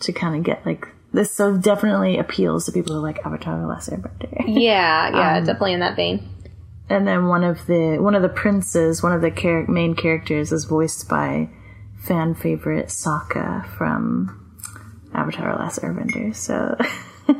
to 0.00 0.12
kind 0.12 0.36
of 0.36 0.42
get 0.42 0.64
like 0.66 0.86
this. 1.12 1.32
So 1.32 1.56
definitely 1.56 2.18
appeals 2.18 2.66
to 2.66 2.72
people 2.72 2.94
who 2.94 3.00
like 3.00 3.24
Avatar: 3.24 3.60
The 3.60 3.66
Last 3.66 3.90
Airbender. 3.90 4.44
Yeah, 4.46 5.08
yeah, 5.10 5.40
definitely 5.40 5.72
in 5.72 5.80
that 5.80 5.96
vein. 5.96 6.28
and 6.88 7.06
then 7.06 7.26
one 7.26 7.42
of 7.44 7.66
the 7.66 7.98
one 7.98 8.14
of 8.14 8.22
the 8.22 8.28
princes, 8.28 9.02
one 9.02 9.12
of 9.12 9.20
the 9.22 9.30
char- 9.30 9.66
main 9.66 9.94
characters, 9.94 10.52
is 10.52 10.64
voiced 10.64 11.08
by 11.08 11.48
fan 11.98 12.34
favorite 12.34 12.86
Sokka 12.86 13.66
from 13.76 14.56
Avatar: 15.14 15.56
Last 15.56 15.80
Airbender. 15.80 16.34
So. 16.34 16.76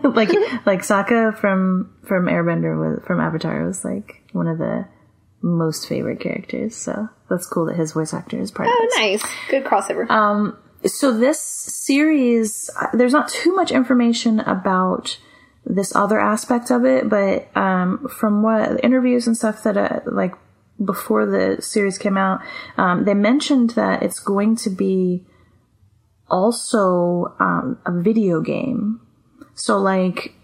like 0.02 0.30
like 0.66 0.80
Sokka 0.80 1.38
from 1.38 1.94
from 2.04 2.26
Airbender 2.26 2.76
was 2.76 3.04
from 3.06 3.20
Avatar 3.20 3.64
was 3.64 3.84
like 3.84 4.20
one 4.32 4.48
of 4.48 4.58
the 4.58 4.84
most 5.42 5.88
favorite 5.88 6.20
characters. 6.20 6.76
So 6.76 7.08
that's 7.28 7.46
cool 7.46 7.66
that 7.66 7.76
his 7.76 7.92
voice 7.92 8.12
actor 8.12 8.38
is 8.38 8.50
part 8.50 8.68
of 8.68 8.74
Oh, 8.76 8.88
nice. 8.98 9.22
Good 9.48 9.64
crossover. 9.64 10.08
Um, 10.10 10.58
so 10.84 11.16
this 11.16 11.40
series, 11.40 12.70
uh, 12.80 12.88
there's 12.92 13.12
not 13.12 13.28
too 13.28 13.54
much 13.54 13.70
information 13.70 14.40
about 14.40 15.18
this 15.64 15.94
other 15.96 16.18
aspect 16.18 16.70
of 16.70 16.84
it, 16.84 17.08
but 17.08 17.54
um, 17.56 18.06
from 18.08 18.42
what 18.42 18.84
interviews 18.84 19.26
and 19.26 19.36
stuff 19.36 19.64
that 19.64 19.76
uh, 19.76 20.00
like 20.06 20.32
before 20.82 21.26
the 21.26 21.60
series 21.60 21.98
came 21.98 22.16
out, 22.16 22.40
um, 22.76 23.04
they 23.04 23.14
mentioned 23.14 23.70
that 23.70 24.02
it's 24.02 24.20
going 24.20 24.56
to 24.56 24.70
be 24.70 25.24
also 26.28 27.34
um, 27.40 27.78
a 27.86 27.92
video 27.92 28.40
game. 28.40 29.00
So 29.54 29.78
like 29.78 30.34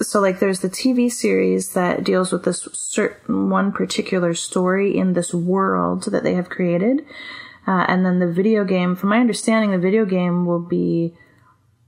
so 0.00 0.20
like 0.20 0.40
there's 0.40 0.60
the 0.60 0.68
TV 0.68 1.10
series 1.10 1.70
that 1.70 2.04
deals 2.04 2.32
with 2.32 2.44
this 2.44 2.68
certain 2.72 3.50
one 3.50 3.72
particular 3.72 4.34
story 4.34 4.96
in 4.96 5.12
this 5.12 5.32
world 5.32 6.04
that 6.04 6.22
they 6.22 6.34
have 6.34 6.48
created. 6.48 7.04
Uh, 7.66 7.84
and 7.88 8.04
then 8.04 8.18
the 8.18 8.30
video 8.30 8.64
game, 8.64 8.94
from 8.94 9.08
my 9.08 9.18
understanding, 9.18 9.70
the 9.70 9.78
video 9.78 10.04
game 10.04 10.44
will 10.44 10.60
be 10.60 11.14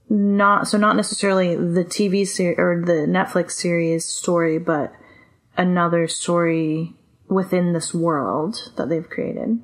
not, 0.08 0.68
so 0.68 0.78
not 0.78 0.96
necessarily 0.96 1.54
the 1.54 1.84
TV 1.84 2.26
series 2.26 2.58
or 2.58 2.82
the 2.84 3.06
Netflix 3.06 3.52
series 3.52 4.06
story, 4.06 4.58
but 4.58 4.92
another 5.56 6.08
story 6.08 6.94
within 7.28 7.72
this 7.72 7.92
world 7.92 8.72
that 8.76 8.88
they've 8.88 9.08
created. 9.08 9.60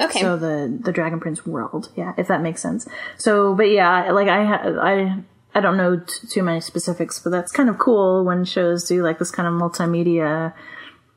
okay. 0.00 0.20
So 0.20 0.36
the 0.36 0.76
the 0.82 0.90
Dragon 0.90 1.20
Prince 1.20 1.46
world, 1.46 1.92
yeah, 1.94 2.14
if 2.18 2.26
that 2.26 2.42
makes 2.42 2.60
sense. 2.60 2.88
So, 3.16 3.54
but 3.54 3.70
yeah, 3.70 4.10
like 4.10 4.26
I 4.26 4.42
I 4.42 5.18
I 5.56 5.60
don't 5.60 5.78
know 5.78 5.96
t- 5.96 6.26
too 6.28 6.42
many 6.42 6.60
specifics, 6.60 7.18
but 7.18 7.30
that's 7.30 7.50
kind 7.50 7.70
of 7.70 7.78
cool 7.78 8.26
when 8.26 8.44
shows 8.44 8.86
do 8.86 9.02
like 9.02 9.18
this 9.18 9.30
kind 9.30 9.48
of 9.48 9.54
multimedia, 9.54 10.52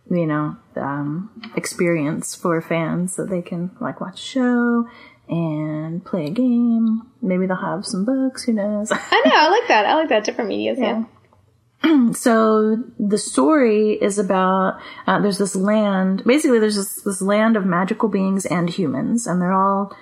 you 0.10 0.26
know, 0.26 0.56
um, 0.78 1.30
experience 1.58 2.36
for 2.36 2.62
fans 2.62 3.18
that 3.18 3.30
they 3.30 3.42
can 3.42 3.72
like 3.82 4.00
watch 4.00 4.22
a 4.22 4.24
show 4.24 4.88
and 5.28 6.06
play 6.06 6.28
a 6.28 6.30
game. 6.30 7.02
Maybe 7.22 7.48
they'll 7.48 7.58
have 7.58 7.86
some 7.86 8.06
books. 8.06 8.44
Who 8.44 8.54
knows? 8.54 8.94
I 8.94 9.22
know. 9.26 9.36
I 9.36 9.50
like 9.50 9.68
that. 9.68 9.86
I 9.86 9.96
like 9.96 10.08
that. 10.08 10.24
Different 10.24 10.48
medias. 10.48 10.80
Yeah. 10.80 11.04
so 12.14 12.78
the 12.98 13.18
story 13.18 13.98
is 14.02 14.18
about 14.18 14.80
uh, 15.06 15.20
there's 15.20 15.38
this 15.38 15.56
land 15.56 16.24
basically 16.26 16.60
there's 16.60 16.76
this, 16.76 17.02
this 17.04 17.22
land 17.22 17.56
of 17.56 17.66
magical 17.66 18.10
beings 18.10 18.46
and 18.46 18.70
humans 18.70 19.26
and 19.26 19.42
they're 19.42 19.54
all 19.54 19.96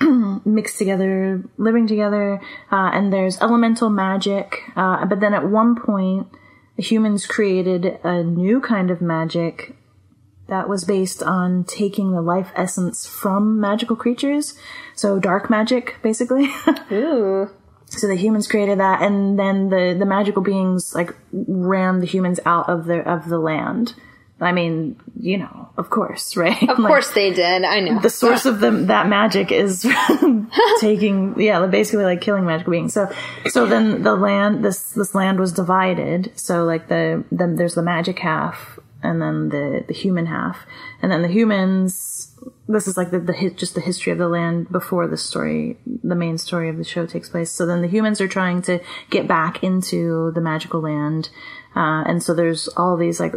mixed 0.44 0.78
together 0.78 1.42
living 1.56 1.86
together 1.86 2.40
uh, 2.72 2.90
and 2.92 3.12
there's 3.12 3.40
elemental 3.40 3.90
magic 3.90 4.62
uh, 4.76 5.04
but 5.04 5.20
then 5.20 5.34
at 5.34 5.48
one 5.48 5.76
point 5.76 6.26
humans 6.76 7.26
created 7.26 7.98
a 8.02 8.22
new 8.22 8.60
kind 8.60 8.90
of 8.90 9.00
magic 9.00 9.76
that 10.48 10.68
was 10.68 10.84
based 10.84 11.22
on 11.22 11.62
taking 11.64 12.12
the 12.12 12.22
life 12.22 12.50
essence 12.56 13.06
from 13.06 13.60
magical 13.60 13.94
creatures 13.94 14.58
so 14.94 15.18
dark 15.18 15.50
magic 15.50 15.96
basically 16.02 16.50
Ooh. 16.92 17.50
So 17.90 18.06
the 18.06 18.14
humans 18.14 18.46
created 18.46 18.78
that, 18.78 19.02
and 19.02 19.36
then 19.36 19.68
the 19.68 19.96
the 19.98 20.06
magical 20.06 20.42
beings 20.42 20.94
like 20.94 21.12
ran 21.32 21.98
the 21.98 22.06
humans 22.06 22.38
out 22.46 22.68
of 22.68 22.86
the 22.86 23.00
of 23.00 23.28
the 23.28 23.38
land. 23.38 23.94
I 24.40 24.52
mean, 24.52 24.96
you 25.18 25.36
know, 25.36 25.68
of 25.76 25.90
course, 25.90 26.34
right? 26.34 26.68
Of 26.68 26.76
course 26.76 27.10
they 27.12 27.32
did. 27.32 27.62
I 27.62 27.80
know. 27.80 28.00
the 28.00 28.08
source 28.08 28.46
of 28.46 28.60
the 28.60 28.70
that 28.70 29.06
magic 29.06 29.52
is 29.52 29.86
taking, 30.80 31.38
yeah, 31.38 31.66
basically 31.66 32.04
like 32.04 32.22
killing 32.22 32.46
magical 32.46 32.70
beings. 32.70 32.94
So, 32.94 33.12
so 33.48 33.66
then 33.66 34.02
the 34.02 34.16
land, 34.16 34.64
this 34.64 34.92
this 34.92 35.14
land 35.14 35.38
was 35.38 35.52
divided. 35.52 36.32
So 36.36 36.64
like 36.64 36.88
the 36.88 37.22
then 37.30 37.56
there's 37.56 37.74
the 37.74 37.82
magic 37.82 38.18
half, 38.18 38.78
and 39.02 39.20
then 39.20 39.50
the 39.50 39.84
the 39.86 39.94
human 39.94 40.26
half, 40.26 40.64
and 41.02 41.12
then 41.12 41.22
the 41.22 41.28
humans. 41.28 42.26
This 42.66 42.86
is 42.86 42.96
like 42.96 43.10
the, 43.10 43.18
the 43.18 43.52
just 43.56 43.74
the 43.74 43.80
history 43.80 44.12
of 44.12 44.18
the 44.18 44.28
land 44.28 44.70
before 44.70 45.08
the 45.08 45.16
story, 45.16 45.76
the 46.04 46.14
main 46.14 46.38
story 46.38 46.68
of 46.68 46.78
the 46.78 46.84
show 46.84 47.04
takes 47.04 47.28
place. 47.28 47.50
So 47.50 47.66
then 47.66 47.82
the 47.82 47.88
humans 47.88 48.20
are 48.20 48.28
trying 48.28 48.62
to 48.62 48.78
get 49.10 49.26
back 49.26 49.62
into 49.64 50.30
the 50.34 50.40
magical 50.40 50.80
land, 50.80 51.28
uh, 51.74 52.04
and 52.06 52.22
so 52.22 52.32
there's 52.32 52.68
all 52.68 52.96
these 52.96 53.18
like 53.18 53.34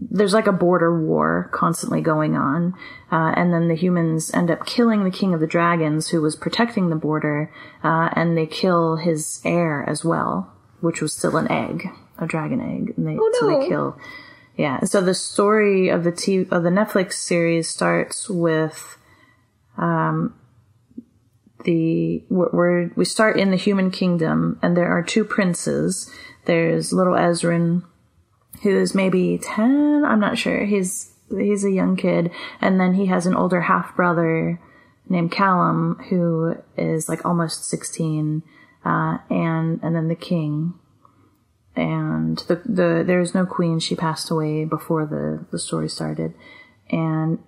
there's 0.00 0.34
like 0.34 0.46
a 0.46 0.52
border 0.52 0.98
war 0.98 1.48
constantly 1.52 2.00
going 2.00 2.36
on, 2.36 2.74
uh, 3.10 3.32
and 3.36 3.52
then 3.52 3.68
the 3.68 3.74
humans 3.74 4.32
end 4.34 4.50
up 4.50 4.66
killing 4.66 5.04
the 5.04 5.10
king 5.10 5.32
of 5.32 5.40
the 5.40 5.46
dragons 5.46 6.08
who 6.08 6.20
was 6.20 6.36
protecting 6.36 6.90
the 6.90 6.96
border, 6.96 7.52
uh, 7.82 8.10
and 8.12 8.36
they 8.36 8.46
kill 8.46 8.96
his 8.96 9.40
heir 9.44 9.84
as 9.88 10.04
well, 10.04 10.52
which 10.80 11.00
was 11.00 11.14
still 11.14 11.36
an 11.36 11.50
egg, 11.50 11.88
a 12.18 12.26
dragon 12.26 12.60
egg, 12.60 12.94
and 12.96 13.06
they 13.06 13.16
so 13.38 13.48
no. 13.48 13.60
they 13.60 13.68
kill. 13.68 13.98
Yeah, 14.56 14.80
so 14.84 15.00
the 15.00 15.14
story 15.14 15.88
of 15.88 16.04
the 16.04 16.12
t- 16.12 16.46
of 16.50 16.62
the 16.62 16.70
Netflix 16.70 17.14
series 17.14 17.68
starts 17.68 18.28
with 18.28 18.96
um, 19.76 20.34
the 21.64 22.24
we're 22.30 22.90
we 22.96 23.04
start 23.04 23.38
in 23.38 23.50
the 23.50 23.56
human 23.56 23.90
kingdom 23.90 24.58
and 24.62 24.76
there 24.76 24.88
are 24.88 25.02
two 25.02 25.24
princes 25.24 26.10
there's 26.44 26.92
little 26.92 27.14
Ezran 27.14 27.82
who 28.62 28.70
is 28.70 28.94
maybe 28.94 29.38
10 29.38 30.04
i'm 30.04 30.20
not 30.20 30.38
sure 30.38 30.64
he's 30.64 31.16
he's 31.30 31.64
a 31.64 31.70
young 31.70 31.96
kid, 31.96 32.30
and 32.60 32.80
then 32.80 32.94
he 32.94 33.06
has 33.06 33.26
an 33.26 33.34
older 33.34 33.62
half 33.62 33.94
brother 33.96 34.60
named 35.08 35.32
Callum 35.32 36.02
who 36.08 36.56
is 36.76 37.08
like 37.08 37.24
almost 37.24 37.64
sixteen, 37.64 38.42
uh, 38.84 39.18
and 39.30 39.80
and 39.82 39.94
then 39.94 40.08
the 40.08 40.14
king. 40.14 40.74
And 41.74 42.38
the 42.48 42.62
the 42.64 43.04
there's 43.06 43.34
no 43.34 43.44
queen; 43.44 43.80
she 43.80 43.94
passed 43.94 44.30
away 44.30 44.64
before 44.64 45.06
the 45.06 45.44
the 45.50 45.58
story 45.58 45.88
started, 45.88 46.34
and 46.90 47.38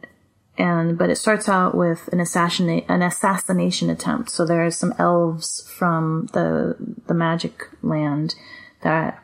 and 0.59 0.98
but 0.98 1.11
it 1.11 1.16
starts 1.16 1.48
out 1.48 1.74
with 1.74 2.09
an 2.12 2.20
assassinate 2.20 2.84
an 2.88 3.02
assassination 3.02 3.88
attempt. 3.88 4.30
So 4.30 4.44
there 4.44 4.64
are 4.64 4.70
some 4.70 4.94
elves 4.98 5.66
from 5.78 6.28
the 6.32 6.76
the 7.06 7.14
magic 7.14 7.68
land 7.82 8.34
that 8.82 9.22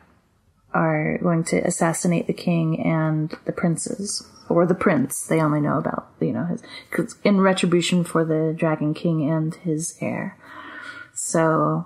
are 0.75 1.17
going 1.19 1.43
to 1.45 1.57
assassinate 1.65 2.27
the 2.27 2.33
king 2.33 2.85
and 2.85 3.33
the 3.45 3.51
princes 3.51 4.27
or 4.49 4.65
the 4.65 4.75
prince. 4.75 5.25
They 5.25 5.41
only 5.41 5.61
know 5.61 5.77
about 5.77 6.09
you 6.19 6.33
know 6.33 6.45
his 6.45 6.61
cause 6.91 7.15
in 7.23 7.41
retribution 7.41 8.03
for 8.03 8.23
the 8.25 8.53
dragon 8.55 8.93
king 8.93 9.29
and 9.29 9.55
his 9.55 9.97
heir. 10.01 10.37
So 11.13 11.85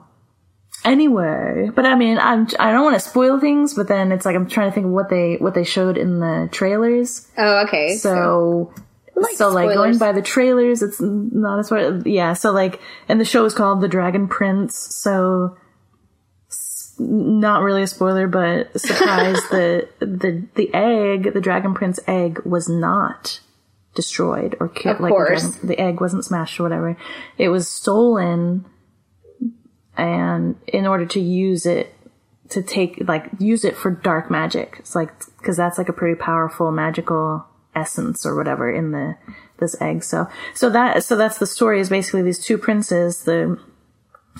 anyway, 0.83 1.69
but 1.73 1.85
I 1.85 1.95
mean, 1.95 2.17
I'm 2.17 2.47
I 2.59 2.71
don't 2.71 2.83
want 2.83 2.95
to 2.95 3.09
spoil 3.09 3.39
things, 3.39 3.73
but 3.73 3.87
then 3.87 4.11
it's 4.11 4.25
like 4.25 4.35
I'm 4.35 4.47
trying 4.47 4.69
to 4.69 4.73
think 4.73 4.87
of 4.87 4.91
what 4.91 5.09
they 5.09 5.35
what 5.35 5.53
they 5.53 5.63
showed 5.63 5.97
in 5.97 6.19
the 6.19 6.49
trailers. 6.51 7.27
Oh, 7.37 7.63
okay. 7.67 7.95
So, 7.95 8.73
like 9.15 9.35
so 9.35 9.49
like 9.49 9.73
going 9.73 9.97
by 9.97 10.11
the 10.11 10.21
trailers, 10.21 10.81
it's 10.81 10.99
not 10.99 11.59
as 11.59 11.69
far. 11.69 12.01
Yeah. 12.05 12.33
So 12.33 12.51
like, 12.51 12.81
and 13.07 13.19
the 13.19 13.25
show 13.25 13.45
is 13.45 13.53
called 13.53 13.81
The 13.81 13.87
Dragon 13.87 14.27
Prince. 14.27 14.77
So 14.77 15.57
not 16.99 17.61
really 17.61 17.83
a 17.83 17.87
spoiler, 17.87 18.27
but 18.27 18.79
surprise 18.79 19.37
the 19.49 19.87
the 19.99 20.45
the 20.55 20.73
egg, 20.73 21.33
the 21.33 21.41
Dragon 21.41 21.73
Prince 21.73 21.99
egg, 22.07 22.41
was 22.45 22.69
not 22.69 23.39
destroyed 23.95 24.55
or 24.59 24.69
killed. 24.69 24.97
Of 24.97 25.01
like 25.01 25.09
the, 25.09 25.15
course. 25.15 25.41
dragon- 25.41 25.67
the 25.67 25.79
egg 25.79 26.01
wasn't 26.01 26.25
smashed 26.25 26.59
or 26.59 26.63
whatever. 26.63 26.97
It 27.37 27.49
was 27.49 27.69
stolen, 27.69 28.65
and 29.97 30.55
in 30.67 30.85
order 30.85 31.05
to 31.07 31.19
use 31.19 31.65
it 31.65 31.95
to 32.49 32.61
take 32.61 33.07
like 33.07 33.29
use 33.39 33.63
it 33.63 33.75
for 33.75 33.91
dark 33.91 34.29
magic. 34.29 34.77
It's 34.79 34.95
like 34.95 35.11
because 35.37 35.57
that's 35.57 35.77
like 35.77 35.89
a 35.89 35.93
pretty 35.93 36.15
powerful 36.19 36.71
magical 36.71 37.45
essence 37.75 38.25
or 38.25 38.35
whatever 38.35 38.71
in 38.71 38.91
the 38.91 39.15
this 39.59 39.79
egg. 39.81 40.03
So 40.03 40.27
so 40.53 40.69
that 40.69 41.03
so 41.03 41.15
that's 41.15 41.37
the 41.37 41.47
story 41.47 41.79
is 41.79 41.89
basically 41.89 42.23
these 42.23 42.43
two 42.43 42.57
princes 42.57 43.23
the 43.23 43.59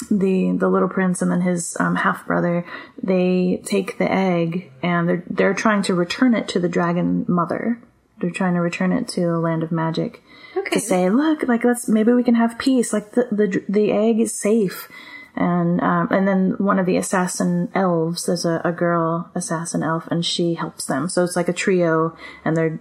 the 0.10 0.56
the 0.58 0.70
little 0.70 0.90
prince 0.90 1.22
and 1.22 1.32
then 1.32 1.42
his 1.42 1.76
um, 1.80 1.96
half 1.96 2.26
brother 2.26 2.66
they 3.02 3.62
take 3.66 3.98
the 3.98 4.10
egg 4.12 4.72
and 4.82 5.08
they're 5.10 5.24
they're 5.30 5.54
trying 5.54 5.82
to 5.84 5.94
return 5.94 6.34
it 6.34 6.48
to 6.50 6.60
the 6.60 6.70
dragon 6.70 7.26
mother. 7.28 7.80
They're 8.20 8.32
trying 8.32 8.56
to 8.56 8.62
return 8.62 8.92
it 8.92 9.08
to 9.10 9.22
the 9.22 9.40
land 9.40 9.64
of 9.64 9.72
magic 9.72 10.22
Okay. 10.58 10.72
to 10.72 10.80
say, 10.80 11.10
look, 11.10 11.44
like 11.44 11.64
let's 11.64 11.88
maybe 11.88 12.12
we 12.12 12.24
can 12.24 12.36
have 12.36 12.58
peace. 12.58 12.92
Like 12.92 13.12
the 13.12 13.28
the 13.32 13.64
the 13.70 13.92
egg 13.92 14.20
is 14.20 14.38
safe, 14.38 14.90
and 15.36 15.80
um, 15.82 16.10
and 16.12 16.28
then 16.28 16.56
one 16.58 16.80
of 16.80 16.86
the 16.86 16.98
assassin 16.98 17.70
elves, 17.74 18.26
there's 18.26 18.46
a, 18.46 18.62
a 18.66 18.72
girl 18.72 19.30
assassin 19.36 19.84
elf, 19.84 20.08
and 20.12 20.26
she 20.26 20.56
helps 20.56 20.86
them. 20.86 21.08
So 21.08 21.24
it's 21.24 21.36
like 21.36 21.48
a 21.48 21.54
trio, 21.54 22.18
and 22.44 22.58
they're 22.58 22.80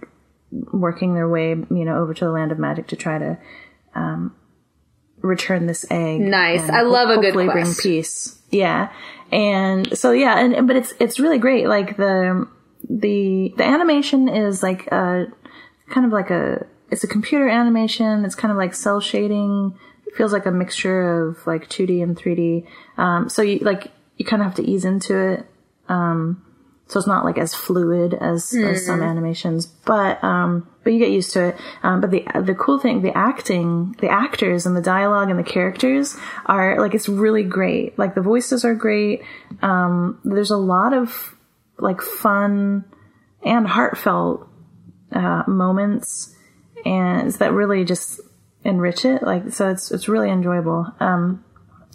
working 0.51 1.13
their 1.13 1.29
way, 1.29 1.49
you 1.49 1.85
know, 1.85 1.99
over 1.99 2.13
to 2.13 2.25
the 2.25 2.31
land 2.31 2.51
of 2.51 2.59
magic 2.59 2.87
to 2.87 2.95
try 2.95 3.17
to 3.19 3.37
um, 3.95 4.35
return 5.21 5.65
this 5.65 5.85
egg. 5.89 6.21
Nice. 6.21 6.69
I 6.69 6.81
love 6.81 7.09
a 7.09 7.15
good 7.15 7.33
hopefully 7.33 7.47
bring 7.49 7.73
peace. 7.73 8.39
Yeah, 8.49 8.91
and 9.31 9.97
so 9.97 10.11
yeah, 10.11 10.39
and 10.39 10.67
but 10.67 10.75
it's 10.75 10.93
it's 10.99 11.19
really 11.19 11.37
great. 11.37 11.67
Like 11.67 11.97
the 11.97 12.47
the 12.89 13.53
the 13.57 13.63
animation 13.63 14.29
is 14.29 14.63
like 14.63 14.87
a 14.87 15.27
kind 15.89 16.05
of 16.05 16.11
like 16.11 16.29
a 16.29 16.65
it's 16.89 17.03
a 17.03 17.07
computer 17.07 17.47
animation. 17.47 18.25
It's 18.25 18.35
kind 18.35 18.51
of 18.51 18.57
like 18.57 18.73
cell 18.73 18.99
shading. 18.99 19.77
It 20.07 20.15
feels 20.15 20.33
like 20.33 20.45
a 20.45 20.51
mixture 20.51 21.27
of 21.27 21.45
like 21.45 21.69
2D 21.69 22.01
and 22.01 22.17
3D. 22.17 22.65
Um, 22.97 23.29
so 23.29 23.41
you 23.41 23.59
like 23.59 23.91
you 24.17 24.25
kind 24.25 24.41
of 24.41 24.47
have 24.47 24.55
to 24.55 24.63
ease 24.63 24.85
into 24.85 25.17
it. 25.17 25.45
Um, 25.87 26.45
so 26.87 26.97
it's 26.97 27.07
not 27.07 27.23
like 27.23 27.37
as 27.37 27.53
fluid 27.53 28.15
as, 28.15 28.53
as 28.55 28.85
some 28.85 29.03
animations, 29.03 29.67
but 29.67 30.23
um, 30.23 30.67
but 30.89 30.93
you 30.93 30.99
get 30.99 31.11
used 31.11 31.33
to 31.33 31.49
it. 31.49 31.55
Um, 31.83 32.01
but 32.01 32.09
the 32.09 32.25
the 32.41 32.55
cool 32.55 32.79
thing, 32.79 33.03
the 33.03 33.15
acting, 33.15 33.95
the 33.99 34.09
actors, 34.09 34.65
and 34.65 34.75
the 34.75 34.81
dialogue 34.81 35.29
and 35.29 35.37
the 35.37 35.43
characters 35.43 36.17
are 36.47 36.79
like 36.79 36.95
it's 36.95 37.07
really 37.07 37.43
great. 37.43 37.99
Like 37.99 38.15
the 38.15 38.23
voices 38.23 38.65
are 38.65 38.73
great. 38.73 39.21
Um, 39.61 40.19
there's 40.23 40.49
a 40.49 40.57
lot 40.57 40.93
of 40.93 41.35
like 41.77 42.01
fun 42.01 42.85
and 43.43 43.67
heartfelt 43.67 44.49
uh, 45.11 45.43
moments, 45.45 46.35
and 46.83 47.31
that 47.33 47.53
really 47.53 47.85
just 47.85 48.19
enrich 48.63 49.05
it. 49.05 49.21
Like 49.21 49.51
so, 49.51 49.69
it's 49.69 49.91
it's 49.91 50.09
really 50.09 50.31
enjoyable. 50.31 50.87
Um, 50.99 51.45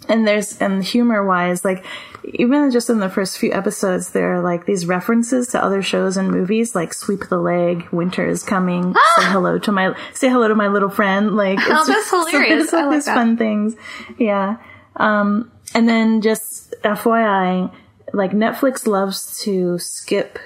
and 0.09 0.27
there's 0.27 0.57
and 0.59 0.83
humor 0.83 1.25
wise, 1.25 1.63
like 1.65 1.85
even 2.23 2.71
just 2.71 2.89
in 2.89 2.99
the 2.99 3.09
first 3.09 3.37
few 3.37 3.51
episodes, 3.51 4.09
there 4.11 4.33
are 4.35 4.41
like 4.41 4.65
these 4.65 4.85
references 4.85 5.47
to 5.49 5.63
other 5.63 5.81
shows 5.81 6.17
and 6.17 6.31
movies, 6.31 6.73
like 6.75 6.93
"Sweep 6.93 7.29
the 7.29 7.37
Leg," 7.37 7.87
"Winter 7.91 8.27
is 8.27 8.43
Coming," 8.43 8.93
"Say 9.17 9.25
hello 9.25 9.59
to 9.59 9.71
my 9.71 9.95
say 10.13 10.29
hello 10.29 10.47
to 10.47 10.55
my 10.55 10.67
little 10.67 10.89
friend." 10.89 11.35
Like, 11.35 11.59
it's 11.59 11.67
Oh, 11.69 11.73
that's 11.85 11.87
just- 11.87 12.09
hilarious. 12.31 12.63
it's 12.65 12.73
like 12.73 12.85
like 12.85 12.93
these 12.95 13.05
that. 13.05 13.15
fun 13.15 13.37
things, 13.37 13.75
yeah. 14.17 14.57
Um, 14.95 15.51
and 15.73 15.87
then 15.89 16.21
just 16.21 16.73
FYI, 16.83 17.71
like 18.13 18.31
Netflix 18.31 18.87
loves 18.87 19.41
to 19.43 19.77
skip 19.77 20.39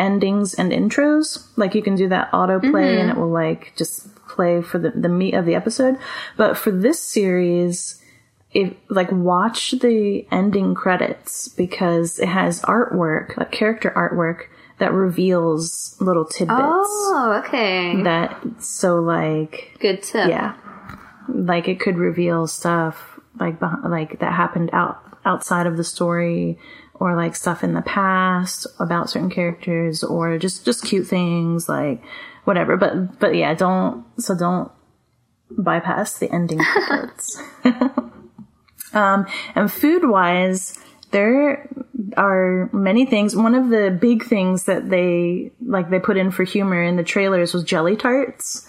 endings 0.00 0.54
and 0.54 0.72
intros. 0.72 1.46
Like 1.56 1.74
you 1.74 1.82
can 1.82 1.94
do 1.94 2.08
that 2.08 2.32
autoplay 2.32 2.98
and 2.98 3.10
mm-hmm. 3.10 3.10
it 3.10 3.16
will 3.16 3.30
like 3.30 3.72
just 3.76 4.14
play 4.26 4.62
for 4.62 4.78
the, 4.78 4.90
the 4.90 5.08
meat 5.08 5.34
of 5.34 5.44
the 5.44 5.54
episode. 5.54 5.96
But 6.36 6.56
for 6.56 6.70
this 6.70 7.00
series, 7.00 8.02
if 8.52 8.74
like 8.88 9.12
watch 9.12 9.72
the 9.72 10.26
ending 10.32 10.74
credits 10.74 11.48
because 11.48 12.18
it 12.18 12.28
has 12.28 12.62
artwork, 12.62 13.36
like 13.36 13.52
character 13.52 13.92
artwork 13.94 14.46
that 14.78 14.92
reveals 14.92 15.94
little 16.00 16.24
tidbits 16.24 16.58
Oh, 16.58 17.42
okay. 17.44 18.02
that 18.02 18.42
so 18.58 18.98
like 18.98 19.76
Good 19.78 20.02
tip. 20.02 20.28
yeah 20.28 20.56
like 21.28 21.68
it 21.68 21.78
could 21.78 21.98
reveal 21.98 22.46
stuff 22.46 23.20
like 23.38 23.60
like 23.86 24.18
that 24.20 24.32
happened 24.32 24.70
out 24.72 24.96
outside 25.24 25.66
of 25.66 25.76
the 25.76 25.84
story 25.84 26.58
or 27.00 27.16
like 27.16 27.34
stuff 27.34 27.64
in 27.64 27.74
the 27.74 27.82
past 27.82 28.66
about 28.78 29.10
certain 29.10 29.30
characters 29.30 30.04
or 30.04 30.38
just 30.38 30.64
just 30.64 30.84
cute 30.84 31.06
things 31.06 31.68
like 31.68 32.00
whatever. 32.44 32.76
But 32.76 33.18
but 33.18 33.34
yeah 33.34 33.54
don't 33.54 34.04
so 34.20 34.36
don't 34.36 34.70
bypass 35.50 36.18
the 36.18 36.30
ending 36.30 36.60
credits 36.86 37.42
um 38.92 39.26
and 39.56 39.72
food 39.72 40.08
wise 40.08 40.78
there 41.10 41.68
are 42.16 42.70
many 42.72 43.04
things. 43.06 43.34
One 43.34 43.54
of 43.54 43.68
the 43.68 43.96
big 44.00 44.24
things 44.24 44.64
that 44.64 44.88
they 44.88 45.52
like 45.60 45.90
they 45.90 45.98
put 45.98 46.16
in 46.16 46.30
for 46.30 46.44
humor 46.44 46.82
in 46.82 46.96
the 46.96 47.02
trailers 47.02 47.52
was 47.52 47.64
jelly 47.64 47.96
tarts. 47.96 48.68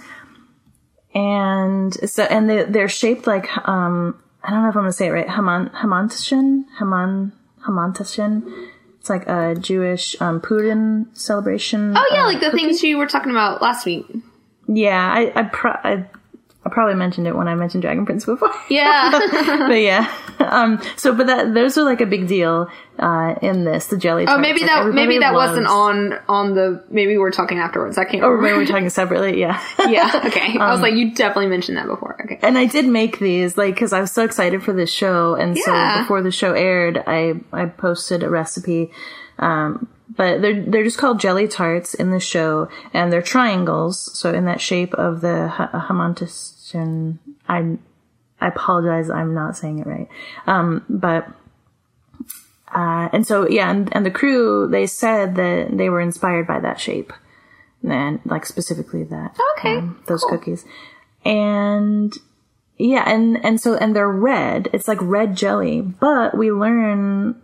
And 1.14 1.94
so 2.10 2.24
and 2.24 2.50
they 2.50 2.64
they're 2.64 2.90
shaped 2.90 3.28
like 3.28 3.50
um 3.68 4.20
I 4.44 4.50
don't 4.50 4.64
know 4.64 4.70
if 4.70 4.76
I'm 4.76 4.84
gonna 4.84 4.94
say 4.94 5.08
it 5.08 5.12
right 5.12 5.30
Haman 5.30 5.70
Hamantashen 5.70 6.64
Haman 6.80 7.34
Hamantashen. 7.66 8.70
It's 9.00 9.10
like 9.10 9.28
a 9.28 9.56
Jewish 9.56 10.16
um, 10.22 10.42
Purim 10.42 11.10
celebration. 11.14 11.96
Oh 11.98 12.10
yeah, 12.12 12.24
uh, 12.24 12.26
like 12.28 12.40
the 12.40 12.52
things 12.52 12.84
you 12.84 12.98
were 12.98 13.08
talking 13.08 13.32
about 13.32 13.62
last 13.62 13.86
week. 13.86 14.06
yeah. 14.68 15.12
I 15.14 15.32
I, 15.36 15.44
pro- 15.44 15.72
I 15.84 16.06
I 16.64 16.70
probably 16.70 16.94
mentioned 16.96 17.26
it 17.26 17.36
when 17.36 17.48
I 17.48 17.56
mentioned 17.56 17.82
Dragon 17.82 18.06
Prince 18.06 18.26
before. 18.26 18.52
Yeah. 18.70 19.10
but 19.68 19.82
yeah. 19.82 20.12
Um. 20.40 20.80
So, 20.96 21.14
but 21.16 21.28
that 21.28 21.54
those 21.54 21.78
are 21.78 21.84
like 21.84 22.02
a 22.02 22.06
big 22.06 22.28
deal 22.28 22.70
uh, 23.00 23.36
in 23.42 23.64
this. 23.64 23.88
The 23.88 23.98
jelly. 23.98 24.26
oh, 24.28 24.38
maybe 24.38 24.62
that 24.62 24.88
maybe 24.94 25.18
that 25.20 25.34
wasn't 25.34 25.66
on 25.68 26.14
on 26.30 26.54
the. 26.54 26.84
Maybe 26.90 27.18
we're 27.18 27.32
talking 27.32 27.58
afterwards. 27.58 27.98
I 27.98 28.06
can't. 28.06 28.24
Or 28.24 28.36
remember. 28.36 28.44
maybe 28.44 28.58
we're 28.60 28.72
talking 28.74 28.90
separately. 28.90 29.40
Yeah. 29.40 29.62
yeah. 29.90 30.22
Okay. 30.26 30.58
I 30.60 30.70
was 30.72 30.78
Um, 30.78 30.82
like, 30.84 30.94
you 30.94 31.14
definitely 31.16 31.48
mentioned 31.48 31.78
that 31.78 31.88
before. 31.88 32.16
Okay. 32.24 32.40
and 32.42 32.58
I 32.58 32.66
did 32.66 32.86
make 32.86 33.18
these 33.20 33.58
like 33.58 33.74
because 33.76 33.92
I 33.92 34.00
was 34.00 34.12
so 34.12 34.24
excited 34.24 34.64
for 34.64 34.72
this 34.74 34.92
show, 34.92 35.34
and 35.36 35.58
Yeah. 35.58 35.96
so 35.96 36.02
before 36.04 36.22
the 36.22 36.32
show 36.32 36.54
aired, 36.54 37.04
I 37.08 37.34
I 37.52 37.66
posted 37.66 38.24
a 38.24 38.30
recipe. 38.30 38.92
Um, 39.40 39.88
but 40.16 40.42
they're 40.42 40.62
they're 40.62 40.84
just 40.84 40.98
called 40.98 41.20
jelly 41.20 41.48
tarts 41.48 41.94
in 41.94 42.12
the 42.12 42.20
show, 42.20 42.70
and 42.94 43.12
they're 43.12 43.22
triangles, 43.22 44.18
so 44.18 44.34
in 44.34 44.46
that 44.46 44.62
shape 44.62 44.94
of 44.96 45.22
the 45.22 45.48
ha- 45.48 45.88
hamantashen. 45.90 47.20
I 47.48 47.78
I 48.40 48.48
apologize, 48.48 49.10
I'm 49.10 49.34
not 49.34 49.58
saying 49.58 49.80
it 49.80 49.88
right. 49.88 50.08
Um, 50.48 50.86
but. 50.90 51.28
Uh, 52.74 53.10
and 53.12 53.28
so, 53.28 53.50
yeah, 53.50 53.70
and, 53.70 53.94
and 53.94 54.06
the 54.06 54.10
crew, 54.12 54.66
they 54.66 54.88
said 54.88 55.36
that 55.36 55.78
they 55.78 55.90
were 55.90 56.00
inspired 56.00 56.48
by 56.48 56.58
that 56.58 56.80
shape. 56.80 57.12
And, 57.84 58.22
like, 58.24 58.46
specifically 58.46 59.04
that 59.04 59.36
Okay, 59.58 59.76
um, 59.80 60.02
those 60.08 60.22
cool. 60.24 60.38
cookies. 60.38 60.64
And 61.26 62.14
yeah, 62.78 63.04
and 63.06 63.44
and 63.46 63.60
so 63.60 63.76
and 63.76 63.96
they're 63.96 64.10
red. 64.10 64.70
It's 64.74 64.88
like 64.88 65.00
red 65.02 65.36
jelly, 65.36 65.82
but 65.82 66.38
we 66.38 66.52
learn 66.52 67.36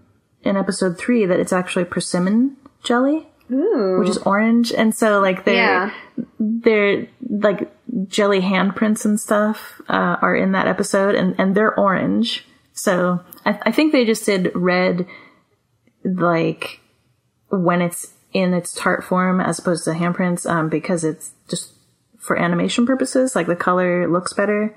in 0.44 0.58
episode 0.58 0.98
three 0.98 1.26
that 1.26 1.40
it's 1.40 1.54
actually 1.54 1.86
persimmon 1.86 2.58
jelly. 2.84 3.28
Ooh. 3.52 4.00
which 4.00 4.10
is 4.10 4.18
orange, 4.20 4.74
and 4.74 4.94
so 4.94 5.22
like 5.22 5.46
they're 5.46 5.56
yeah. 5.56 5.94
they're 6.38 7.08
like 7.30 7.72
jelly 8.08 8.42
handprints 8.42 9.06
and 9.06 9.20
stuff 9.20 9.82
uh, 9.88 10.18
are 10.22 10.36
in 10.36 10.52
that 10.52 10.68
episode, 10.68 11.16
and 11.16 11.36
and 11.38 11.56
they're 11.56 11.78
orange. 11.80 12.46
So 12.74 13.22
I, 13.46 13.60
I 13.64 13.72
think 13.72 13.92
they 13.92 14.06
just 14.06 14.26
did 14.26 14.52
red, 14.54 15.08
like 16.04 16.82
when 17.50 17.82
it's 17.82 18.14
in 18.34 18.54
its 18.54 18.74
tart 18.74 19.04
form 19.04 19.40
as 19.40 19.60
opposed 19.60 19.86
to 19.86 19.92
handprints, 19.92 20.50
um, 20.50 20.68
because 20.68 21.06
it's 21.06 21.32
just 21.50 21.74
for 22.20 22.38
animation 22.38 22.86
purposes. 22.86 23.36
Like 23.36 23.48
the 23.48 23.56
color 23.56 24.10
looks 24.10 24.34
better. 24.34 24.76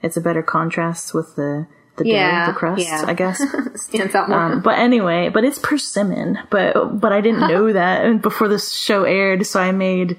It's 0.00 0.16
a 0.16 0.20
better 0.20 0.42
contrast 0.42 1.12
with 1.12 1.34
the 1.34 1.66
the 1.96 2.06
Yeah, 2.06 2.46
the 2.46 2.52
crust, 2.52 2.84
yeah. 2.86 3.04
I 3.06 3.14
guess. 3.14 3.42
Stands 3.82 4.14
out 4.14 4.28
more. 4.28 4.38
Um, 4.38 4.62
but 4.62 4.78
anyway, 4.78 5.28
but 5.28 5.44
it's 5.44 5.58
persimmon. 5.58 6.38
But 6.50 7.00
but 7.00 7.12
I 7.12 7.20
didn't 7.20 7.40
know 7.48 7.72
that 7.80 8.22
before 8.22 8.48
this 8.48 8.72
show 8.72 9.04
aired, 9.04 9.46
so 9.46 9.60
I 9.60 9.72
made 9.72 10.16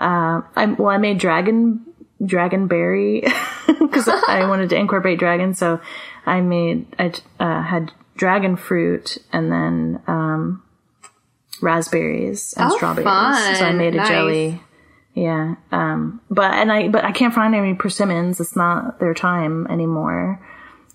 uh, 0.00 0.42
I 0.56 0.66
well 0.78 0.88
I 0.90 0.98
made 0.98 1.18
dragon 1.18 1.84
dragon 2.24 2.68
berry 2.68 3.24
because 3.80 4.06
I 4.28 4.46
wanted 4.48 4.70
to 4.70 4.76
incorporate 4.76 5.18
dragon. 5.18 5.54
So 5.54 5.80
I 6.24 6.40
made 6.40 6.86
I 6.98 7.12
uh, 7.40 7.62
had 7.62 7.92
dragon 8.16 8.56
fruit 8.56 9.18
and 9.32 9.50
then 9.50 10.00
um, 10.06 10.62
raspberries 11.60 12.54
and 12.56 12.70
Oh, 12.70 12.76
strawberries. 12.76 13.04
fun. 13.04 13.54
So 13.56 13.64
I 13.66 13.72
made 13.72 13.94
a 13.94 13.98
Nice. 13.98 14.08
jelly. 14.08 14.62
Yeah. 15.14 15.56
Um, 15.70 16.20
but 16.30 16.52
and 16.54 16.72
I 16.72 16.88
but 16.88 17.04
I 17.04 17.12
can't 17.12 17.34
find 17.34 17.54
any 17.54 17.74
persimmons. 17.74 18.40
It's 18.40 18.56
not 18.56 18.98
their 18.98 19.14
time 19.14 19.66
anymore. 19.68 20.40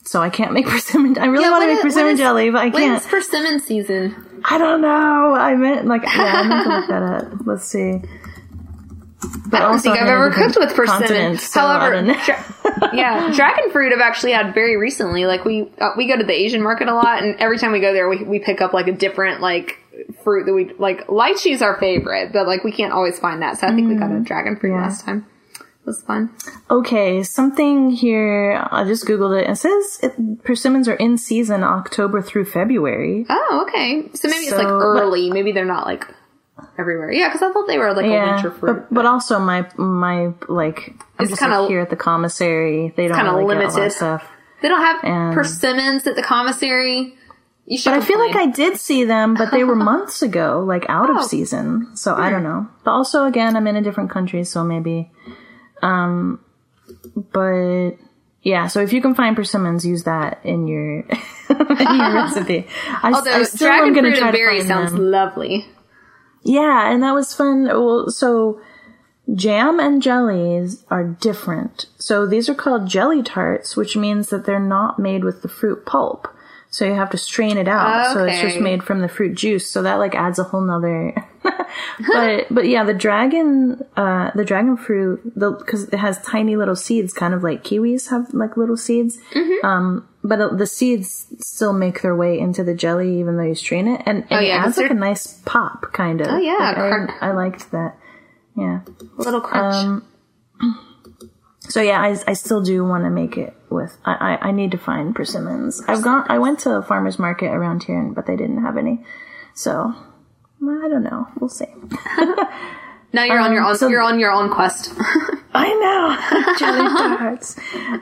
So 0.08 0.22
I 0.22 0.30
can't 0.30 0.53
make 0.53 0.66
persimmon. 0.76 1.18
I 1.18 1.26
really 1.26 1.43
Yeah, 1.43 1.51
want 1.51 1.64
to 1.64 1.68
make 1.68 1.78
is- 1.78 1.84
persimmon 1.84 2.14
is- 2.14 2.20
jelly, 2.20 2.49
but 2.49 2.60
I 2.62 2.70
can't. 2.70 3.01
is 3.01 3.05
persimmon 3.08 3.60
season? 3.60 4.16
I 4.45 4.58
don't 4.58 4.82
know. 4.82 5.36
I 5.36 5.55
meant 5.55 5.88
like 5.88 6.03
yeah, 6.03 6.10
I 6.43 6.47
meant 6.47 6.64
to 6.64 6.70
look 6.70 6.88
that 6.88 7.03
up. 7.03 7.34
Let's 7.45 7.66
see. 7.66 8.01
But 9.47 9.62
I 9.62 9.72
don't 9.72 9.80
think 9.80 9.97
I've 9.97 10.08
ever 10.08 10.30
cooked 10.30 10.58
with 10.58 10.76
persimmon. 10.76 11.38
so 11.38 11.60
However, 11.60 12.01
dra- 12.03 12.91
yeah, 12.93 13.32
dragon 13.34 13.72
fruit 13.72 13.91
I've 13.91 13.99
actually 13.99 14.32
had 14.34 14.53
very 14.53 14.78
recently. 14.78 15.26
Like 15.26 15.43
we 15.43 15.72
uh, 15.82 15.91
we 15.97 16.08
go 16.08 16.16
to 16.18 16.24
the 16.24 16.34
Asian 16.34 16.62
market 16.62 16.88
a 16.88 16.93
lot, 16.93 17.24
and 17.24 17.36
every 17.39 17.58
time 17.58 17.72
we 17.72 17.80
go 17.80 17.93
there, 17.93 18.08
we 18.08 18.24
we 18.24 18.39
pick 18.39 18.62
up 18.62 18.74
like 18.74 18.88
a 18.88 18.91
different 18.91 19.41
like 19.41 19.80
fruit 20.24 20.45
that 20.45 20.53
we 20.53 20.72
like. 20.78 21.08
Lychee's 21.08 21.62
our 21.64 21.78
favorite, 21.80 22.32
but 22.32 22.45
like 22.45 22.64
we 22.64 22.72
can't 22.72 22.93
always 22.93 23.18
find 23.18 23.41
that. 23.41 23.58
So 23.58 23.68
I 23.68 23.74
think 23.74 23.89
we 23.89 23.95
got 23.95 24.12
a 24.12 24.20
dragon 24.20 24.55
fruit 24.55 24.72
Mm, 24.72 24.76
yeah. 24.76 24.82
last 24.84 25.03
time. 25.03 25.26
Was 25.88 26.04
fun. 26.04 26.30
Okay, 26.70 27.24
something 27.24 27.90
here. 27.92 28.62
I 28.72 28.84
just 28.84 29.06
googled 29.06 29.42
it. 29.42 29.50
It 29.50 29.56
says 29.56 30.00
it, 30.04 30.44
persimmons 30.44 30.90
are 30.90 30.96
in 30.96 31.18
season 31.18 31.64
October 31.64 32.22
through 32.22 32.44
February. 32.46 33.26
Oh, 33.30 33.66
okay. 33.68 34.10
So 34.14 34.28
maybe 34.28 34.44
it's 34.48 34.52
like 34.52 34.68
So, 34.68 34.78
but- 34.80 34.84
early. 35.02 35.32
maybe 35.32 35.54
they're 35.54 35.64
not 35.64 35.86
like 35.88 36.06
everywhere. 36.78 37.10
Yeah, 37.12 37.30
because 37.30 37.42
I 37.42 37.54
thought 37.54 37.68
they 37.68 37.78
were 37.78 37.94
like 37.94 38.06
a 38.06 38.10
Yeah, 38.10 38.34
winter 38.36 38.52
fruit. 38.52 38.76
but, 38.90 38.94
but 38.94 39.06
also 39.06 39.40
my 39.40 39.66
my 39.78 40.34
like 40.50 40.90
I'm 41.18 41.24
It's 41.24 41.30
just 41.30 41.40
kinda- 41.42 41.62
like 41.62 41.70
here 41.70 41.80
at 41.80 41.90
the 41.90 41.96
commissary. 41.96 42.94
They 42.98 43.08
don't 43.08 43.18
really 43.18 43.30
get 43.30 43.34
a 43.34 43.38
lot 43.38 43.48
limited. 43.48 43.86
of 43.88 43.92
stuff. 43.94 44.28
they 44.62 44.68
don't 44.68 44.82
have 44.82 45.04
and- 45.06 45.34
persimmons 45.34 46.06
at 46.06 46.18
the 46.18 46.24
commissary. 46.24 47.16
You 47.66 47.78
should. 47.78 47.92
But 47.92 48.02
I 48.02 48.06
feel 48.06 48.20
like. 48.20 48.36
I 48.36 48.48
did 48.48 48.78
see 48.78 49.06
them, 49.06 49.36
but 49.36 49.52
they 49.52 49.64
were 49.64 49.76
months 49.94 50.22
ago, 50.22 50.64
like 50.68 50.86
out 50.90 51.10
Oh. 51.10 51.20
of 51.20 51.24
season. 51.26 51.96
So 51.96 52.14
I 52.14 52.28
hmm. 52.28 52.34
don't 52.34 52.44
know. 52.44 52.68
But 52.84 52.92
also, 52.92 53.24
again, 53.24 53.56
I'm 53.56 53.68
in 53.68 53.76
a 53.78 53.82
different 53.82 54.10
country, 54.10 54.44
so 54.44 54.64
maybe. 54.66 55.12
Um, 55.82 56.43
but 57.15 57.91
yeah. 58.41 58.67
So 58.67 58.82
if 58.82 58.93
you 58.93 59.01
can 59.01 59.15
find 59.15 59.36
persimmons, 59.36 59.86
use 59.86 60.03
that 60.03 60.39
in 60.43 60.67
your 60.67 60.99
in 61.49 61.95
your 61.95 62.13
recipe. 62.13 62.67
I, 63.03 63.11
Although 63.13 63.32
I 63.32 63.43
still 63.43 63.67
dragon 63.67 63.88
am 63.89 63.93
going 63.93 64.05
fruit 64.05 64.13
to 64.13 64.19
try 64.19 64.28
and 64.30 64.38
berry 64.38 64.63
sounds 64.63 64.91
them. 64.91 65.11
lovely. 65.11 65.65
Yeah, 66.43 66.91
and 66.91 67.03
that 67.03 67.13
was 67.13 67.34
fun. 67.34 67.65
Well, 67.65 68.09
so 68.09 68.61
jam 69.36 69.80
and 69.80 70.01
jellies 70.01 70.86
are 70.89 71.03
different. 71.03 71.88
So 71.97 72.25
these 72.25 72.47
are 72.47 72.55
called 72.55 72.88
jelly 72.88 73.21
tarts, 73.21 73.75
which 73.75 73.97
means 73.97 74.30
that 74.30 74.45
they're 74.45 74.59
not 74.59 74.97
made 74.97 75.23
with 75.23 75.41
the 75.41 75.49
fruit 75.49 75.86
pulp. 75.86 76.28
So 76.78 76.86
you 76.86 76.93
have 76.93 77.09
to 77.09 77.17
strain 77.17 77.57
it 77.57 77.67
out. 77.67 78.13
So 78.13 78.25
it's 78.25 78.39
just 78.39 78.59
made 78.59 78.84
from 78.84 79.01
the 79.01 79.07
fruit 79.07 79.34
juice. 79.34 79.67
So 79.67 79.82
that 79.82 79.95
like 79.95 80.13
adds 80.13 80.38
a 80.38 80.43
whole 80.43 80.61
nother. 80.61 81.15
but 82.13 82.45
but 82.51 82.67
yeah, 82.67 82.84
the 82.84 82.93
dragon 82.93 83.84
uh 83.95 84.30
the 84.36 84.45
dragon 84.45 84.78
fruit 84.78 85.19
the 85.36 85.53
because 85.53 85.86
it 85.86 85.97
has 85.97 86.21
tiny 86.21 86.55
little 86.55 86.75
seeds, 86.75 87.13
kind 87.13 87.34
of 87.34 87.41
like 87.41 87.63
kiwis 87.63 88.11
have 88.11 88.32
like 88.32 88.57
little 88.57 88.78
seeds. 88.78 89.17
Mm-hmm. 89.34 89.65
Um, 89.65 90.07
but 90.23 90.55
the 90.59 90.67
seeds 90.67 91.25
still 91.39 91.73
make 91.73 92.03
their 92.03 92.15
way 92.15 92.38
into 92.38 92.63
the 92.63 92.75
jelly 92.75 93.19
even 93.19 93.38
though 93.38 93.43
you 93.43 93.55
strain 93.55 93.88
it, 93.88 94.03
and, 94.05 94.19
and 94.19 94.28
Oh, 94.30 94.39
yeah, 94.39 94.63
it 94.63 94.67
adds 94.67 94.78
like 94.78 94.91
a 94.91 94.93
nice 94.93 95.41
pop, 95.45 95.91
kind 95.93 96.21
of. 96.21 96.28
Oh, 96.28 96.38
yeah, 96.38 96.75
Like. 96.78 97.21
I, 97.21 97.30
I 97.30 97.32
liked 97.32 97.71
that. 97.71 97.97
Yeah. 98.55 98.82
A 99.17 99.21
little 99.23 99.41
crunch. 99.41 99.75
Um, 99.75 100.07
So 101.70 101.82
yeah, 101.82 102.01
I, 102.01 102.18
I 102.28 102.34
still 102.34 102.61
do 102.61 102.84
want 102.86 103.03
to 103.03 103.09
make 103.09 103.38
it 103.38 103.53
with. 103.70 103.97
I, 104.05 104.13
I 104.13 104.47
I 104.47 104.51
need 104.51 104.72
to 104.72 104.78
find 104.78 105.15
persimmons. 105.15 105.82
I've 105.88 106.01
gone. 106.01 106.26
I 106.30 106.39
went 106.39 106.59
to 106.59 106.72
a 106.72 106.82
farmer's 106.82 107.20
market 107.20 107.47
around 107.47 107.84
here, 107.84 108.03
but 108.03 108.26
they 108.26 108.36
didn't 108.36 108.61
have 108.61 108.78
any. 108.78 109.03
So 109.53 109.93
I 110.61 110.88
don't 110.88 111.03
know. 111.03 111.28
We'll 111.39 111.49
see. 111.49 111.65
now 113.13 113.24
you're 113.24 113.39
on 113.39 113.53
your 113.53 113.63
um, 113.63 113.70
own. 113.70 113.78
so- 113.78 113.88
you're 113.88 114.01
on 114.01 114.20
your 114.20 114.32
own 114.32 114.49
quest. 114.49 114.93
I 115.53 115.74
know 115.74 116.55
jelly. 116.59 117.38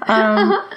Um, 0.07 0.68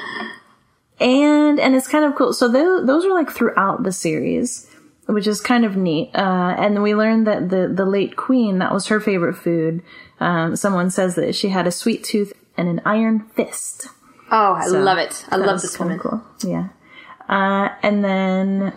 and 1.00 1.60
and 1.60 1.74
it's 1.74 1.88
kind 1.88 2.04
of 2.04 2.14
cool. 2.14 2.32
So 2.32 2.48
those 2.48 2.86
those 2.86 3.04
are 3.04 3.12
like 3.12 3.30
throughout 3.30 3.82
the 3.82 3.92
series, 3.92 4.68
which 5.06 5.26
is 5.26 5.40
kind 5.40 5.64
of 5.64 5.76
neat. 5.76 6.10
Uh, 6.14 6.54
and 6.58 6.82
we 6.82 6.94
learned 6.94 7.26
that 7.26 7.50
the 7.50 7.70
the 7.72 7.84
late 7.84 8.16
queen 8.16 8.58
that 8.58 8.72
was 8.72 8.86
her 8.86 9.00
favorite 9.00 9.34
food. 9.34 9.82
Um, 10.20 10.56
someone 10.56 10.90
says 10.90 11.14
that 11.14 11.34
she 11.34 11.48
had 11.48 11.66
a 11.66 11.72
sweet 11.72 12.02
tooth 12.02 12.32
and 12.58 12.68
an 12.68 12.82
iron 12.84 13.20
fist. 13.20 13.88
oh, 14.30 14.52
I 14.52 14.66
love 14.66 14.98
it. 14.98 15.24
I 15.30 15.36
love 15.36 15.62
this 15.62 15.78
woman. 15.78 15.98
Cool. 15.98 16.22
Yeah. 16.44 16.68
Uh, 17.28 17.68
and 17.82 18.04
then 18.04 18.76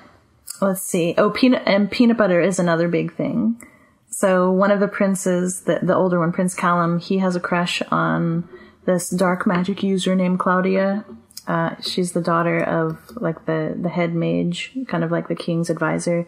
let's 0.62 0.84
see. 0.84 1.16
Oh, 1.18 1.30
peanut 1.30 1.64
and 1.66 1.90
peanut 1.90 2.18
butter 2.18 2.40
is 2.40 2.60
another 2.60 2.88
big 2.88 3.16
thing. 3.16 3.62
So 4.10 4.52
one 4.52 4.72
of 4.72 4.80
the 4.80 4.88
princes, 4.88 5.62
the 5.64 5.80
the 5.82 5.96
older 5.96 6.20
one, 6.20 6.32
Prince 6.32 6.54
Callum, 6.54 7.00
he 7.00 7.18
has 7.20 7.36
a 7.36 7.40
crush 7.40 7.82
on 7.92 8.48
this 8.86 9.10
dark 9.10 9.48
magic 9.48 9.84
user 9.84 10.16
named 10.16 10.40
Claudia. 10.40 11.06
Uh, 11.48 11.76
she's 11.82 12.12
the 12.12 12.22
daughter 12.22 12.62
of 12.62 13.00
like 13.16 13.46
the 13.46 13.76
the 13.80 13.90
head 13.90 14.14
mage, 14.14 14.72
kind 14.88 15.04
of 15.04 15.12
like 15.12 15.28
the 15.28 15.36
king's 15.36 15.70
advisor, 15.70 16.28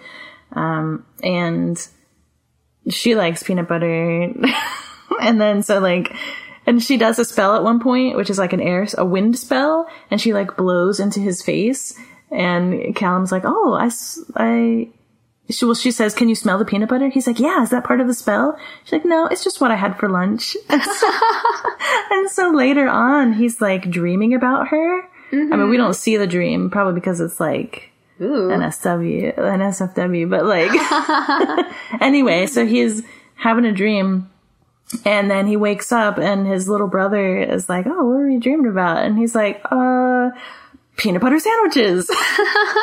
um, 0.54 1.06
and 1.22 1.88
she 2.90 3.16
likes 3.16 3.44
peanut 3.44 3.68
butter. 3.68 4.34
and 5.22 5.40
then 5.40 5.62
so 5.62 5.80
like 5.80 6.16
and 6.66 6.84
she 6.84 6.98
does 6.98 7.20
a 7.20 7.26
spell 7.26 7.56
at 7.56 7.64
one 7.64 7.80
point 7.80 8.16
which 8.16 8.30
is 8.30 8.38
like 8.38 8.54
an 8.54 8.62
air 8.62 8.88
a 8.98 9.06
wind 9.06 9.38
spell 9.38 9.88
and 10.10 10.20
she 10.20 10.34
like 10.34 10.58
blows 10.58 11.00
into 11.00 11.20
his 11.20 11.42
face 11.42 11.98
and 12.32 12.96
Callum's 12.96 13.32
like 13.32 13.44
oh 13.46 13.74
I, 14.36 14.90
she, 15.50 15.66
well, 15.66 15.76
she 15.76 15.92
says, 15.92 16.14
"Can 16.16 16.30
you 16.30 16.36
smell 16.36 16.58
the 16.58 16.64
peanut 16.64 16.88
butter?" 16.88 17.10
He's 17.10 17.28
like, 17.28 17.40
"Yeah." 17.40 17.64
Is 17.64 17.70
that 17.72 17.84
part 17.84 18.00
of 18.00 18.08
the 18.08 18.14
spell? 18.14 18.58
She's 18.86 18.94
like, 18.94 19.06
"No, 19.06 19.26
it's 19.28 19.44
just 19.44 19.60
what 19.60 19.72
I 19.72 19.76
had 19.76 20.00
for 20.00 20.08
lunch." 20.08 20.56
And 20.70 20.82
so, 21.00 21.12
and 22.12 22.30
so 22.30 22.50
later 22.52 22.88
on, 22.88 23.34
he's 23.34 23.60
like 23.60 23.90
dreaming 23.90 24.34
about 24.34 24.70
her. 24.70 25.02
I 25.34 25.36
mean, 25.36 25.50
we 25.50 25.56
mm-hmm. 25.56 25.78
don't 25.78 25.96
see 25.96 26.16
the 26.16 26.28
dream, 26.28 26.70
probably 26.70 26.94
because 26.94 27.20
it's 27.20 27.40
like 27.40 27.92
Ooh. 28.22 28.52
an 28.52 28.72
SW, 28.72 29.34
an 29.38 29.60
SFW, 29.60 30.30
but 30.30 30.46
like, 30.46 30.72
anyway, 32.02 32.46
so 32.46 32.66
he's 32.66 33.02
having 33.36 33.66
a 33.66 33.72
dream 33.72 34.30
and 35.06 35.30
then 35.30 35.48
he 35.48 35.58
wakes 35.58 35.92
up 35.92 36.18
and 36.18 36.48
his 36.48 36.68
little 36.68 36.88
brother 36.88 37.42
is 37.42 37.70
like, 37.70 37.86
Oh, 37.88 38.06
what 38.06 38.18
were 38.18 38.30
you 38.30 38.40
dreaming 38.40 38.70
about? 38.70 39.04
And 39.04 39.18
he's 39.18 39.36
like, 39.36 39.62
uh, 39.72 40.30
peanut 40.98 41.22
butter 41.22 41.40
sandwiches. 41.40 42.10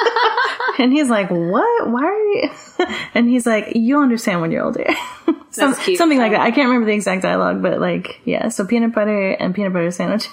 and 0.78 0.92
he's 0.92 1.08
like, 1.08 1.30
what? 1.30 1.90
Why 1.90 2.04
are 2.04 2.24
you? 2.24 2.50
and 3.14 3.28
he's 3.28 3.46
like, 3.46 3.72
you'll 3.74 4.02
understand 4.02 4.40
when 4.40 4.50
you're 4.50 4.64
older. 4.64 4.86
Some. 5.50 5.74
Something 5.74 6.18
like 6.18 6.32
that. 6.32 6.40
I 6.40 6.52
can't 6.52 6.68
remember 6.68 6.86
the 6.86 6.94
exact 6.94 7.22
dialogue, 7.22 7.60
but 7.60 7.80
like, 7.80 8.20
yeah. 8.24 8.48
So 8.48 8.64
peanut 8.64 8.94
butter 8.94 9.30
and 9.32 9.54
peanut 9.54 9.72
butter 9.72 9.90
sandwiches 9.90 10.30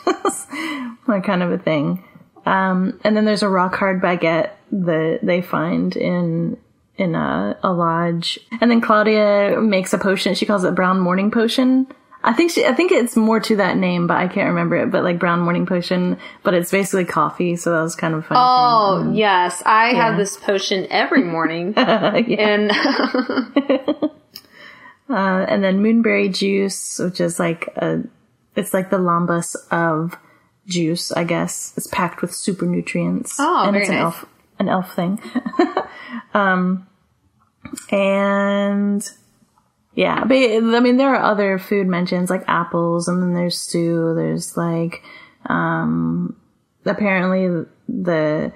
are 1.08 1.22
kind 1.22 1.42
of 1.42 1.52
a 1.52 1.58
thing. 1.58 2.04
Um, 2.46 3.00
and 3.04 3.18
then 3.18 3.26
there's 3.26 3.42
a 3.42 3.50
rock 3.50 3.76
hard 3.76 4.02
baguette 4.02 4.52
that 4.72 5.20
they 5.24 5.42
find 5.42 5.96
in 5.96 6.58
in 6.98 7.16
a, 7.16 7.58
a 7.64 7.72
lodge. 7.72 8.40
And 8.60 8.70
then 8.72 8.82
Claudia 8.82 9.60
makes 9.62 9.94
a 9.94 9.98
potion. 9.98 10.36
She 10.36 10.46
calls 10.46 10.64
it 10.64 10.76
brown 10.76 11.00
morning 11.00 11.32
potion. 11.32 11.88
I 12.24 12.34
think 12.34 12.52
she, 12.52 12.66
I 12.66 12.74
think 12.74 12.92
it's 12.92 13.16
more 13.16 13.40
to 13.40 13.58
that 13.58 13.78
name, 13.78 14.08
but 14.08 14.18
I 14.18 14.28
can't 14.28 14.50
remember 14.50 14.76
it. 14.76 14.92
But 14.92 15.04
like 15.04 15.20
brown 15.20 15.42
morning 15.42 15.66
potion, 15.66 16.18
but 16.44 16.54
it's 16.54 16.72
basically 16.72 17.06
coffee. 17.06 17.56
So 17.56 17.72
that 17.72 17.82
was 17.82 17.96
kind 17.96 18.16
of 18.16 18.26
fun. 18.26 18.38
Oh 18.40 19.12
yes, 19.14 19.62
I 19.66 19.94
have 19.94 20.18
this 20.18 20.36
potion 20.36 20.88
every 20.90 21.24
morning, 21.24 21.74
and 21.78 22.72
Uh, 25.10 25.46
and 25.48 25.64
then 25.64 25.82
moonberry 25.82 26.34
juice, 26.34 27.00
which 27.00 27.22
is 27.22 27.40
like 27.40 27.68
a, 27.78 28.04
it's 28.56 28.74
like 28.74 28.90
the 28.90 28.98
lembas 28.98 29.56
of 29.72 30.18
juice, 30.66 31.12
I 31.12 31.24
guess. 31.24 31.74
It's 31.78 31.88
packed 31.88 32.22
with 32.22 32.34
super 32.34 32.66
nutrients. 32.66 33.38
Oh, 33.40 33.64
and 33.64 33.72
very 33.72 33.84
it's 33.84 33.90
an 33.90 33.96
nice. 33.96 34.04
elf, 34.04 34.26
an 34.60 34.70
elf 34.70 34.96
thing. 34.96 35.20
um, 36.34 36.88
and 37.92 39.08
Yeah, 39.96 40.24
but 40.26 40.36
I 40.36 40.80
mean, 40.80 40.98
there 40.98 41.16
are 41.16 41.24
other 41.24 41.58
food 41.58 41.88
mentions 41.88 42.30
like 42.30 42.44
apples, 42.48 43.08
and 43.08 43.22
then 43.22 43.34
there's 43.34 43.60
stew. 43.60 44.14
There's 44.16 44.56
like, 44.56 45.02
um, 45.48 46.36
apparently 46.86 47.66
the 47.90 48.52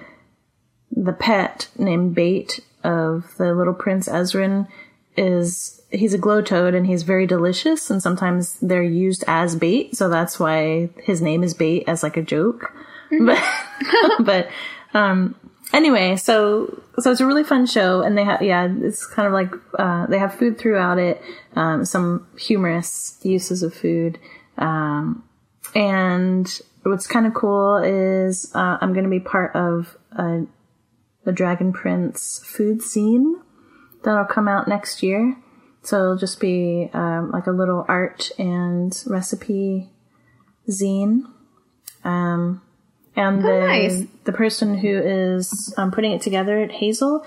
the 0.92 1.14
pet 1.14 1.68
named 1.78 2.14
Bait 2.14 2.60
of 2.84 3.26
the 3.38 3.56
little 3.56 3.74
Prince 3.74 4.08
Ezran 4.08 4.68
is 5.18 5.82
he's 5.90 6.14
a 6.14 6.18
glow 6.18 6.42
toad 6.42 6.74
and 6.74 6.86
he's 6.86 7.04
very 7.04 7.26
delicious, 7.26 7.90
and 7.90 8.04
sometimes 8.04 8.60
they're 8.62 8.84
used 8.84 9.24
as 9.28 9.56
bait, 9.56 9.96
so 9.96 10.10
that's 10.10 10.40
why 10.40 10.90
his 11.04 11.22
name 11.24 11.44
is 11.44 11.54
Bait 11.54 11.84
as 11.88 12.04
like 12.04 12.18
a 12.18 12.22
joke. 12.22 12.72
But 13.20 13.44
but 14.22 14.48
um, 14.94 15.36
anyway, 15.74 16.16
so 16.16 16.82
so 17.00 17.12
it's 17.12 17.22
a 17.22 17.26
really 17.26 17.44
fun 17.44 17.66
show, 17.66 18.02
and 18.02 18.18
they 18.18 18.24
have 18.24 18.42
yeah, 18.42 18.68
it's 18.82 19.06
kind 19.06 19.28
of 19.28 19.34
like 19.34 19.54
uh, 19.78 20.08
they 20.08 20.20
have 20.20 20.36
food 20.36 20.58
throughout 20.58 21.00
it, 21.00 21.22
um, 21.56 21.86
some 21.86 22.28
humorous 22.38 23.20
uses 23.24 23.64
of 23.64 23.74
food, 23.74 24.20
um, 24.58 25.24
and 25.76 26.62
what's 26.84 27.08
kind 27.08 27.26
of 27.26 27.34
cool 27.34 27.78
is 27.78 28.52
uh, 28.56 28.78
I'm 28.82 28.94
going 28.94 29.04
to 29.04 29.10
be 29.10 29.20
part 29.20 29.56
of 29.56 29.98
a, 30.12 30.46
the 31.24 31.32
Dragon 31.32 31.74
Prince 31.74 32.42
food 32.44 32.80
zine 32.80 33.36
that'll 34.04 34.26
come 34.26 34.48
out 34.48 34.68
next 34.68 35.04
year. 35.04 35.38
So 35.84 35.98
it'll 35.98 36.18
just 36.18 36.40
be 36.40 36.90
um, 36.94 37.32
like 37.32 37.48
a 37.48 37.52
little 37.52 37.86
art 37.88 38.30
and 38.38 38.96
recipe 39.08 39.90
zine. 40.70 41.24
Um, 42.04 42.62
and 43.16 43.44
the 43.44 43.60
nice. 43.68 44.04
the 44.24 44.32
person 44.32 44.78
who 44.78 44.98
is 44.98 45.74
um, 45.78 45.92
putting 45.92 46.12
it 46.12 46.22
together, 46.22 46.66
Hazel, 46.68 47.26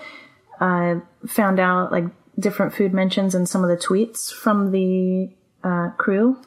uh, 0.60 0.96
found 1.26 1.60
out 1.60 1.92
like 1.92 2.04
different 2.38 2.74
food 2.74 2.92
mentions 2.92 3.34
in 3.34 3.46
some 3.46 3.62
of 3.62 3.70
the 3.70 3.76
tweets 3.76 4.32
from 4.32 4.70
the 4.72 5.30
uh, 5.62 5.90
crew. 5.96 6.40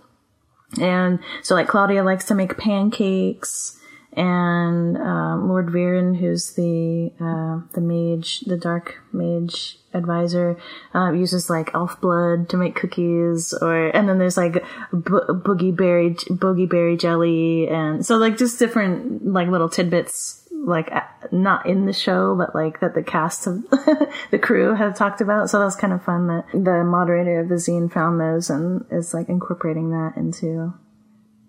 And 0.79 1.19
so 1.43 1.55
like 1.55 1.67
Claudia 1.67 2.03
likes 2.03 2.25
to 2.25 2.35
make 2.35 2.57
pancakes 2.57 3.79
and 4.17 4.97
um, 4.97 5.47
Lord 5.47 5.67
Viren, 5.67 6.17
who's 6.17 6.53
the 6.53 7.11
uh, 7.21 7.61
the 7.73 7.81
mage, 7.81 8.39
the 8.41 8.57
dark 8.57 8.97
mage 9.13 9.77
advisor, 9.93 10.57
uh, 10.95 11.11
uses 11.11 11.51
like 11.51 11.75
elf 11.75 12.01
blood 12.01 12.49
to 12.49 12.57
make 12.57 12.75
cookies, 12.75 13.53
or 13.53 13.89
and 13.95 14.09
then 14.09 14.17
there's 14.17 14.35
like 14.35 14.65
bo- 14.91 15.27
boogie 15.27 15.75
berry 15.75 16.15
boogie 16.15 16.67
berry 16.67 16.97
jelly, 16.97 17.67
and 17.67 18.03
so 18.03 18.17
like 18.17 18.37
just 18.37 18.57
different 18.57 19.23
like 19.23 19.49
little 19.49 19.69
tidbits, 19.69 20.49
like 20.51 20.91
uh, 20.91 21.01
not 21.31 21.67
in 21.67 21.85
the 21.85 21.93
show, 21.93 22.35
but 22.35 22.55
like 22.55 22.79
that 22.79 22.95
the 22.95 23.03
cast 23.03 23.45
of 23.45 23.69
the 24.31 24.39
crew 24.41 24.73
have 24.73 24.97
talked 24.97 25.21
about. 25.21 25.51
So 25.51 25.59
that 25.59 25.65
was 25.65 25.75
kind 25.75 25.93
of 25.93 26.03
fun 26.03 26.25
that 26.25 26.45
the 26.53 26.83
moderator 26.83 27.41
of 27.41 27.49
the 27.49 27.55
zine 27.55 27.93
found 27.93 28.19
those 28.19 28.49
and 28.49 28.83
is 28.89 29.13
like 29.13 29.29
incorporating 29.29 29.91
that 29.91 30.13
into 30.17 30.73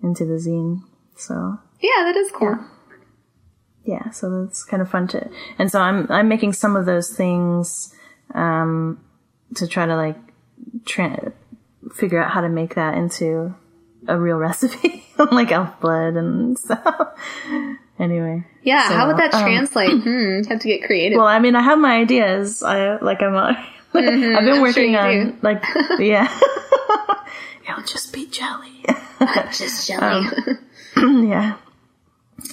into 0.02 0.26
the 0.26 0.34
zine. 0.34 0.82
So 1.16 1.60
Yeah, 1.80 2.04
that 2.04 2.16
is 2.16 2.30
cool. 2.32 2.58
yeah, 3.84 4.10
so 4.10 4.44
that's 4.44 4.64
kind 4.64 4.82
of 4.82 4.90
fun 4.90 5.08
to, 5.08 5.28
and 5.58 5.70
so 5.70 5.80
I'm, 5.80 6.06
I'm 6.10 6.28
making 6.28 6.52
some 6.52 6.76
of 6.76 6.86
those 6.86 7.10
things, 7.10 7.94
um, 8.34 9.00
to 9.54 9.66
try 9.66 9.86
to 9.86 9.96
like, 9.96 10.16
tra- 10.84 11.32
figure 11.94 12.22
out 12.22 12.30
how 12.32 12.40
to 12.42 12.48
make 12.48 12.74
that 12.74 12.94
into 12.98 13.54
a 14.06 14.18
real 14.18 14.36
recipe, 14.48 15.04
like 15.30 15.50
elf 15.52 15.80
blood 15.80 16.14
and 16.14 16.58
stuff. 16.58 17.18
anyway. 17.98 18.44
Yeah, 18.62 18.88
So, 18.88 18.94
how 18.94 19.06
would 19.06 19.16
that 19.16 19.34
um, 19.34 19.42
translate? 19.42 19.90
hmm, 20.02 20.42
have 20.48 20.60
to 20.60 20.68
get 20.68 20.84
creative. 20.84 21.16
Well, 21.16 21.26
I 21.26 21.38
mean, 21.38 21.56
I 21.56 21.62
have 21.62 21.78
my 21.78 21.96
ideas. 21.96 22.62
I, 22.62 22.96
like, 22.96 23.22
I'm, 23.22 23.34
uh, 23.34 23.54
I've 23.94 24.04
been 24.04 24.20
Mm-hmm, 24.20 24.36
I'm 24.50 24.60
working 24.60 24.92
sure 24.92 25.00
on, 25.00 25.38
like, 25.42 25.64
yeah. 25.98 26.28
It'll 27.68 27.82
just 27.84 28.12
be 28.12 28.26
jelly. 28.26 28.84
Just 29.52 29.88
jelly. 29.88 30.26
yeah. 30.96 31.56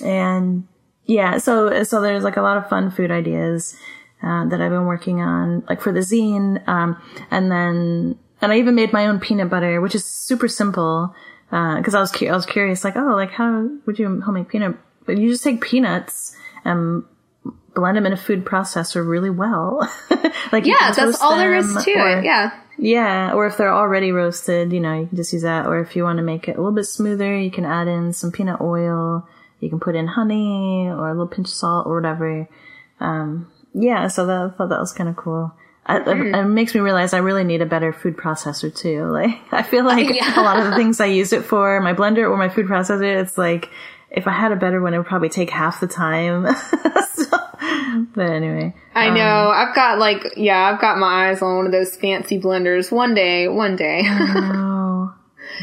And 0.03 0.67
yeah, 1.05 1.37
so 1.37 1.83
so 1.83 2.01
there's 2.01 2.23
like 2.23 2.37
a 2.37 2.41
lot 2.41 2.57
of 2.57 2.69
fun 2.69 2.91
food 2.91 3.11
ideas 3.11 3.77
uh, 4.23 4.45
that 4.47 4.61
I've 4.61 4.71
been 4.71 4.85
working 4.85 5.21
on, 5.21 5.63
like 5.69 5.81
for 5.81 5.91
the 5.91 5.99
zine, 5.99 6.67
um, 6.67 7.01
and 7.31 7.51
then 7.51 8.17
and 8.41 8.51
I 8.51 8.57
even 8.57 8.75
made 8.75 8.91
my 8.93 9.07
own 9.07 9.19
peanut 9.19 9.49
butter, 9.49 9.81
which 9.81 9.95
is 9.95 10.05
super 10.05 10.47
simple 10.47 11.13
because 11.49 11.93
I 11.95 11.99
was 11.99 12.11
cu- 12.11 12.27
I 12.27 12.35
was 12.35 12.45
curious, 12.45 12.83
like 12.83 12.95
oh, 12.97 13.15
like 13.15 13.31
how 13.31 13.69
would 13.85 13.99
you 13.99 14.21
homemade 14.21 14.49
peanut? 14.49 14.75
But 15.05 15.17
you 15.17 15.29
just 15.29 15.43
take 15.43 15.61
peanuts 15.61 16.35
and 16.63 17.03
blend 17.75 17.97
them 17.97 18.05
in 18.07 18.13
a 18.13 18.17
food 18.17 18.43
processor 18.45 19.07
really 19.07 19.29
well. 19.29 19.87
like 20.51 20.65
yeah, 20.65 20.91
that's 20.91 21.21
all 21.21 21.37
there 21.37 21.53
is 21.53 21.71
to 21.83 21.91
or- 21.93 22.19
it. 22.19 22.25
Yeah. 22.25 22.59
yeah, 22.79 23.33
or 23.33 23.45
if 23.45 23.57
they're 23.57 23.73
already 23.73 24.11
roasted, 24.11 24.73
you 24.73 24.79
know, 24.79 24.99
you 25.01 25.07
can 25.07 25.15
just 25.17 25.31
use 25.31 25.43
that. 25.43 25.67
Or 25.67 25.79
if 25.79 25.95
you 25.95 26.03
want 26.03 26.17
to 26.17 26.23
make 26.23 26.47
it 26.47 26.53
a 26.55 26.59
little 26.59 26.71
bit 26.71 26.85
smoother, 26.85 27.37
you 27.37 27.51
can 27.51 27.65
add 27.65 27.87
in 27.87 28.11
some 28.13 28.31
peanut 28.31 28.59
oil. 28.61 29.27
You 29.65 29.69
can 29.71 29.79
put 29.79 29.95
in 29.95 30.07
honey 30.07 30.87
or 30.87 31.07
a 31.09 31.11
little 31.11 31.27
pinch 31.27 31.47
of 31.47 31.53
salt 31.53 31.87
or 31.87 31.95
whatever. 31.95 32.47
Um, 32.99 33.51
yeah, 33.73 34.07
so 34.07 34.25
that, 34.27 34.51
I 34.53 34.57
thought 34.57 34.69
that 34.69 34.79
was 34.79 34.93
kind 34.93 35.09
of 35.09 35.15
cool. 35.17 35.51
I, 35.85 35.99
Mm-hmm. 35.99 36.33
It 36.35 36.45
makes 36.45 36.73
me 36.73 36.81
realize 36.81 37.13
I 37.13 37.17
really 37.19 37.43
need 37.43 37.61
a 37.61 37.65
better 37.65 37.91
food 37.93 38.15
processor 38.17 38.73
too. 38.75 39.05
Like, 39.11 39.35
I 39.51 39.63
feel 39.63 39.83
like 39.83 40.09
Yeah. 40.15 40.39
a 40.39 40.43
lot 40.43 40.59
of 40.59 40.65
the 40.69 40.75
things 40.75 40.99
I 41.01 41.07
use 41.07 41.33
it 41.33 41.43
for, 41.43 41.79
my 41.81 41.93
blender 41.93 42.29
or 42.29 42.37
my 42.37 42.49
food 42.49 42.67
processor, 42.67 43.21
it's 43.21 43.37
like, 43.37 43.69
if 44.11 44.27
I 44.27 44.31
had 44.31 44.51
a 44.51 44.55
better 44.55 44.81
one, 44.81 44.93
it 44.93 44.97
would 44.97 45.07
probably 45.07 45.29
take 45.29 45.49
half 45.49 45.79
the 45.81 45.87
time. 45.87 46.45
so, 47.15 47.25
but 48.15 48.29
anyway. 48.29 48.73
I 48.93 49.09
know. 49.09 49.49
I've 49.53 49.75
got 49.75 49.99
like, 49.99 50.33
yeah, 50.37 50.71
I've 50.71 50.79
got 50.79 50.97
my 50.97 51.29
eyes 51.29 51.41
on 51.41 51.57
one 51.57 51.65
of 51.65 51.71
those 51.73 51.95
fancy 51.97 52.39
blenders. 52.39 52.91
One 52.91 53.13
day, 53.13 53.47
one 53.49 53.75
day. 53.75 54.03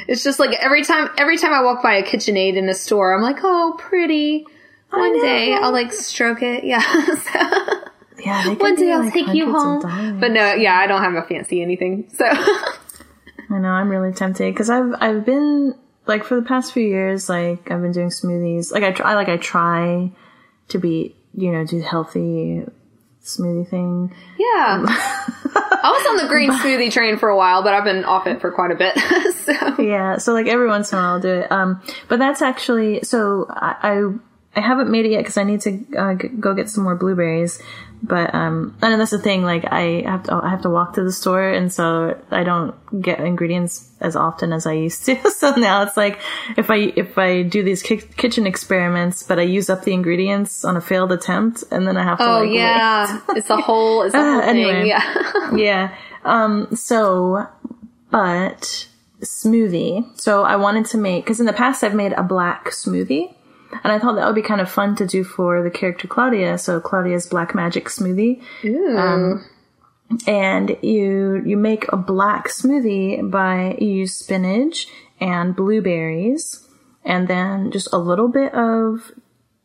It's 0.09 0.23
just 0.23 0.39
like 0.39 0.53
every 0.61 0.85
time, 0.85 1.11
every 1.19 1.39
time 1.39 1.53
I 1.53 1.63
walk 1.63 1.83
by 1.83 1.95
a 1.97 2.03
KitchenAid 2.03 2.57
in 2.57 2.69
a 2.69 2.75
store, 2.75 3.15
I'm 3.15 3.23
like, 3.23 3.39
oh, 3.43 3.77
pretty. 3.79 4.47
One 4.91 5.21
day 5.21 5.55
I'll 5.55 5.73
like 5.73 5.93
stroke 5.93 6.43
it. 6.43 6.65
Yeah. 6.73 6.81
So, 6.81 8.25
Yeah, 8.25 8.55
one 8.55 8.77
day 8.77 8.93
I'll 8.93 9.05
like, 9.05 9.15
take 9.15 9.35
you 9.35 9.51
home. 9.51 10.21
But 10.21 10.31
no, 10.33 10.53
yeah, 10.55 10.77
I 10.77 10.87
don't 10.87 11.03
have 11.03 11.15
a 11.15 11.23
fancy 11.23 11.63
anything. 11.63 12.09
So, 12.15 12.25
I 12.27 13.59
know 13.59 13.69
I'm 13.69 13.89
really 13.89 14.13
tempted 14.13 14.53
because 14.53 14.71
I've 14.71 14.95
I've 15.01 15.25
been 15.25 15.75
like 16.07 16.25
for 16.25 16.37
the 16.37 16.43
past 16.47 16.73
few 16.73 16.87
years 16.87 17.29
like 17.29 17.71
I've 17.71 17.81
been 17.83 17.93
doing 17.93 18.09
smoothies 18.09 18.73
like 18.73 18.83
I 18.83 18.93
try 18.93 19.15
like 19.15 19.29
I 19.29 19.37
try 19.37 20.11
to 20.69 20.79
be 20.79 21.15
you 21.35 21.53
know 21.53 21.65
do 21.65 21.81
healthy 21.81 22.65
smoothie 23.23 23.69
thing 23.69 24.15
yeah. 24.39 24.85
I 24.85 25.91
was 25.91 26.07
on 26.11 26.17
the 26.17 26.29
green 26.29 26.51
smoothie 26.61 26.91
train 26.93 27.19
for 27.19 27.29
a 27.29 27.37
while, 27.37 27.63
but 27.63 27.75
I've 27.75 27.85
been 27.85 28.05
off 28.05 28.27
it 28.27 28.41
for 28.41 28.51
quite 28.51 28.71
a 28.71 28.75
bit. 28.75 28.97
so, 29.35 29.83
yeah 29.83 30.19
so 30.19 30.33
like 30.33 30.47
every 30.47 30.67
once 30.67 30.93
in 30.93 30.99
a 30.99 31.01
while 31.01 31.13
I'll 31.15 31.21
do 31.21 31.29
it 31.29 31.53
um 31.53 31.81
but 32.09 32.19
that's 32.19 32.43
actually 32.43 33.03
so 33.03 33.47
I 33.49 33.77
I, 33.83 34.61
I 34.61 34.61
haven't 34.61 34.91
made 34.91 35.07
it 35.07 35.13
yet 35.13 35.19
because 35.19 35.37
I 35.39 35.45
need 35.45 35.61
to 35.63 35.85
uh, 35.97 36.15
g- 36.15 36.29
go 36.29 36.55
get 36.55 36.69
some 36.69 36.85
more 36.85 36.97
blueberries 36.97 37.61
but 38.03 38.35
um 38.35 38.77
and 38.83 39.01
that's 39.01 39.13
the 39.13 39.19
thing 39.19 39.43
like 39.45 39.65
I 39.71 40.03
have 40.05 40.25
to 40.25 40.35
I 40.35 40.51
have 40.51 40.63
to 40.63 40.71
walk 40.71 40.95
to 40.95 41.05
the 41.05 41.13
store 41.13 41.49
and 41.49 41.73
so 41.73 42.21
I 42.31 42.43
don't 42.43 42.75
get 43.01 43.21
ingredients 43.21 43.91
as 44.01 44.17
often 44.17 44.53
as 44.53 44.67
I 44.67 44.73
used 44.73 45.07
to 45.07 45.17
so 45.31 45.53
now 45.55 45.83
it's 45.83 45.97
like 45.97 46.19
if 46.57 46.71
I 46.71 46.93
if 46.97 47.17
I 47.17 47.43
do 47.43 47.63
these 47.63 47.83
ki- 47.83 48.03
kitchen 48.17 48.47
experiments 48.47 49.23
but 49.23 49.39
I 49.39 49.43
use 49.43 49.71
up 49.71 49.85
the 49.85 49.93
ingredients 49.93 50.65
on 50.65 50.77
a 50.77 50.81
failed 50.81 51.13
attempt 51.13 51.63
and 51.71 51.87
then 51.87 51.97
I 51.97 52.03
have 52.03 52.19
to 52.19 52.25
oh 52.25 52.41
like 52.41 52.51
yeah, 52.51 53.21
it's 53.31 53.51
a 53.51 53.57
whole, 53.57 54.03
it's 54.03 54.15
a 54.15 54.19
whole 54.21 54.41
anyway. 54.41 54.73
thing. 54.73 54.87
Yeah. 54.87 55.51
yeah. 55.57 55.95
Um, 56.25 56.75
so, 56.75 57.47
but 58.11 58.89
smoothie. 59.21 60.21
So 60.21 60.43
I 60.43 60.57
wanted 60.57 60.87
to 60.87 60.99
make, 60.99 61.27
cause 61.27 61.41
in 61.41 61.47
the 61.47 61.53
past 61.53 61.83
I've 61.85 61.95
made 61.95 62.13
a 62.13 62.23
black 62.23 62.71
smoothie 62.71 63.35
and 63.85 63.93
I 63.93 63.99
thought 63.99 64.17
that 64.17 64.27
would 64.27 64.35
be 64.35 64.43
kind 64.43 64.61
of 64.61 64.71
fun 64.71 64.97
to 64.97 65.07
do 65.07 65.25
for 65.25 65.63
the 65.63 65.71
character 65.71 66.07
Claudia. 66.09 66.59
So 66.59 66.81
Claudia's 66.81 67.27
black 67.27 67.55
magic 67.55 67.87
smoothie. 67.87 68.43
Um, 68.99 69.45
and 70.27 70.77
you, 70.83 71.43
you 71.45 71.57
make 71.57 71.91
a 71.93 71.97
black 71.97 72.49
smoothie 72.49 73.31
by, 73.31 73.77
you 73.81 73.89
use 73.89 74.15
spinach 74.15 74.87
and 75.21 75.57
blueberries 75.57 76.67
and 77.05 77.29
then 77.29 77.71
just 77.71 77.89
a 77.93 77.99
little 77.99 78.29
bit 78.29 78.53
of, 78.55 79.11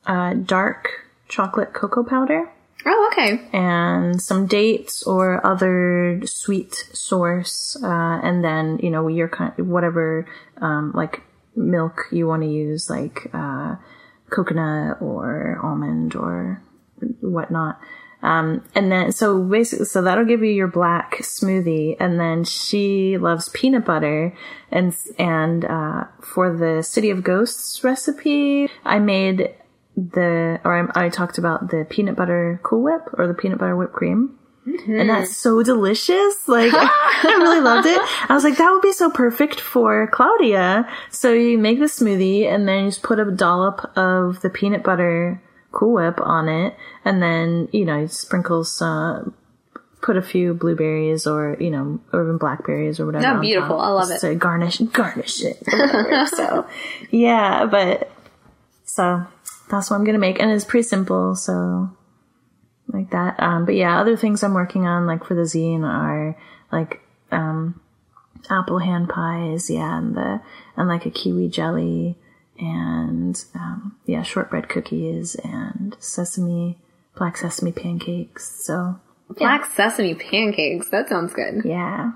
uh, 0.06 0.34
dark 0.36 0.90
chocolate 1.28 1.74
cocoa 1.74 2.04
powder 2.04 2.50
Oh, 2.86 3.10
okay. 3.12 3.42
and 3.52 4.22
some 4.22 4.46
dates 4.48 5.04
or 5.04 5.46
other 5.46 6.22
sweet 6.26 6.74
source, 6.94 7.76
uh, 7.84 8.20
and 8.24 8.42
then 8.42 8.80
you 8.82 8.90
know 8.90 9.10
your 9.10 9.28
kind, 9.28 9.52
whatever 9.58 10.26
um, 10.62 10.94
like 10.96 11.22
milk 11.54 12.06
you 12.14 12.28
want 12.28 12.44
to 12.44 12.48
use, 12.48 12.90
like 12.90 13.30
uh, 13.34 13.76
coconut 14.30 15.02
or 15.02 15.60
almond 15.64 16.16
or 16.16 16.62
whatnot. 17.22 17.80
Um, 18.24 18.64
and 18.74 18.92
then 18.92 19.12
so 19.12 19.44
basically, 19.44 19.86
so 19.86 20.02
that'll 20.02 20.26
give 20.26 20.44
you 20.44 20.52
your 20.52 20.68
black 20.68 21.18
smoothie. 21.22 21.96
And 22.00 22.20
then 22.20 22.44
she 22.44 23.18
loves 23.18 23.50
peanut 23.50 23.86
butter, 23.86 24.36
and 24.72 24.96
and 25.20 25.66
uh, 25.66 26.06
for 26.22 26.56
the 26.56 26.82
City 26.82 27.10
of 27.10 27.24
Ghosts 27.24 27.84
recipe, 27.84 28.70
I 28.84 29.00
made 29.00 29.54
the 29.96 30.60
or 30.64 30.92
I, 30.96 31.06
I 31.06 31.10
talked 31.10 31.38
about 31.38 31.70
the 31.70 31.86
peanut 31.90 32.16
butter 32.16 32.60
Cool 32.64 32.84
Whip 32.84 33.04
or 33.14 33.28
the 33.28 33.34
peanut 33.34 33.60
butter 33.60 33.76
whipped 33.76 33.94
cream. 33.94 34.37
And 34.68 35.10
that's 35.10 35.30
mm-hmm. 35.30 35.60
so 35.60 35.64
delicious. 35.64 36.48
Like, 36.48 36.72
I 36.76 37.36
really 37.38 37.62
loved 37.62 37.88
it. 37.88 38.00
I 38.30 38.34
was 38.34 38.44
like, 38.44 38.58
that 38.58 38.70
would 38.72 38.82
be 38.82 38.92
so 38.92 39.10
perfect 39.10 39.60
for 39.60 40.08
Claudia. 40.08 40.90
So 41.10 41.32
you 41.32 41.58
make 41.58 41.80
the 41.80 41.86
smoothie 41.86 42.46
and 42.46 42.68
then 42.68 42.86
you 42.86 42.90
just 42.90 43.04
put 43.04 43.20
a 43.20 43.32
dollop 43.32 43.98
of 43.98 44.42
the 44.42 44.50
peanut 44.50 44.84
butter 44.84 45.42
Cool 45.72 45.94
Whip 45.94 46.20
on 46.22 46.50
it. 46.50 46.76
And 47.06 47.22
then, 47.22 47.70
you 47.72 47.86
know, 47.86 48.00
you 48.00 48.08
sprinkle 48.08 48.64
some, 48.64 49.34
put 50.02 50.18
a 50.18 50.22
few 50.22 50.54
blueberries 50.54 51.26
or, 51.28 51.56
you 51.60 51.70
know, 51.70 52.00
or 52.12 52.24
even 52.24 52.38
blackberries 52.38 53.00
or 53.00 53.06
whatever. 53.06 53.36
No, 53.36 53.40
beautiful. 53.40 53.80
I 53.80 53.90
love 53.90 54.12
it. 54.12 54.20
to 54.20 54.36
garnish, 54.36 54.80
garnish 54.80 55.42
it. 55.44 55.64
so, 56.30 56.68
yeah, 57.12 57.66
but, 57.66 58.12
so 58.84 59.26
that's 59.70 59.90
what 59.90 59.98
I'm 59.98 60.04
gonna 60.04 60.18
make. 60.18 60.42
And 60.42 60.52
it's 60.52 60.66
pretty 60.66 60.88
simple, 60.88 61.36
so 61.36 61.90
like 62.88 63.10
that. 63.12 63.36
Um, 63.40 63.66
but 63.66 63.76
yeah, 63.76 64.00
other 64.00 64.16
things 64.18 64.44
I'm 64.44 64.54
working 64.54 64.86
on, 64.86 65.06
like 65.08 65.24
for 65.26 65.34
the 65.36 65.42
zine, 65.42 65.84
are 65.84 66.36
like 66.72 67.02
um, 67.32 67.80
apple 68.50 68.80
hand 68.80 69.10
pies, 69.10 69.70
yeah, 69.70 69.98
and 69.98 70.16
the 70.16 70.42
and 70.76 70.88
like 70.88 71.06
a 71.06 71.12
kiwi 71.12 71.50
jelly, 71.50 72.16
and 72.60 73.44
um, 73.56 73.96
yeah, 74.06 74.24
shortbread 74.24 74.70
cookies 74.70 75.36
and 75.44 75.96
sesame 76.00 76.78
black 77.16 77.38
sesame 77.38 77.72
pancakes. 77.72 78.64
So 78.66 79.00
Black 79.38 79.66
sesame 79.66 80.16
pancakes. 80.16 80.90
That 80.90 81.10
sounds 81.10 81.34
good. 81.34 81.64
yeah, 81.66 82.12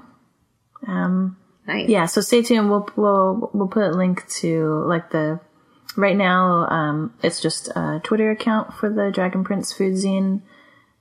um, 0.88 1.38
Nice. 1.67 1.89
yeah. 1.89 2.05
So 2.05 2.22
stay 2.22 2.41
tuned. 2.41 2.69
We'll 2.69 2.88
we'll 2.95 3.49
we'll 3.53 3.67
put 3.67 3.84
a 3.84 3.91
link 3.91 4.28
to 4.39 4.84
like 4.88 5.11
the 5.11 5.39
right 5.97 6.15
now. 6.15 6.67
Um, 6.69 7.13
it's 7.22 7.41
just 7.41 7.67
a 7.76 7.99
Twitter 8.03 8.32
account 8.32 8.74
for 8.74 8.89
the 8.89 9.11
Dragon 9.11 9.43
Prince 9.43 9.74
food 9.74 9.93
zine. 9.95 10.41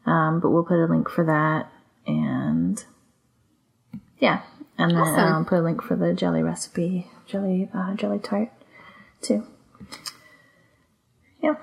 Um, 0.07 0.41
but 0.41 0.51
we'll 0.51 0.65
put 0.65 0.83
a 0.83 0.87
link 0.87 1.09
for 1.09 1.25
that 1.27 1.69
and 2.07 2.83
yeah, 4.19 4.43
and 4.79 4.91
then 4.93 4.99
Awesome. 4.99 5.35
I'll 5.35 5.45
put 5.45 5.59
a 5.59 5.63
link 5.63 5.83
for 5.83 5.95
the 5.97 6.13
jelly 6.15 6.43
recipe, 6.43 7.07
jelly 7.27 7.69
uh, 7.75 7.95
jelly 7.95 8.19
tart 8.19 8.49
too. 9.23 9.47
Yep, 11.43 11.63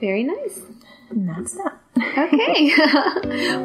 Very 0.00 0.22
nice. 0.24 0.60
and 1.10 1.28
that's 1.28 1.54
that. 1.54 1.78
Okay. 2.18 2.72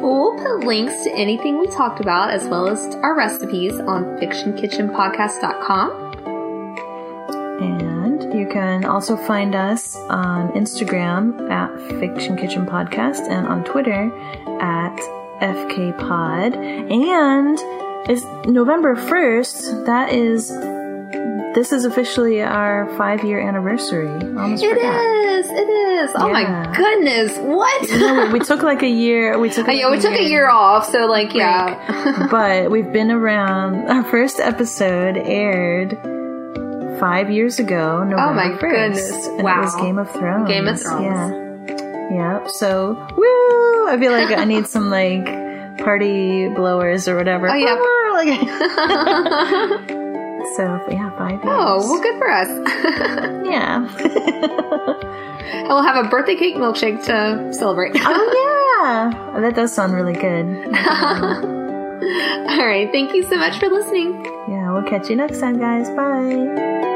we'll 0.00 0.36
put 0.38 0.64
links 0.66 1.04
to 1.04 1.12
anything 1.12 1.58
we 1.60 1.66
talked 1.68 2.00
about 2.00 2.30
as 2.30 2.46
well 2.48 2.66
as 2.68 2.94
our 2.96 3.14
recipes 3.14 3.74
on 3.74 4.04
fictionkitchenpodcast.com. 4.18 5.90
And 7.62 7.91
you 8.34 8.46
can 8.50 8.84
also 8.84 9.16
find 9.16 9.54
us 9.54 9.96
on 9.96 10.50
Instagram 10.52 11.50
at 11.50 11.70
Fiction 12.00 12.36
Kitchen 12.36 12.66
Podcast 12.66 13.28
and 13.28 13.46
on 13.46 13.64
Twitter 13.64 14.10
at 14.60 14.96
FK 15.40 15.96
Pod. 15.98 16.54
And 16.54 17.58
it's 18.08 18.24
November 18.48 18.96
1st. 18.96 19.86
That 19.86 20.12
is, 20.12 20.48
this 21.54 21.72
is 21.72 21.84
officially 21.84 22.40
our 22.42 22.88
five 22.96 23.22
year 23.24 23.40
anniversary. 23.40 24.08
Almost 24.08 24.62
It 24.62 24.76
is. 24.78 25.46
It 25.50 25.68
is. 25.68 26.10
Oh 26.14 26.26
Yeah. 26.28 26.32
my 26.32 26.76
goodness. 26.76 27.36
What? 27.38 27.90
No, 27.90 28.30
we 28.32 28.38
took 28.40 28.62
like 28.62 28.82
a 28.82 28.88
year. 28.88 29.38
We 29.38 29.50
took. 29.50 29.66
Oh, 29.72 29.72
yeah, 29.72 29.90
we 29.90 30.00
took 30.00 30.14
a 30.14 30.22
year 30.22 30.48
off, 30.48 30.86
so 30.90 31.06
like, 31.06 31.34
yeah. 31.34 32.28
but 32.30 32.70
we've 32.70 32.90
been 32.92 33.10
around. 33.10 33.88
Our 33.90 34.04
first 34.04 34.40
episode 34.40 35.16
aired 35.16 35.98
five 37.02 37.32
years 37.32 37.58
ago, 37.58 37.98
oh 38.00 38.04
November 38.04 38.30
Oh 38.30 38.32
my 38.32 38.50
1st, 38.50 38.60
goodness. 38.60 39.28
Wow. 39.42 39.58
it 39.58 39.64
was 39.64 39.74
Game 39.74 39.98
of 39.98 40.08
Thrones. 40.12 40.48
Game 40.48 40.68
of 40.68 40.80
Thrones. 40.80 41.02
Yeah, 41.02 41.32
yeah. 42.14 42.46
So 42.46 42.92
woo! 43.16 43.88
I 43.88 43.96
feel 43.98 44.12
like 44.12 44.30
I 44.38 44.44
need 44.44 44.68
some 44.68 44.88
like 44.88 45.26
party 45.78 46.48
blowers 46.48 47.08
or 47.08 47.16
whatever. 47.16 47.48
Oh, 47.50 47.54
yeah. 47.54 47.74
So 50.56 50.64
yeah, 50.90 51.08
five 51.16 51.40
oh, 51.44 51.46
years. 51.46 51.56
oh, 51.56 51.78
well, 51.88 52.02
good 52.02 52.18
for 52.18 52.30
us. 52.30 52.48
yeah. 53.46 53.86
and 55.54 55.68
we'll 55.68 55.82
have 55.82 56.04
a 56.04 56.08
birthday 56.08 56.34
cake 56.36 56.56
milkshake 56.56 57.04
to 57.04 57.54
celebrate. 57.54 57.92
oh 57.96 58.80
yeah, 58.82 59.40
that 59.40 59.54
does 59.54 59.72
sound 59.72 59.94
really 59.94 60.14
good. 60.14 60.46
All 62.50 62.66
right. 62.66 62.90
Thank 62.90 63.14
you 63.14 63.22
so 63.22 63.36
much 63.36 63.58
for 63.60 63.68
listening. 63.68 64.24
Yeah, 64.48 64.72
we'll 64.72 64.82
catch 64.82 65.08
you 65.08 65.16
next 65.16 65.38
time, 65.38 65.58
guys. 65.58 65.88
Bye. 65.90 66.90